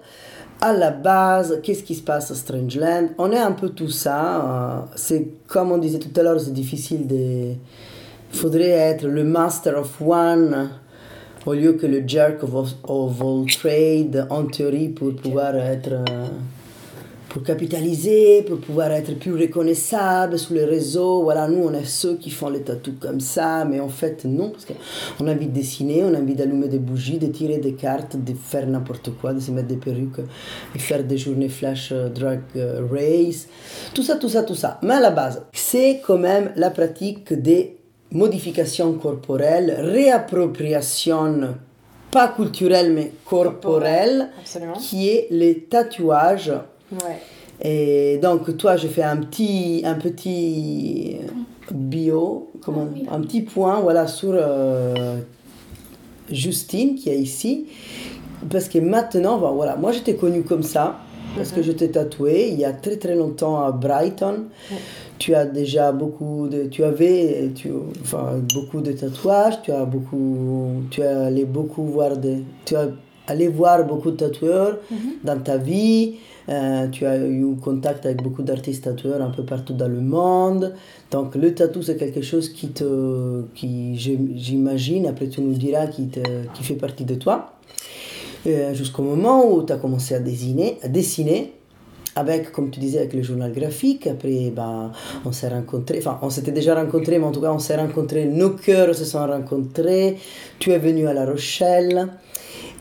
À 0.64 0.72
la 0.72 0.92
base, 0.92 1.58
qu'est-ce 1.60 1.82
qui 1.82 1.96
se 1.96 2.02
passe 2.02 2.30
à 2.30 2.36
Strangeland? 2.36 3.08
On 3.18 3.32
est 3.32 3.38
un 3.38 3.50
peu 3.50 3.70
tout 3.70 3.88
ça. 3.88 4.36
euh, 4.36 4.80
c'est 4.94 5.26
comme 5.48 5.72
on 5.72 5.78
disait 5.78 5.98
tout 5.98 6.12
à 6.20 6.22
l'heure, 6.22 6.38
c'est 6.38 6.52
difficile 6.52 7.08
de. 7.08 7.54
Il 8.32 8.38
faudrait 8.38 8.68
être 8.70 9.04
le 9.06 9.24
master 9.24 9.76
of 9.76 10.00
one 10.00 10.70
au 11.46 11.54
lieu 11.54 11.74
que 11.74 11.86
le 11.86 12.06
jerk 12.06 12.42
of, 12.44 12.74
all 12.88 13.46
trade 13.46 14.26
en 14.30 14.44
théorie 14.44 14.88
pour 14.88 15.14
pouvoir 15.14 15.56
être. 15.56 15.92
euh, 15.92 16.28
pour 17.32 17.42
capitaliser, 17.42 18.42
pour 18.42 18.58
pouvoir 18.58 18.90
être 18.90 19.18
plus 19.18 19.32
reconnaissable 19.32 20.38
sur 20.38 20.54
les 20.54 20.66
réseaux. 20.66 21.22
Voilà, 21.22 21.48
nous, 21.48 21.62
on 21.66 21.72
est 21.72 21.86
ceux 21.86 22.16
qui 22.16 22.28
font 22.28 22.50
les 22.50 22.60
tatous 22.60 22.92
comme 23.00 23.20
ça, 23.20 23.64
mais 23.64 23.80
en 23.80 23.88
fait, 23.88 24.26
non, 24.26 24.50
parce 24.50 24.66
qu'on 24.66 25.26
a 25.26 25.32
envie 25.32 25.46
de 25.46 25.52
dessiner, 25.52 26.04
on 26.04 26.12
a 26.14 26.18
envie 26.18 26.34
d'allumer 26.34 26.68
des 26.68 26.78
bougies, 26.78 27.18
de 27.18 27.28
tirer 27.28 27.56
des 27.56 27.72
cartes, 27.72 28.22
de 28.22 28.34
faire 28.34 28.66
n'importe 28.66 29.12
quoi, 29.18 29.32
de 29.32 29.40
se 29.40 29.50
mettre 29.50 29.68
des 29.68 29.76
perruques 29.76 30.20
et 30.74 30.78
faire 30.78 31.02
des 31.04 31.16
journées 31.16 31.48
flash 31.48 31.90
euh, 31.92 32.10
drag 32.10 32.40
euh, 32.56 32.82
race, 32.90 33.48
tout 33.94 34.02
ça, 34.02 34.16
tout 34.16 34.28
ça, 34.28 34.42
tout 34.42 34.54
ça. 34.54 34.78
Mais 34.82 34.94
à 34.94 35.00
la 35.00 35.10
base, 35.10 35.42
c'est 35.54 36.02
quand 36.06 36.18
même 36.18 36.52
la 36.56 36.68
pratique 36.68 37.32
des 37.32 37.78
modifications 38.12 38.92
corporelles, 38.94 39.76
réappropriation, 39.78 41.54
pas 42.10 42.28
culturelle, 42.28 42.92
mais 42.92 43.12
corporelle, 43.24 44.28
absolument 44.40 44.74
qui 44.74 45.08
est 45.08 45.26
les 45.30 45.60
tatouages 45.60 46.52
ouais 46.92 47.18
et 47.64 48.18
donc, 48.20 48.56
toi, 48.56 48.76
je 48.76 48.88
fais 48.88 49.04
un 49.04 49.18
petit, 49.18 49.82
un 49.84 49.94
petit 49.94 51.18
bio, 51.70 52.50
comment, 52.60 52.86
Ah 52.88 52.92
oui. 52.94 53.06
un 53.10 53.20
petit 53.20 53.42
point 53.42 53.80
voilà, 53.80 54.08
sur 54.08 54.32
euh, 54.34 55.18
Justine 56.28 56.96
qui 56.96 57.08
est 57.08 57.18
ici. 57.18 57.66
Parce 58.50 58.68
que 58.68 58.78
maintenant, 58.78 59.38
ben, 59.38 59.52
voilà, 59.52 59.76
moi, 59.76 59.92
je 59.92 60.00
t'ai 60.00 60.16
connue 60.16 60.42
comme 60.42 60.64
ça, 60.64 60.98
parce 61.36 61.52
que 61.52 61.62
je 61.62 61.70
t'ai 61.70 61.90
tatoué 61.92 62.48
il 62.50 62.58
y 62.58 62.64
a 62.64 62.72
très 62.72 62.96
très 62.96 63.14
longtemps 63.14 63.64
à 63.64 63.70
Brighton. 63.70 64.46
Ouais. 64.70 64.76
Tu 65.22 65.30
as 65.36 65.46
déjà 65.46 65.92
beaucoup 65.92 66.48
de, 66.48 66.60
tu 66.74 66.82
avais, 66.82 67.50
tu, 67.54 67.68
enfin, 68.04 68.26
beaucoup 68.56 68.80
de 68.80 68.90
tatouages, 68.90 69.62
tu 69.62 69.70
as 69.70 69.84
beaucoup, 69.84 70.82
tu 70.90 71.00
es 71.00 71.04
allé 71.30 71.44
beaucoup 71.44 71.84
voir 71.84 72.16
des, 72.16 72.38
tu 72.64 72.74
as 72.74 72.88
allé 73.28 73.46
voir 73.46 73.86
beaucoup 73.86 74.10
de 74.10 74.16
tatoueurs 74.16 74.78
dans 75.22 75.38
ta 75.48 75.56
vie. 75.58 76.14
Euh, 76.48 76.88
tu 76.88 77.06
as 77.06 77.18
eu 77.24 77.46
contact 77.68 78.04
avec 78.04 78.20
beaucoup 78.20 78.42
d'artistes 78.42 78.82
tatoueurs 78.82 79.22
un 79.22 79.30
peu 79.30 79.44
partout 79.44 79.74
dans 79.74 79.86
le 79.86 80.00
monde. 80.00 80.74
Donc 81.12 81.36
le 81.36 81.54
tatou, 81.54 81.82
c'est 81.82 81.96
quelque 81.96 82.22
chose 82.22 82.48
qui 82.48 82.68
te, 82.78 83.42
qui 83.54 83.96
j'im- 83.96 84.32
j'imagine, 84.34 85.06
après 85.06 85.28
tu 85.28 85.40
nous 85.40 85.54
diras, 85.54 85.86
qui, 85.86 86.08
te, 86.08 86.20
qui 86.54 86.64
fait 86.64 86.74
partie 86.86 87.04
de 87.04 87.14
toi. 87.14 87.52
Euh, 88.48 88.74
Jusqu'au 88.74 89.02
moment 89.04 89.38
où 89.52 89.62
tu 89.62 89.72
as 89.72 89.76
commencé 89.76 90.16
à 90.16 90.18
dessiner, 90.18 90.78
à 90.82 90.88
dessiner 90.88 91.52
avec, 92.16 92.52
comme 92.52 92.70
tu 92.70 92.80
disais, 92.80 92.98
avec 92.98 93.12
le 93.14 93.22
journal 93.22 93.52
graphique. 93.52 94.06
Après, 94.06 94.50
ben, 94.54 94.92
on 95.24 95.32
s'est 95.32 95.48
rencontrés, 95.48 95.98
enfin, 95.98 96.18
on 96.22 96.30
s'était 96.30 96.52
déjà 96.52 96.74
rencontrés, 96.74 97.18
mais 97.18 97.24
en 97.24 97.32
tout 97.32 97.40
cas, 97.40 97.52
on 97.52 97.58
s'est 97.58 97.76
rencontrés, 97.76 98.26
nos 98.26 98.50
cœurs 98.50 98.94
se 98.94 99.04
sont 99.04 99.26
rencontrés. 99.26 100.18
Tu 100.58 100.70
es 100.72 100.78
venu 100.78 101.06
à 101.08 101.14
La 101.14 101.24
Rochelle. 101.26 102.08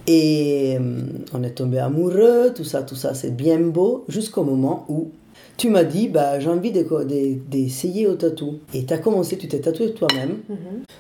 Et 0.08 0.78
euh, 0.80 1.02
on 1.34 1.44
est 1.44 1.52
tombé 1.52 1.78
amoureux, 1.78 2.52
tout 2.56 2.64
ça, 2.64 2.82
tout 2.82 2.96
ça, 2.96 3.14
c'est 3.14 3.36
bien 3.36 3.60
beau, 3.60 4.04
jusqu'au 4.08 4.44
moment 4.44 4.84
où 4.90 5.10
tu 5.58 5.70
m'as 5.70 5.84
dit, 5.84 6.08
bah, 6.08 6.40
j'ai 6.40 6.50
envie 6.50 6.72
de- 6.72 6.82
de- 6.82 7.38
d'essayer 7.48 8.08
au 8.08 8.16
tatou. 8.16 8.60
Et 8.74 8.84
tu 8.86 8.94
as 8.94 8.98
commencé, 8.98 9.38
tu 9.38 9.48
t'es 9.48 9.60
tatoué 9.60 9.94
toi-même. 9.94 10.40
Mhm. 10.50 10.58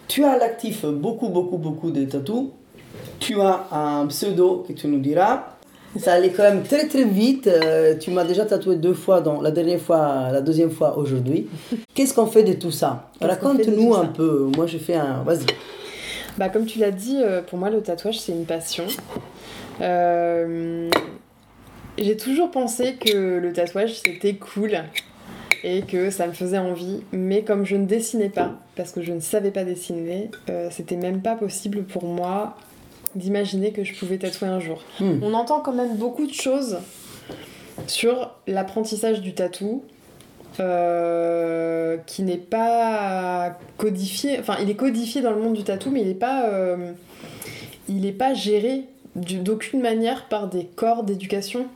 Tu 0.07 0.23
as 0.23 0.31
à 0.33 0.37
l'actif 0.37 0.85
beaucoup, 0.85 1.29
beaucoup, 1.29 1.57
beaucoup 1.57 1.89
de 1.89 2.05
tatous. 2.05 2.49
Tu 3.19 3.39
as 3.41 3.67
un 3.71 4.05
pseudo 4.07 4.63
que 4.67 4.73
tu 4.73 4.87
nous 4.87 4.99
diras. 4.99 5.45
Ça 5.99 6.13
allait 6.13 6.29
quand 6.29 6.43
même 6.43 6.63
très 6.63 6.87
très 6.87 7.03
vite. 7.03 7.47
Euh, 7.47 7.95
tu 7.97 8.11
m'as 8.11 8.23
déjà 8.23 8.45
tatoué 8.45 8.77
deux 8.77 8.93
fois, 8.93 9.21
dans, 9.21 9.41
la 9.41 9.51
dernière 9.51 9.79
fois, 9.79 10.29
la 10.31 10.41
deuxième 10.41 10.71
fois 10.71 10.97
aujourd'hui. 10.97 11.47
Qu'est-ce 11.93 12.13
qu'on 12.13 12.27
fait 12.27 12.43
de 12.43 12.53
tout 12.53 12.71
ça? 12.71 13.09
Raconte-nous 13.19 13.93
un 13.95 14.03
ça? 14.03 14.11
peu. 14.15 14.49
Moi, 14.55 14.67
je 14.67 14.77
fais 14.77 14.95
un. 14.95 15.23
Vas-y. 15.23 15.45
Bah, 16.37 16.49
comme 16.49 16.65
tu 16.65 16.79
l'as 16.79 16.91
dit, 16.91 17.17
euh, 17.21 17.41
pour 17.41 17.59
moi, 17.59 17.69
le 17.69 17.81
tatouage, 17.81 18.19
c'est 18.19 18.31
une 18.31 18.45
passion. 18.45 18.85
Euh, 19.81 20.89
J'ai 21.97 22.15
toujours 22.15 22.51
pensé 22.51 22.95
que 22.95 23.37
le 23.39 23.51
tatouage, 23.51 23.99
c'était 23.99 24.35
cool 24.35 24.77
et 25.63 25.81
que 25.81 26.09
ça 26.09 26.27
me 26.27 26.31
faisait 26.31 26.57
envie. 26.57 27.01
Mais 27.11 27.43
comme 27.43 27.65
je 27.65 27.75
ne 27.75 27.85
dessinais 27.85 28.29
pas, 28.29 28.53
parce 28.75 28.91
que 28.91 29.01
je 29.01 29.11
ne 29.11 29.19
savais 29.19 29.51
pas 29.51 29.63
dessiner, 29.63 30.31
euh, 30.49 30.69
c'était 30.71 30.95
même 30.95 31.21
pas 31.21 31.35
possible 31.35 31.83
pour 31.83 32.05
moi 32.05 32.55
d'imaginer 33.15 33.71
que 33.71 33.83
je 33.83 33.93
pouvais 33.95 34.17
tatouer 34.17 34.47
un 34.47 34.59
jour. 34.59 34.83
Hmm. 34.99 35.19
On 35.21 35.33
entend 35.33 35.59
quand 35.59 35.73
même 35.73 35.95
beaucoup 35.97 36.27
de 36.27 36.33
choses 36.33 36.79
sur 37.87 38.31
l'apprentissage 38.47 39.21
du 39.21 39.33
tatou. 39.33 39.83
euh, 40.59 41.97
qui 42.07 42.23
n'est 42.23 42.35
pas 42.35 43.57
codifié, 43.77 44.37
enfin 44.37 44.57
il 44.61 44.69
est 44.69 44.75
codifié 44.75 45.21
dans 45.21 45.31
le 45.31 45.41
monde 45.41 45.53
du 45.53 45.63
tatou, 45.63 45.91
mais 45.91 46.01
il 46.01 46.07
n'est 46.07 46.13
pas, 46.13 46.45
euh, 46.49 46.91
il 47.87 48.05
est 48.05 48.11
pas 48.11 48.33
géré 48.33 48.83
d'aucune 49.15 49.81
manière 49.81 50.25
par 50.27 50.49
des 50.49 50.65
corps 50.65 51.03
d'éducation. 51.03 51.67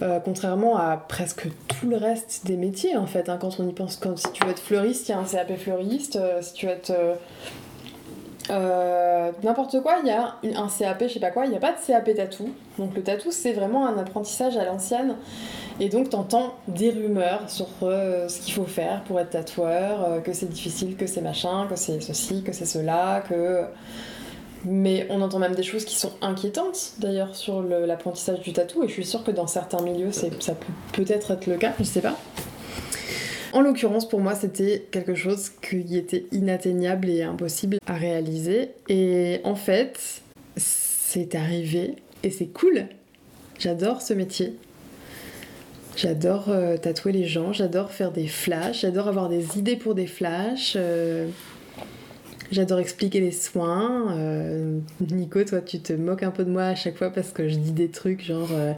Euh, 0.00 0.20
contrairement 0.20 0.76
à 0.76 0.96
presque 0.96 1.48
tout 1.66 1.88
le 1.88 1.96
reste 1.96 2.46
des 2.46 2.56
métiers 2.56 2.96
en 2.96 3.06
fait, 3.06 3.28
hein, 3.28 3.36
quand 3.40 3.58
on 3.58 3.68
y 3.68 3.72
pense, 3.72 3.96
quand, 3.96 4.16
si 4.16 4.30
tu 4.32 4.44
veux 4.44 4.52
être 4.52 4.60
fleuriste, 4.60 5.08
il 5.08 5.12
y 5.12 5.14
a 5.14 5.18
un 5.18 5.24
CAP 5.24 5.56
fleuriste, 5.56 6.14
euh, 6.14 6.40
si 6.40 6.52
tu 6.52 6.66
veux 6.66 6.72
être 6.72 6.90
euh, 6.90 7.14
euh, 8.50 9.30
n'importe 9.42 9.80
quoi, 9.82 9.96
il 10.02 10.08
y 10.08 10.10
a 10.10 10.36
un 10.42 10.68
CAP, 10.68 11.04
je 11.04 11.14
sais 11.14 11.20
pas 11.20 11.30
quoi, 11.30 11.44
il 11.44 11.50
n'y 11.50 11.56
a 11.56 11.60
pas 11.60 11.72
de 11.72 11.78
CAP 11.84 12.14
tatou. 12.14 12.50
Donc 12.78 12.94
le 12.94 13.02
tatou 13.02 13.30
c'est 13.30 13.52
vraiment 13.52 13.86
un 13.86 13.98
apprentissage 13.98 14.56
à 14.56 14.64
l'ancienne 14.64 15.16
et 15.80 15.88
donc 15.88 16.10
t'entends 16.10 16.54
des 16.66 16.90
rumeurs 16.90 17.48
sur 17.48 17.68
euh, 17.82 18.28
ce 18.28 18.40
qu'il 18.40 18.54
faut 18.54 18.64
faire 18.64 19.02
pour 19.04 19.20
être 19.20 19.30
tatoueur, 19.30 20.04
euh, 20.04 20.20
que 20.20 20.32
c'est 20.32 20.48
difficile, 20.48 20.96
que 20.96 21.06
c'est 21.06 21.20
machin, 21.20 21.66
que 21.68 21.76
c'est 21.76 22.00
ceci, 22.00 22.42
que 22.42 22.52
c'est 22.52 22.66
cela, 22.66 23.22
que... 23.28 23.64
Mais 24.64 25.06
on 25.08 25.22
entend 25.22 25.38
même 25.38 25.54
des 25.54 25.62
choses 25.62 25.84
qui 25.84 25.94
sont 25.94 26.10
inquiétantes 26.20 26.94
d'ailleurs 26.98 27.36
sur 27.36 27.62
l'apprentissage 27.62 28.40
du 28.40 28.52
tatou 28.52 28.82
et 28.82 28.88
je 28.88 28.92
suis 28.92 29.06
sûre 29.06 29.22
que 29.22 29.30
dans 29.30 29.46
certains 29.46 29.80
milieux 29.82 30.10
ça 30.10 30.26
peut 30.28 30.72
peut-être 30.92 31.30
être 31.30 31.46
le 31.46 31.56
cas, 31.56 31.72
je 31.78 31.84
sais 31.84 32.00
pas. 32.00 32.16
En 33.52 33.60
l'occurrence, 33.60 34.08
pour 34.08 34.20
moi, 34.20 34.34
c'était 34.34 34.86
quelque 34.90 35.14
chose 35.14 35.50
qui 35.62 35.96
était 35.96 36.26
inatteignable 36.32 37.08
et 37.08 37.22
impossible 37.22 37.78
à 37.86 37.94
réaliser. 37.94 38.70
Et 38.88 39.40
en 39.44 39.54
fait, 39.54 40.22
c'est 40.56 41.34
arrivé 41.34 41.94
et 42.22 42.30
c'est 42.30 42.46
cool. 42.46 42.86
J'adore 43.58 44.02
ce 44.02 44.14
métier. 44.14 44.54
J'adore 45.96 46.50
euh, 46.50 46.76
tatouer 46.76 47.10
les 47.10 47.24
gens, 47.24 47.52
j'adore 47.52 47.90
faire 47.90 48.12
des 48.12 48.28
flashs, 48.28 48.82
j'adore 48.82 49.08
avoir 49.08 49.28
des 49.28 49.58
idées 49.58 49.74
pour 49.74 49.96
des 49.96 50.06
flashs. 50.06 50.74
euh, 50.76 51.26
J'adore 52.50 52.78
expliquer 52.78 53.20
les 53.20 53.30
soins. 53.32 54.12
euh, 54.16 54.78
Nico, 55.10 55.44
toi, 55.44 55.60
tu 55.60 55.80
te 55.80 55.92
moques 55.92 56.22
un 56.22 56.30
peu 56.30 56.44
de 56.44 56.50
moi 56.50 56.62
à 56.64 56.74
chaque 56.74 56.96
fois 56.96 57.10
parce 57.10 57.30
que 57.30 57.46
je 57.48 57.56
dis 57.56 57.72
des 57.72 57.88
trucs 57.88 58.24
genre 58.24 58.48
euh, 58.52 58.72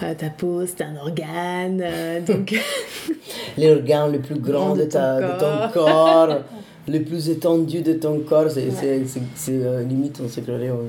Ah, 0.00 0.14
ta 0.14 0.30
peau, 0.30 0.64
c'est 0.64 0.82
un 0.82 0.94
organe. 0.96 1.80
euh, 1.82 2.20
donc, 2.26 2.54
L'organe 3.58 4.12
le 4.12 4.20
plus 4.20 4.36
grand 4.38 4.74
de, 4.76 4.82
ton 4.84 4.88
ta, 4.90 5.20
de 5.20 5.40
ton 5.40 5.72
corps, 5.72 6.38
le 6.88 7.00
plus 7.02 7.30
étendu 7.30 7.82
de 7.82 7.94
ton 7.94 8.20
corps, 8.20 8.48
c'est 8.48 8.66
Ouais. 8.68 9.02
euh, 9.48 9.82
limite, 9.82 10.20
on 10.24 10.28
s'est 10.28 10.42
créé 10.42 10.70
au 10.70 10.88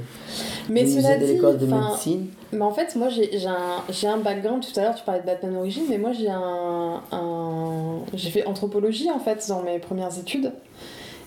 mais 0.69 0.85
cela 0.85 1.17
de 1.17 1.25
dit, 1.25 1.33
l'école 1.33 1.57
de 1.57 1.65
médecine. 1.65 2.27
Mais 2.53 2.61
en 2.61 2.71
fait, 2.71 2.95
moi 2.95 3.09
j'ai 3.09 3.29
un, 3.47 4.11
un 4.13 4.17
background, 4.17 4.63
tout 4.63 4.79
à 4.79 4.83
l'heure 4.83 4.95
tu 4.95 5.03
parlais 5.03 5.21
de 5.21 5.25
Batman 5.25 5.55
Origins, 5.55 5.83
mais 5.89 5.97
moi 5.97 6.11
j'ai 6.13 6.29
un, 6.29 7.01
un- 7.11 7.99
J'ai 8.13 8.29
fait 8.29 8.45
anthropologie 8.45 9.09
en 9.09 9.19
fait 9.19 9.43
dans 9.49 9.63
mes 9.63 9.79
premières 9.79 10.17
études. 10.19 10.51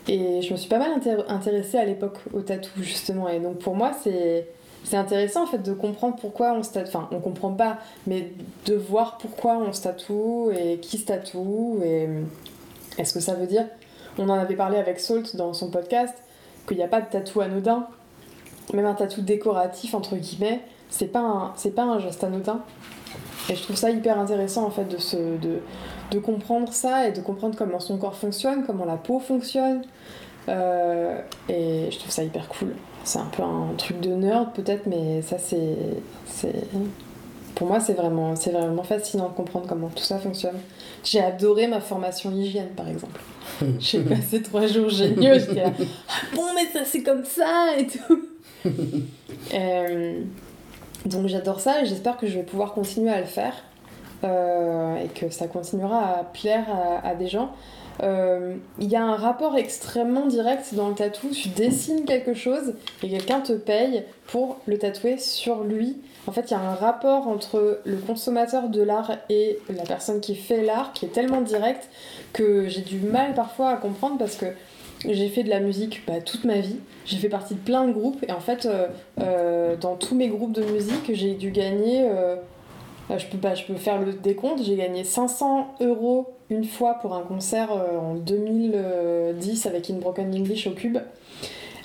Et 0.09 0.43
je 0.43 0.53
me 0.53 0.57
suis 0.57 0.69
pas 0.69 0.79
mal 0.79 0.99
intér- 0.99 1.25
intéressée 1.29 1.79
à 1.79 1.85
l'époque 1.85 2.19
au 2.33 2.41
tatou 2.41 2.83
justement. 2.83 3.29
Et 3.29 3.41
donc 3.41 3.59
pour 3.59 3.75
moi 3.75 3.93
c'est. 4.03 4.49
C'est 4.87 4.99
intéressant 4.99 5.45
en 5.45 5.47
fait 5.47 5.63
de 5.63 5.73
comprendre 5.73 6.17
pourquoi 6.21 6.53
on 6.53 6.63
se 6.63 6.71
tatoue. 6.71 6.89
Enfin, 6.89 7.09
on 7.11 7.19
comprend 7.19 7.53
pas, 7.53 7.79
mais 8.07 8.33
de 8.67 8.75
voir 8.75 9.17
pourquoi 9.17 9.57
on 9.57 9.73
se 9.73 9.81
tatoue 9.81 10.51
et 10.55 10.77
qui 10.77 10.99
se 10.99 11.07
tatoue 11.07 11.81
et 11.83 12.07
est-ce 12.99 13.15
que 13.15 13.21
ça 13.21 13.33
veut 13.33 13.47
dire. 13.47 13.65
On 14.19 14.29
en 14.29 14.35
avait 14.35 14.57
parlé 14.57 14.77
avec 14.77 15.01
Salt 15.01 15.37
dans 15.37 15.55
son 15.55 15.71
podcast 15.71 16.15
qu'il 16.69 16.77
n'y 16.77 16.83
a 16.83 16.89
pas 16.89 17.01
de 17.01 17.09
tatou 17.09 17.41
anodin, 17.41 17.87
même 18.75 18.85
un 18.85 18.93
tatou 18.93 19.23
décoratif 19.23 19.95
entre 19.95 20.17
guillemets 20.17 20.61
c'est 20.91 21.09
pas 21.09 21.21
un 21.21 21.71
pas 21.71 21.83
un 21.83 21.99
geste 21.99 22.23
anodin 22.23 22.61
et 23.51 23.57
je 23.57 23.63
trouve 23.63 23.77
ça 23.77 23.91
hyper 23.91 24.19
intéressant 24.19 24.65
en 24.65 24.71
fait 24.71 24.85
de 24.85 24.99
se 24.99 25.17
de 26.15 26.21
comprendre 26.21 26.73
ça 26.73 27.09
et 27.09 27.13
de 27.13 27.21
comprendre 27.21 27.57
comment 27.57 27.81
son 27.81 27.99
corps 27.99 28.17
fonctionne 28.17 28.65
comment 28.65 28.85
la 28.85 28.97
peau 28.97 29.19
fonctionne. 29.19 29.83
Euh, 30.49 31.19
et 31.49 31.89
je 31.91 31.99
trouve 31.99 32.11
ça 32.11 32.23
hyper 32.23 32.49
cool. 32.49 32.75
C'est 33.03 33.19
un 33.19 33.27
peu 33.27 33.43
un 33.43 33.75
truc 33.77 34.01
de 34.01 34.11
nerd 34.11 34.53
peut-être 34.53 34.87
mais 34.87 35.23
ça 35.23 35.39
c'est 35.39 35.77
c'est 36.27 36.67
pour 37.55 37.67
moi 37.67 37.81
c'est 37.81 37.95
vraiment 37.95 38.37
c'est 38.37 38.51
vraiment 38.51 38.83
fascinant 38.83 39.29
de 39.29 39.35
comprendre 39.35 39.67
comment 39.69 39.89
tout 39.89 40.05
ça 40.05 40.19
fonctionne. 40.19 40.59
J'ai 41.03 41.21
adoré 41.21 41.67
ma 41.67 41.81
formation 41.81 42.31
hygiène 42.31 42.71
par 42.77 42.89
exemple. 42.89 43.21
J'ai 43.79 44.01
passé 44.01 44.43
trois 44.43 44.67
jours 44.67 44.89
géniaux 44.89 45.35
j'étais 45.35 45.65
là 45.65 45.73
Ah 46.09 46.13
bon 46.35 46.47
mais 46.55 46.67
ça 46.73 46.85
c'est 46.85 47.03
comme 47.03 47.25
ça 47.25 47.77
et 47.79 47.87
tout. 47.87 48.23
Euh, 49.53 50.23
donc 51.05 51.27
j'adore 51.27 51.61
ça 51.61 51.83
et 51.83 51.87
j'espère 51.87 52.17
que 52.17 52.27
je 52.27 52.35
vais 52.39 52.43
pouvoir 52.43 52.73
continuer 52.73 53.11
à 53.11 53.21
le 53.21 53.27
faire 53.27 53.53
et 54.23 55.09
que 55.09 55.31
ça 55.31 55.47
continuera 55.47 56.19
à 56.19 56.25
plaire 56.25 56.67
à, 57.03 57.15
des 57.15 57.29
gens. 57.29 57.53
Euh, 58.03 58.55
Il 58.81 58.89
y 58.89 58.97
a 58.97 59.05
un 59.05 59.17
rapport 59.17 59.57
extrêmement 59.57 60.27
direct 60.27 60.75
dans 60.75 60.89
le 60.89 60.95
tatou. 60.95 61.29
Tu 61.31 61.49
dessines 61.51 62.05
quelque 62.05 62.35
chose 62.35 62.75
et 63.03 63.09
quelqu'un 63.09 63.41
te 63.41 63.53
paye 63.53 64.05
pour 64.27 64.59
le 64.67 64.79
tatouer 64.79 65.19
sur 65.19 65.63
lui. 65.63 65.99
En 66.27 66.33
fait, 66.33 66.51
il 66.51 66.53
y 66.53 66.57
a 66.57 66.61
un 66.61 66.75
rapport 66.75 67.29
entre 67.29 67.81
le 67.85 67.97
consommateur 67.99 68.69
de 68.69 68.83
l'art 68.83 69.13
et 69.29 69.59
la 69.69 69.85
personne 69.85 70.21
qui 70.21 70.35
fait 70.35 70.63
l'art 70.65 70.93
qui 70.93 71.05
est 71.05 71.11
tellement 71.11 71.43
direct 71.43 71.89
que 72.33 72.67
j'ai 72.69 72.81
du 72.81 72.99
mal 72.99 73.35
parfois 73.35 73.71
à 73.71 73.77
comprendre 73.77 74.17
parce 74.19 74.37
que 74.37 74.47
j'ai 75.07 75.29
fait 75.29 75.43
de 75.43 75.51
la 75.51 75.61
musique 75.61 76.03
bah, 76.07 76.21
toute 76.25 76.45
ma 76.45 76.61
vie. 76.61 76.79
J'ai 77.05 77.19
fait 77.19 77.29
partie 77.29 77.55
de 77.55 77.61
plein 77.61 77.87
de 77.87 77.93
groupes 77.93 78.25
et 78.27 78.33
en 78.33 78.41
fait, 78.41 78.65
euh, 78.65 78.87
euh, 79.21 79.77
dans 79.77 79.97
tous 79.97 80.15
mes 80.15 80.29
groupes 80.29 80.53
de 80.53 80.65
musique, 80.65 81.11
j'ai 81.13 81.35
dû 81.35 81.51
gagner. 81.51 82.09
euh, 82.09 82.37
euh, 82.37 82.37
je, 83.11 83.27
peux 83.27 83.39
pas, 83.39 83.55
je 83.55 83.65
peux 83.65 83.75
faire 83.75 84.01
le 84.01 84.13
décompte. 84.13 84.63
J'ai 84.63 84.77
gagné 84.77 85.05
500 85.05 85.77
euros 85.81 86.35
une 86.51 86.65
fois 86.65 86.95
pour 86.95 87.15
un 87.15 87.23
concert 87.23 87.73
euh, 87.73 87.99
en 87.99 88.15
2010 88.15 89.67
avec 89.67 89.91
In 89.91 89.95
Broken 89.95 90.35
English 90.35 90.67
au 90.67 90.73
Cube. 90.73 90.99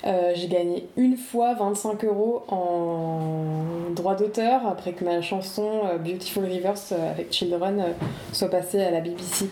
Euh, 0.06 0.32
j'ai 0.34 0.48
gagné 0.48 0.88
une 0.96 1.16
fois 1.16 1.54
25 1.54 2.04
euros 2.04 2.42
en 2.48 3.90
droit 3.94 4.14
d'auteur 4.14 4.66
après 4.66 4.92
que 4.92 5.04
ma 5.04 5.20
chanson 5.20 5.82
euh, 5.84 5.98
Beautiful 5.98 6.44
Rivers 6.44 6.74
euh, 6.92 7.10
avec 7.10 7.32
Children 7.32 7.80
euh, 7.80 7.92
soit 8.32 8.48
passée 8.48 8.80
à 8.80 8.90
la 8.90 9.00
BBC. 9.00 9.50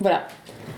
Voilà, 0.00 0.28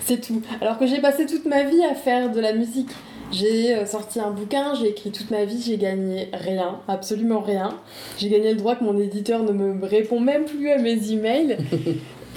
c'est 0.00 0.20
tout. 0.20 0.40
Alors 0.62 0.78
que 0.78 0.86
j'ai 0.86 1.00
passé 1.00 1.26
toute 1.26 1.44
ma 1.44 1.64
vie 1.64 1.84
à 1.84 1.94
faire 1.94 2.32
de 2.32 2.40
la 2.40 2.54
musique. 2.54 2.90
J'ai 3.32 3.74
euh, 3.74 3.86
sorti 3.86 4.20
un 4.20 4.30
bouquin, 4.30 4.74
j'ai 4.74 4.90
écrit 4.90 5.10
toute 5.10 5.30
ma 5.30 5.44
vie, 5.44 5.60
j'ai 5.60 5.78
gagné 5.78 6.28
rien, 6.32 6.80
absolument 6.86 7.40
rien. 7.40 7.70
J'ai 8.18 8.28
gagné 8.28 8.52
le 8.52 8.56
droit 8.56 8.76
que 8.76 8.84
mon 8.84 8.98
éditeur 8.98 9.42
ne 9.42 9.52
me 9.52 9.84
répond 9.84 10.20
même 10.20 10.44
plus 10.44 10.70
à 10.70 10.78
mes 10.78 11.10
emails. 11.10 11.58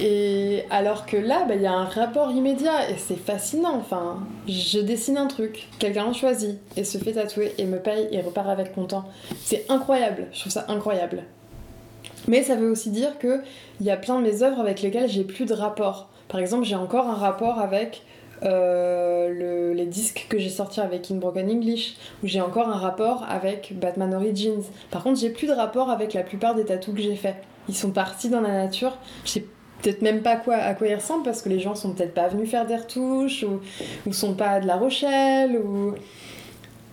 Et 0.00 0.64
alors 0.70 1.04
que 1.04 1.16
là, 1.18 1.44
bah, 1.46 1.54
il 1.54 1.62
y 1.62 1.66
a 1.66 1.72
un 1.72 1.84
rapport 1.84 2.30
immédiat 2.30 2.90
et 2.90 2.96
c'est 2.96 3.18
fascinant. 3.18 3.76
Enfin, 3.76 4.20
je 4.48 4.78
dessine 4.78 5.18
un 5.18 5.26
truc, 5.26 5.68
quelqu'un 5.78 6.06
en 6.06 6.14
choisit 6.14 6.58
et 6.74 6.84
se 6.84 6.96
fait 6.96 7.12
tatouer 7.12 7.52
et 7.58 7.66
me 7.66 7.78
paye 7.78 8.08
et 8.10 8.22
repart 8.22 8.48
avec 8.48 8.74
content. 8.74 9.04
C'est 9.44 9.66
incroyable, 9.68 10.28
je 10.32 10.40
trouve 10.40 10.52
ça 10.52 10.64
incroyable. 10.68 11.24
Mais 12.28 12.42
ça 12.42 12.56
veut 12.56 12.70
aussi 12.70 12.90
dire 12.90 13.18
que 13.18 13.42
il 13.80 13.86
y 13.86 13.90
a 13.90 13.98
plein 13.98 14.18
de 14.18 14.22
mes 14.22 14.42
œuvres 14.42 14.60
avec 14.60 14.80
lesquelles 14.80 15.08
j'ai 15.08 15.24
plus 15.24 15.44
de 15.44 15.52
rapport. 15.52 16.08
Par 16.28 16.40
exemple, 16.40 16.64
j'ai 16.64 16.76
encore 16.76 17.06
un 17.06 17.14
rapport 17.14 17.58
avec 17.58 18.02
le- 18.42 19.72
les 19.74 19.86
disques 19.86 20.26
que 20.28 20.38
j'ai 20.38 20.48
sortis 20.48 20.80
avec 20.80 21.10
In 21.10 21.16
Broken 21.16 21.48
English, 21.50 21.96
où 22.22 22.26
j'ai 22.26 22.40
encore 22.40 22.68
un 22.68 22.78
rapport 22.78 23.24
avec 23.28 23.74
Batman 23.78 24.14
Origins. 24.14 24.62
Par 24.90 25.02
contre, 25.02 25.20
j'ai 25.20 25.30
plus 25.30 25.46
de 25.46 25.52
rapport 25.52 25.90
avec 25.90 26.14
la 26.14 26.22
plupart 26.22 26.54
des 26.54 26.64
tatous 26.64 26.94
que 26.94 27.00
j'ai 27.02 27.16
faits. 27.16 27.36
Ils 27.68 27.74
sont 27.76 27.90
partis 27.90 28.28
dans 28.30 28.40
la 28.40 28.52
nature. 28.52 28.96
Je 29.24 29.30
sais 29.30 29.44
peut-être 29.82 30.02
même 30.02 30.20
pas 30.22 30.36
quoi, 30.36 30.56
à 30.56 30.74
quoi 30.74 30.88
ils 30.88 30.94
ressemblent 30.94 31.22
parce 31.24 31.40
que 31.42 31.48
les 31.48 31.58
gens 31.60 31.74
sont 31.74 31.92
peut-être 31.92 32.12
pas 32.14 32.28
venus 32.28 32.50
faire 32.50 32.66
des 32.66 32.76
retouches 32.76 33.44
ou, 33.44 33.60
ou 34.06 34.12
sont 34.12 34.34
pas 34.34 34.60
de 34.60 34.66
La 34.66 34.76
Rochelle 34.76 35.56
ou 35.56 35.94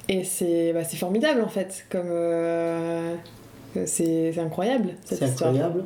et 0.09 0.23
c'est 0.23 0.71
bah, 0.71 0.85
c'est 0.85 0.95
formidable 0.95 1.41
en 1.41 1.49
fait 1.49 1.85
comme 1.89 2.07
euh, 2.09 3.13
c'est 3.85 4.31
c'est 4.33 4.39
incroyable 4.39 4.91
cette 5.03 5.19
C'est 5.19 5.25
histoire. 5.25 5.49
incroyable. 5.49 5.83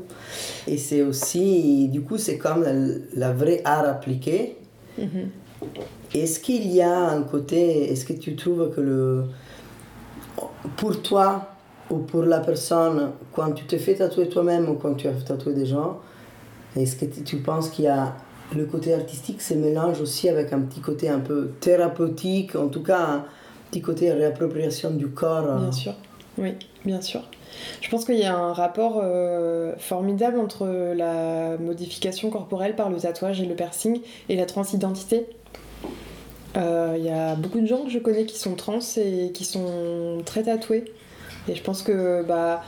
Et 0.67 0.77
c'est 0.77 1.01
aussi, 1.01 1.87
du 1.87 2.01
coup, 2.01 2.19
c'est 2.19 2.37
comme 2.37 2.61
la, 2.63 2.73
la 3.15 3.33
vraie 3.33 3.61
art 3.65 3.85
appliqué. 3.87 4.57
Mhm. 4.99 5.29
Est-ce 6.13 6.39
qu'il 6.39 6.67
y 6.71 6.81
a 6.81 7.09
un 7.09 7.23
côté, 7.23 7.91
est-ce 7.91 8.05
que 8.05 8.13
tu 8.13 8.35
trouves 8.35 8.73
que 8.75 8.81
le, 8.81 9.25
pour 10.77 11.01
toi 11.01 11.47
ou 11.89 11.97
pour 11.97 12.23
la 12.23 12.39
personne, 12.39 13.11
quand 13.33 13.51
tu 13.51 13.65
te 13.65 13.77
fais 13.77 13.95
tatouer 13.95 14.29
toi-même 14.29 14.69
ou 14.69 14.75
quand 14.75 14.93
tu 14.95 15.07
as 15.07 15.13
tatoué 15.13 15.53
des 15.53 15.65
gens, 15.65 15.99
est-ce 16.75 16.95
que 16.95 17.05
tu 17.05 17.37
penses 17.37 17.69
qu'il 17.69 17.85
y 17.85 17.89
a 17.89 18.15
le 18.55 18.65
côté 18.65 18.93
artistique 18.93 19.41
se 19.41 19.53
mélange 19.53 20.01
aussi 20.01 20.27
avec 20.27 20.51
un 20.51 20.59
petit 20.59 20.81
côté 20.81 21.09
un 21.09 21.19
peu 21.19 21.51
thérapeutique, 21.59 22.55
en 22.55 22.67
tout 22.67 22.83
cas 22.83 22.99
un 22.99 23.25
petit 23.69 23.81
côté 23.81 24.11
réappropriation 24.11 24.91
du 24.91 25.07
corps? 25.07 25.57
Bien 25.59 25.71
sûr, 25.71 25.93
oui, 26.37 26.55
bien 26.85 27.01
sûr. 27.01 27.21
Je 27.81 27.89
pense 27.89 28.05
qu'il 28.05 28.17
y 28.17 28.23
a 28.23 28.35
un 28.35 28.53
rapport 28.53 29.01
euh, 29.03 29.73
formidable 29.77 30.39
entre 30.39 30.65
la 30.95 31.57
modification 31.57 32.29
corporelle 32.29 32.75
par 32.75 32.89
le 32.89 32.97
tatouage 32.97 33.41
et 33.41 33.45
le 33.45 33.55
piercing 33.55 34.01
et 34.29 34.35
la 34.35 34.45
transidentité. 34.45 35.27
Euh, 36.57 36.95
Il 36.97 37.05
y 37.05 37.09
a 37.09 37.35
beaucoup 37.35 37.59
de 37.59 37.65
gens 37.67 37.83
que 37.83 37.89
je 37.89 37.99
connais 37.99 38.25
qui 38.25 38.37
sont 38.37 38.55
trans 38.55 38.79
et 38.97 39.31
qui 39.31 39.45
sont 39.45 40.21
très 40.25 40.43
tatoués. 40.43 40.85
Et 41.47 41.55
je 41.55 41.63
pense 41.63 41.81
que 41.81 42.23
bah, 42.23 42.61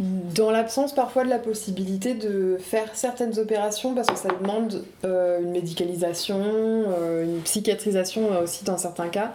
dans 0.00 0.50
l'absence 0.50 0.94
parfois 0.94 1.24
de 1.24 1.28
la 1.28 1.38
possibilité 1.38 2.14
de 2.14 2.56
faire 2.58 2.88
certaines 2.94 3.38
opérations 3.38 3.94
parce 3.94 4.08
que 4.08 4.16
ça 4.18 4.28
demande 4.40 4.82
euh, 5.04 5.40
une 5.40 5.50
médicalisation, 5.50 6.40
euh, 6.40 7.24
une 7.24 7.40
psychiatrisation 7.42 8.32
euh, 8.32 8.44
aussi 8.44 8.64
dans 8.64 8.78
certains 8.78 9.08
cas, 9.08 9.32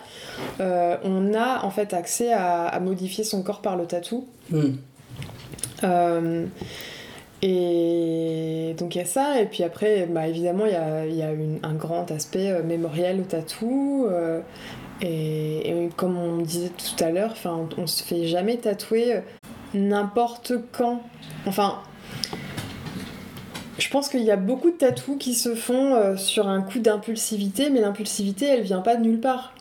euh, 0.60 0.98
on 1.04 1.34
a 1.34 1.64
en 1.64 1.70
fait 1.70 1.94
accès 1.94 2.34
à, 2.34 2.68
à 2.68 2.80
modifier 2.80 3.24
son 3.24 3.42
corps 3.44 3.62
par 3.62 3.78
le 3.78 3.86
tatou. 3.86 4.28
Hmm. 4.50 4.76
Et 7.42 8.76
donc 8.78 8.96
il 8.96 8.98
y 8.98 9.02
a 9.02 9.06
ça, 9.06 9.40
et 9.40 9.46
puis 9.46 9.64
après, 9.64 10.06
bah, 10.08 10.28
évidemment, 10.28 10.66
il 10.66 10.74
y 10.74 10.76
a, 10.76 11.06
y 11.06 11.22
a 11.22 11.30
un 11.64 11.74
grand 11.74 12.12
aspect 12.12 12.52
euh, 12.52 12.64
mémoriel 12.64 13.22
au 13.22 13.24
tatou. 13.24 14.08
euh, 14.10 14.42
et, 15.02 15.90
comme 15.96 16.18
on 16.18 16.38
disait 16.38 16.70
tout 16.70 17.04
à 17.04 17.10
l'heure, 17.10 17.34
on, 17.46 17.70
on 17.78 17.88
se 17.88 18.04
fait 18.04 18.26
jamais 18.26 18.58
tatouer 18.58 19.16
euh, 19.16 19.22
n'importe 19.74 20.54
quand. 20.74 21.02
Enfin, 21.46 21.80
je 23.78 23.90
pense 23.90 24.10
qu'il 24.10 24.24
y 24.24 24.32
a 24.32 24.36
beaucoup 24.36 24.72
de 24.72 24.76
tatous 24.76 25.18
qui 25.18 25.34
se 25.34 25.56
font 25.56 25.96
euh, 25.96 26.18
sur 26.18 26.48
un 26.48 26.62
coup 26.62 26.80
d'impulsivité, 26.80 27.70
mais 27.70 27.80
l'impulsivité, 27.80 28.46
elle 28.46 28.62
vient 28.62 28.82
pas 28.82 28.98
de 28.98 29.04
nulle 29.04 29.22
part. 29.22 29.54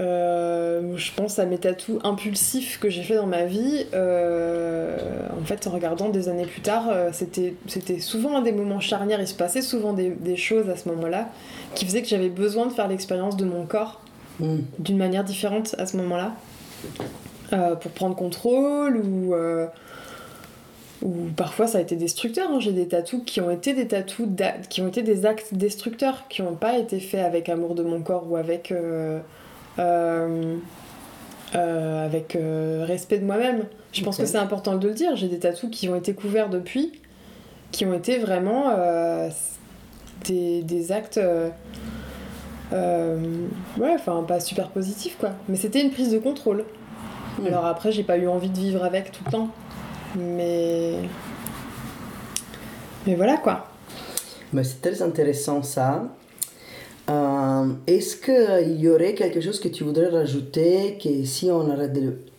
Euh, 0.00 0.96
je 0.96 1.12
pense 1.14 1.38
à 1.38 1.44
mes 1.44 1.58
tatous 1.58 1.98
impulsifs 2.02 2.80
que 2.80 2.88
j'ai 2.88 3.02
fait 3.02 3.16
dans 3.16 3.26
ma 3.26 3.44
vie. 3.44 3.86
euh, 3.94 4.96
en 5.40 5.44
fait, 5.44 5.66
en 5.66 5.70
regardant 5.70 6.08
des 6.08 6.28
années 6.28 6.46
plus 6.46 6.62
tard, 6.62 6.88
euh, 6.90 7.10
c'était 7.12 8.00
souvent 8.00 8.36
un 8.38 8.42
des 8.42 8.52
moments 8.52 8.80
charnières. 8.80 9.20
Il 9.20 9.28
se 9.28 9.34
passait 9.34 9.62
souvent 9.62 9.92
des, 9.92 10.08
des 10.10 10.36
choses 10.36 10.70
à 10.70 10.76
ce 10.76 10.88
moment-là 10.88 11.28
qui 11.74 11.84
faisaient 11.84 12.02
que 12.02 12.08
j'avais 12.08 12.30
besoin 12.30 12.66
de 12.66 12.72
faire 12.72 12.88
l'expérience 12.88 13.36
de 13.36 13.44
mon 13.44 13.66
corps 13.66 14.00
Hmm. 14.40 14.60
d'une 14.78 14.96
manière 14.96 15.24
différente 15.24 15.74
à 15.76 15.84
ce 15.84 15.94
moment-là. 15.98 16.32
Euh, 17.52 17.74
pour 17.76 17.90
prendre 17.90 18.16
contrôle 18.16 18.96
ou. 18.96 19.34
ou 21.02 21.10
parfois 21.36 21.66
ça 21.66 21.78
a 21.78 21.80
été 21.82 21.96
destructeur. 21.96 22.48
hein. 22.50 22.58
J'ai 22.58 22.72
des 22.72 22.88
tatous 22.88 23.20
qui 23.26 23.42
ont 23.42 23.50
été 23.50 23.74
des 23.74 23.86
tatous 23.88 24.26
qui 24.70 24.80
ont 24.80 24.88
été 24.88 25.02
des 25.02 25.26
actes 25.26 25.52
destructeurs, 25.52 26.24
qui 26.30 26.40
n'ont 26.40 26.54
pas 26.54 26.78
été 26.78 26.98
faits 26.98 27.24
avec 27.26 27.50
amour 27.50 27.74
de 27.74 27.82
mon 27.82 28.00
corps 28.00 28.24
ou 28.30 28.36
avec 28.36 28.72
avec 29.78 30.62
euh, 32.36 32.84
respect 32.86 33.18
de 33.18 33.24
moi-même. 33.24 33.64
Je 33.92 34.02
pense 34.02 34.16
que 34.16 34.26
c'est 34.26 34.38
important 34.38 34.76
de 34.76 34.88
le 34.88 34.94
dire. 34.94 35.16
J'ai 35.16 35.28
des 35.28 35.38
tatous 35.38 35.70
qui 35.70 35.88
ont 35.88 35.96
été 35.96 36.14
couverts 36.14 36.48
depuis, 36.48 36.92
qui 37.70 37.84
ont 37.84 37.94
été 37.94 38.18
vraiment 38.18 38.70
euh, 38.70 39.28
des, 40.24 40.62
des 40.62 40.92
actes. 40.92 41.18
euh, 41.18 41.50
euh, 42.72 43.18
ouais, 43.78 43.92
enfin 43.94 44.24
pas 44.26 44.40
super 44.40 44.70
positifs 44.70 45.18
quoi. 45.18 45.30
Mais 45.48 45.56
c'était 45.56 45.82
une 45.82 45.90
prise 45.90 46.10
de 46.10 46.18
contrôle. 46.18 46.64
Alors 47.46 47.66
après, 47.66 47.92
j'ai 47.92 48.02
pas 48.02 48.16
eu 48.16 48.28
envie 48.28 48.50
de 48.50 48.58
vivre 48.58 48.84
avec 48.84 49.12
tout 49.12 49.22
le 49.26 49.30
temps. 49.30 49.48
Mais. 50.16 50.94
Mais 53.06 53.14
voilà 53.14 53.36
quoi. 53.36 53.68
Mais 54.52 54.64
c'est 54.64 54.80
très 54.80 55.02
intéressant 55.02 55.62
ça. 55.62 56.04
Euh, 57.10 57.66
Est-ce 57.86 58.16
qu'il 58.16 58.80
y 58.80 58.88
aurait 58.88 59.14
quelque 59.14 59.40
chose 59.40 59.58
que 59.58 59.68
tu 59.68 59.84
voudrais 59.84 60.08
rajouter 60.08 60.98
que 61.02 61.24
si 61.24 61.50
on 61.50 61.68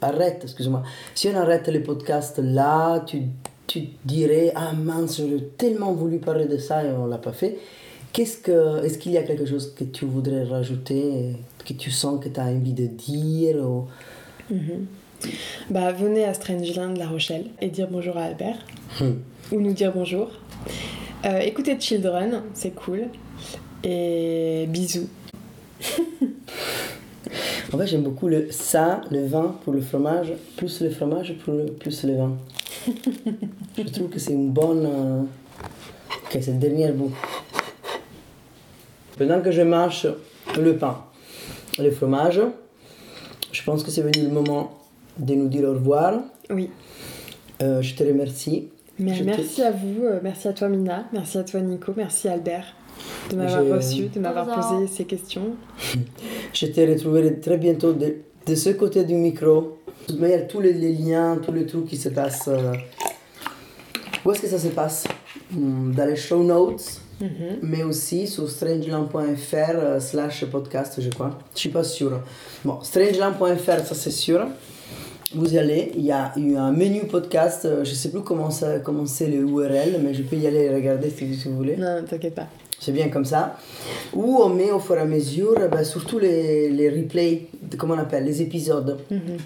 arrête, 0.02 0.40
excuse-moi, 0.44 0.84
si 1.14 1.28
on 1.28 1.36
arrête 1.36 1.68
le 1.68 1.84
podcast 1.84 2.40
là, 2.42 3.04
tu, 3.06 3.24
tu 3.68 3.90
dirais 4.06 4.54
ah 4.56 4.72
mince 4.74 5.18
j'aurais 5.18 5.44
tellement 5.58 5.94
voulu 5.94 6.20
parler 6.20 6.46
de 6.46 6.58
ça 6.58 6.84
et 6.84 6.92
on 6.92 7.08
l'a 7.08 7.18
pas 7.18 7.34
fait. 7.34 7.58
Qu'est-ce 8.14 8.38
que 8.38 8.86
est-ce 8.86 8.98
qu'il 9.00 9.12
y 9.12 9.18
a 9.18 9.24
quelque 9.24 9.46
chose 9.46 9.74
que 9.74 9.84
tu 9.84 10.06
voudrais 10.06 10.44
rajouter 10.44 11.36
que 11.66 11.74
tu 11.74 11.92
sens 11.92 12.24
que 12.24 12.30
tu 12.30 12.40
as 12.40 12.46
envie 12.46 12.74
de 12.74 12.88
dire 12.88 13.58
ou... 13.58 13.88
Bah 15.70 15.92
venez 15.92 16.26
à 16.26 16.34
Strangeland 16.34 16.94
La 16.98 17.08
Rochelle 17.08 17.46
et 17.62 17.70
dire 17.70 17.88
bonjour 17.90 18.18
à 18.18 18.24
Albert. 18.24 18.58
Hmm. 19.00 19.14
Ou 19.52 19.62
nous 19.62 19.74
dire 19.74 19.92
bonjour. 19.94 20.30
Euh, 21.26 21.40
écoutez 21.40 21.80
Children, 21.80 22.44
c'est 22.54 22.76
cool. 22.76 23.08
Et 23.84 24.66
bisous. 24.70 25.08
En 27.74 27.78
fait, 27.80 27.88
j'aime 27.88 28.04
beaucoup 28.04 28.28
le 28.28 28.52
ça, 28.52 29.02
le 29.10 29.26
vin 29.26 29.56
pour 29.64 29.74
le 29.74 29.82
fromage, 29.82 30.34
plus 30.58 30.82
le 30.82 30.92
fromage 30.92 31.34
pour 31.44 31.56
le, 31.56 31.66
plus 31.66 32.04
le 32.04 32.16
vin. 32.18 32.38
Je 33.78 33.84
trouve 33.92 34.10
que 34.10 34.20
c'est 34.20 34.34
une 34.34 34.52
bonne. 34.52 34.86
euh, 34.86 35.22
Ok, 36.26 36.38
c'est 36.40 36.52
le 36.52 36.58
dernier 36.60 36.92
bout. 36.92 37.12
Pendant 39.18 39.42
que 39.42 39.50
je 39.52 39.62
mange 39.64 40.08
le 40.60 40.78
pain, 40.78 40.98
le 41.80 41.90
fromage, 41.90 42.42
je 43.52 43.64
pense 43.64 43.84
que 43.84 43.90
c'est 43.90 44.02
venu 44.04 44.24
le 44.28 44.30
moment 44.32 44.78
de 45.18 45.34
nous 45.34 45.48
dire 45.48 45.64
au 45.68 45.74
revoir. 45.74 46.20
Oui. 46.52 46.70
Euh, 47.64 47.82
je 47.82 47.96
te 47.96 48.04
remercie. 48.04 48.68
Mais 49.00 49.16
Je 49.16 49.20
te- 49.22 49.26
merci 49.26 49.64
à 49.64 49.72
vous, 49.72 50.04
euh, 50.04 50.20
merci 50.22 50.48
à 50.48 50.54
toi 50.54 50.70
Mina, 50.70 51.06
merci 51.14 51.40
à 51.40 51.44
toi 51.44 51.60
Nico, 51.62 51.94
merci 51.98 52.28
Albert 52.28 52.76
de 53.32 53.36
m'avoir 53.36 53.66
reçu, 53.78 54.04
de 54.08 54.20
m'avoir 54.20 54.46
posé 54.46 54.88
ces 54.88 55.06
questions. 55.06 55.56
Je 56.54 56.66
te 56.68 56.82
retrouverai 56.82 57.40
très 57.40 57.58
bientôt 57.58 57.94
de, 57.94 58.16
de 58.46 58.56
ce 58.56 58.70
côté 58.72 59.04
du 59.04 59.16
micro. 59.16 59.78
De 60.08 60.14
toute 60.14 60.20
manière, 60.20 60.48
tous 60.48 60.60
les, 60.60 60.74
les 60.74 60.92
liens, 60.94 61.40
tous 61.44 61.52
les 61.54 61.66
trucs 61.66 61.86
qui 61.88 61.98
se 61.98 62.10
passent. 62.10 62.50
euh, 62.50 62.74
Où 64.26 64.32
est-ce 64.32 64.42
que 64.42 64.48
ça 64.48 64.60
se 64.60 64.68
passe? 64.70 65.06
Hmm, 65.52 65.92
Dans 65.94 66.06
les 66.06 66.16
show 66.16 66.44
notes, 66.44 67.00
Mhm. 67.22 67.60
mais 67.62 67.84
aussi 67.84 68.28
sur 68.28 68.50
strangeland.fr 68.50 69.56
euh, 69.76 70.00
slash 70.00 70.46
podcast, 70.46 71.00
je 71.00 71.10
crois. 71.10 71.38
Je 71.54 71.60
suis 71.60 71.70
pas 71.70 71.84
sûr. 71.84 72.20
Bon, 72.66 72.80
strangeland.fr, 72.82 73.86
ça 73.86 73.96
c'est 73.96 74.12
sûr. 74.12 74.48
Vous 75.34 75.54
y 75.54 75.58
allez, 75.58 75.92
il 75.96 76.04
y 76.06 76.12
a 76.12 76.34
eu 76.38 76.56
un 76.56 76.72
menu 76.72 77.06
podcast, 77.06 77.66
euh, 77.66 77.84
je 77.86 77.94
sais 77.94 78.10
plus 78.10 78.22
comment, 78.22 78.50
ça, 78.52 78.80
comment 78.80 79.06
c'est 79.06 79.28
le 79.28 79.38
URL, 79.38 80.00
mais 80.04 80.14
je 80.14 80.22
peux 80.24 80.36
y 80.36 80.46
aller 80.48 80.64
et 80.66 80.74
regarder 80.76 81.10
si, 81.10 81.34
si 81.36 81.48
vous 81.48 81.56
voulez. 81.56 81.78
Non, 81.78 82.04
t'inquiète 82.08 82.36
pas. 82.36 82.48
C'est 82.84 82.92
bien 82.92 83.08
comme 83.10 83.24
ça. 83.26 83.56
Où 84.14 84.42
on 84.44 84.50
met 84.50 84.72
au 84.72 84.80
fur 84.80 84.96
et 84.98 85.00
à 85.00 85.06
mesure, 85.06 85.56
eh 85.64 85.70
ben, 85.70 85.84
surtout 85.86 86.20
les, 86.20 86.70
les 86.70 86.90
replays, 86.90 87.48
comment 87.78 87.94
on 87.94 88.00
appelle, 88.00 88.26
les 88.26 88.42
épisodes. 88.42 88.98
Mhm. 89.10 89.38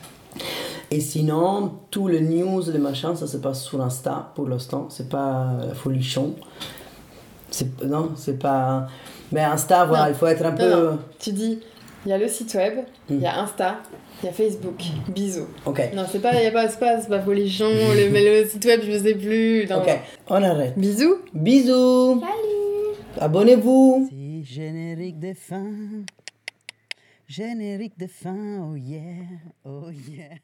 Et 0.90 1.00
sinon, 1.02 1.74
tous 1.92 2.08
les 2.08 2.22
news, 2.22 2.64
les 2.72 2.80
machins, 2.80 3.16
ça 3.16 3.28
se 3.28 3.38
passe 3.38 3.64
sur 3.64 3.82
Insta 3.82 4.32
pour 4.36 4.48
l'instant. 4.48 4.88
C'est 4.90 5.10
pas 5.10 5.52
la 5.68 5.76
folichon. 5.76 6.34
Non, 7.86 8.12
c'est 8.16 8.40
pas. 8.40 8.88
Mais 9.32 9.42
Insta, 9.44 9.86
voilà, 9.86 10.06
Non. 10.06 10.10
il 10.10 10.16
faut 10.16 10.28
être 10.28 10.46
un 10.46 10.52
peu. 10.54 10.70
Non. 10.70 11.00
Tu 11.20 11.32
dis, 11.32 11.60
il 12.06 12.10
y 12.10 12.14
a 12.14 12.18
le 12.18 12.28
site 12.28 12.54
web, 12.56 12.80
il 13.10 13.18
Mm. 13.18 13.22
y 13.22 13.26
a 13.26 13.42
Insta, 13.42 13.76
il 14.24 14.26
y 14.28 14.30
a 14.30 14.32
Facebook, 14.32 14.82
bisous. 15.10 15.48
Ok, 15.66 15.82
Non, 15.96 16.06
c'est 16.10 16.20
pas, 16.20 16.34
y 16.42 16.46
a 16.48 16.52
pas, 16.52 16.68
pas, 16.68 16.98
pas 16.98 17.20
folichon, 17.20 17.66
le, 17.70 18.42
le 18.42 18.48
site 18.48 18.66
web, 18.66 18.82
je 18.90 18.98
sais 18.98 19.16
plus. 19.16 19.64
Ok, 19.72 20.00
on 20.30 20.42
arrête. 20.44 20.78
Bisous. 20.78 21.18
Bisous 21.34 22.20
Salut 22.22 22.57
Abonnez-vous 23.20 24.10
C'est 24.12 24.44
générique 24.44 25.20
de 25.20 25.34
fin. 25.34 25.72
Générique 27.28 27.98
de 27.98 28.08
fin, 28.08 28.62
oh 28.62 28.76
yeah, 28.76 29.26
oh 29.66 29.90
yeah. 29.90 30.38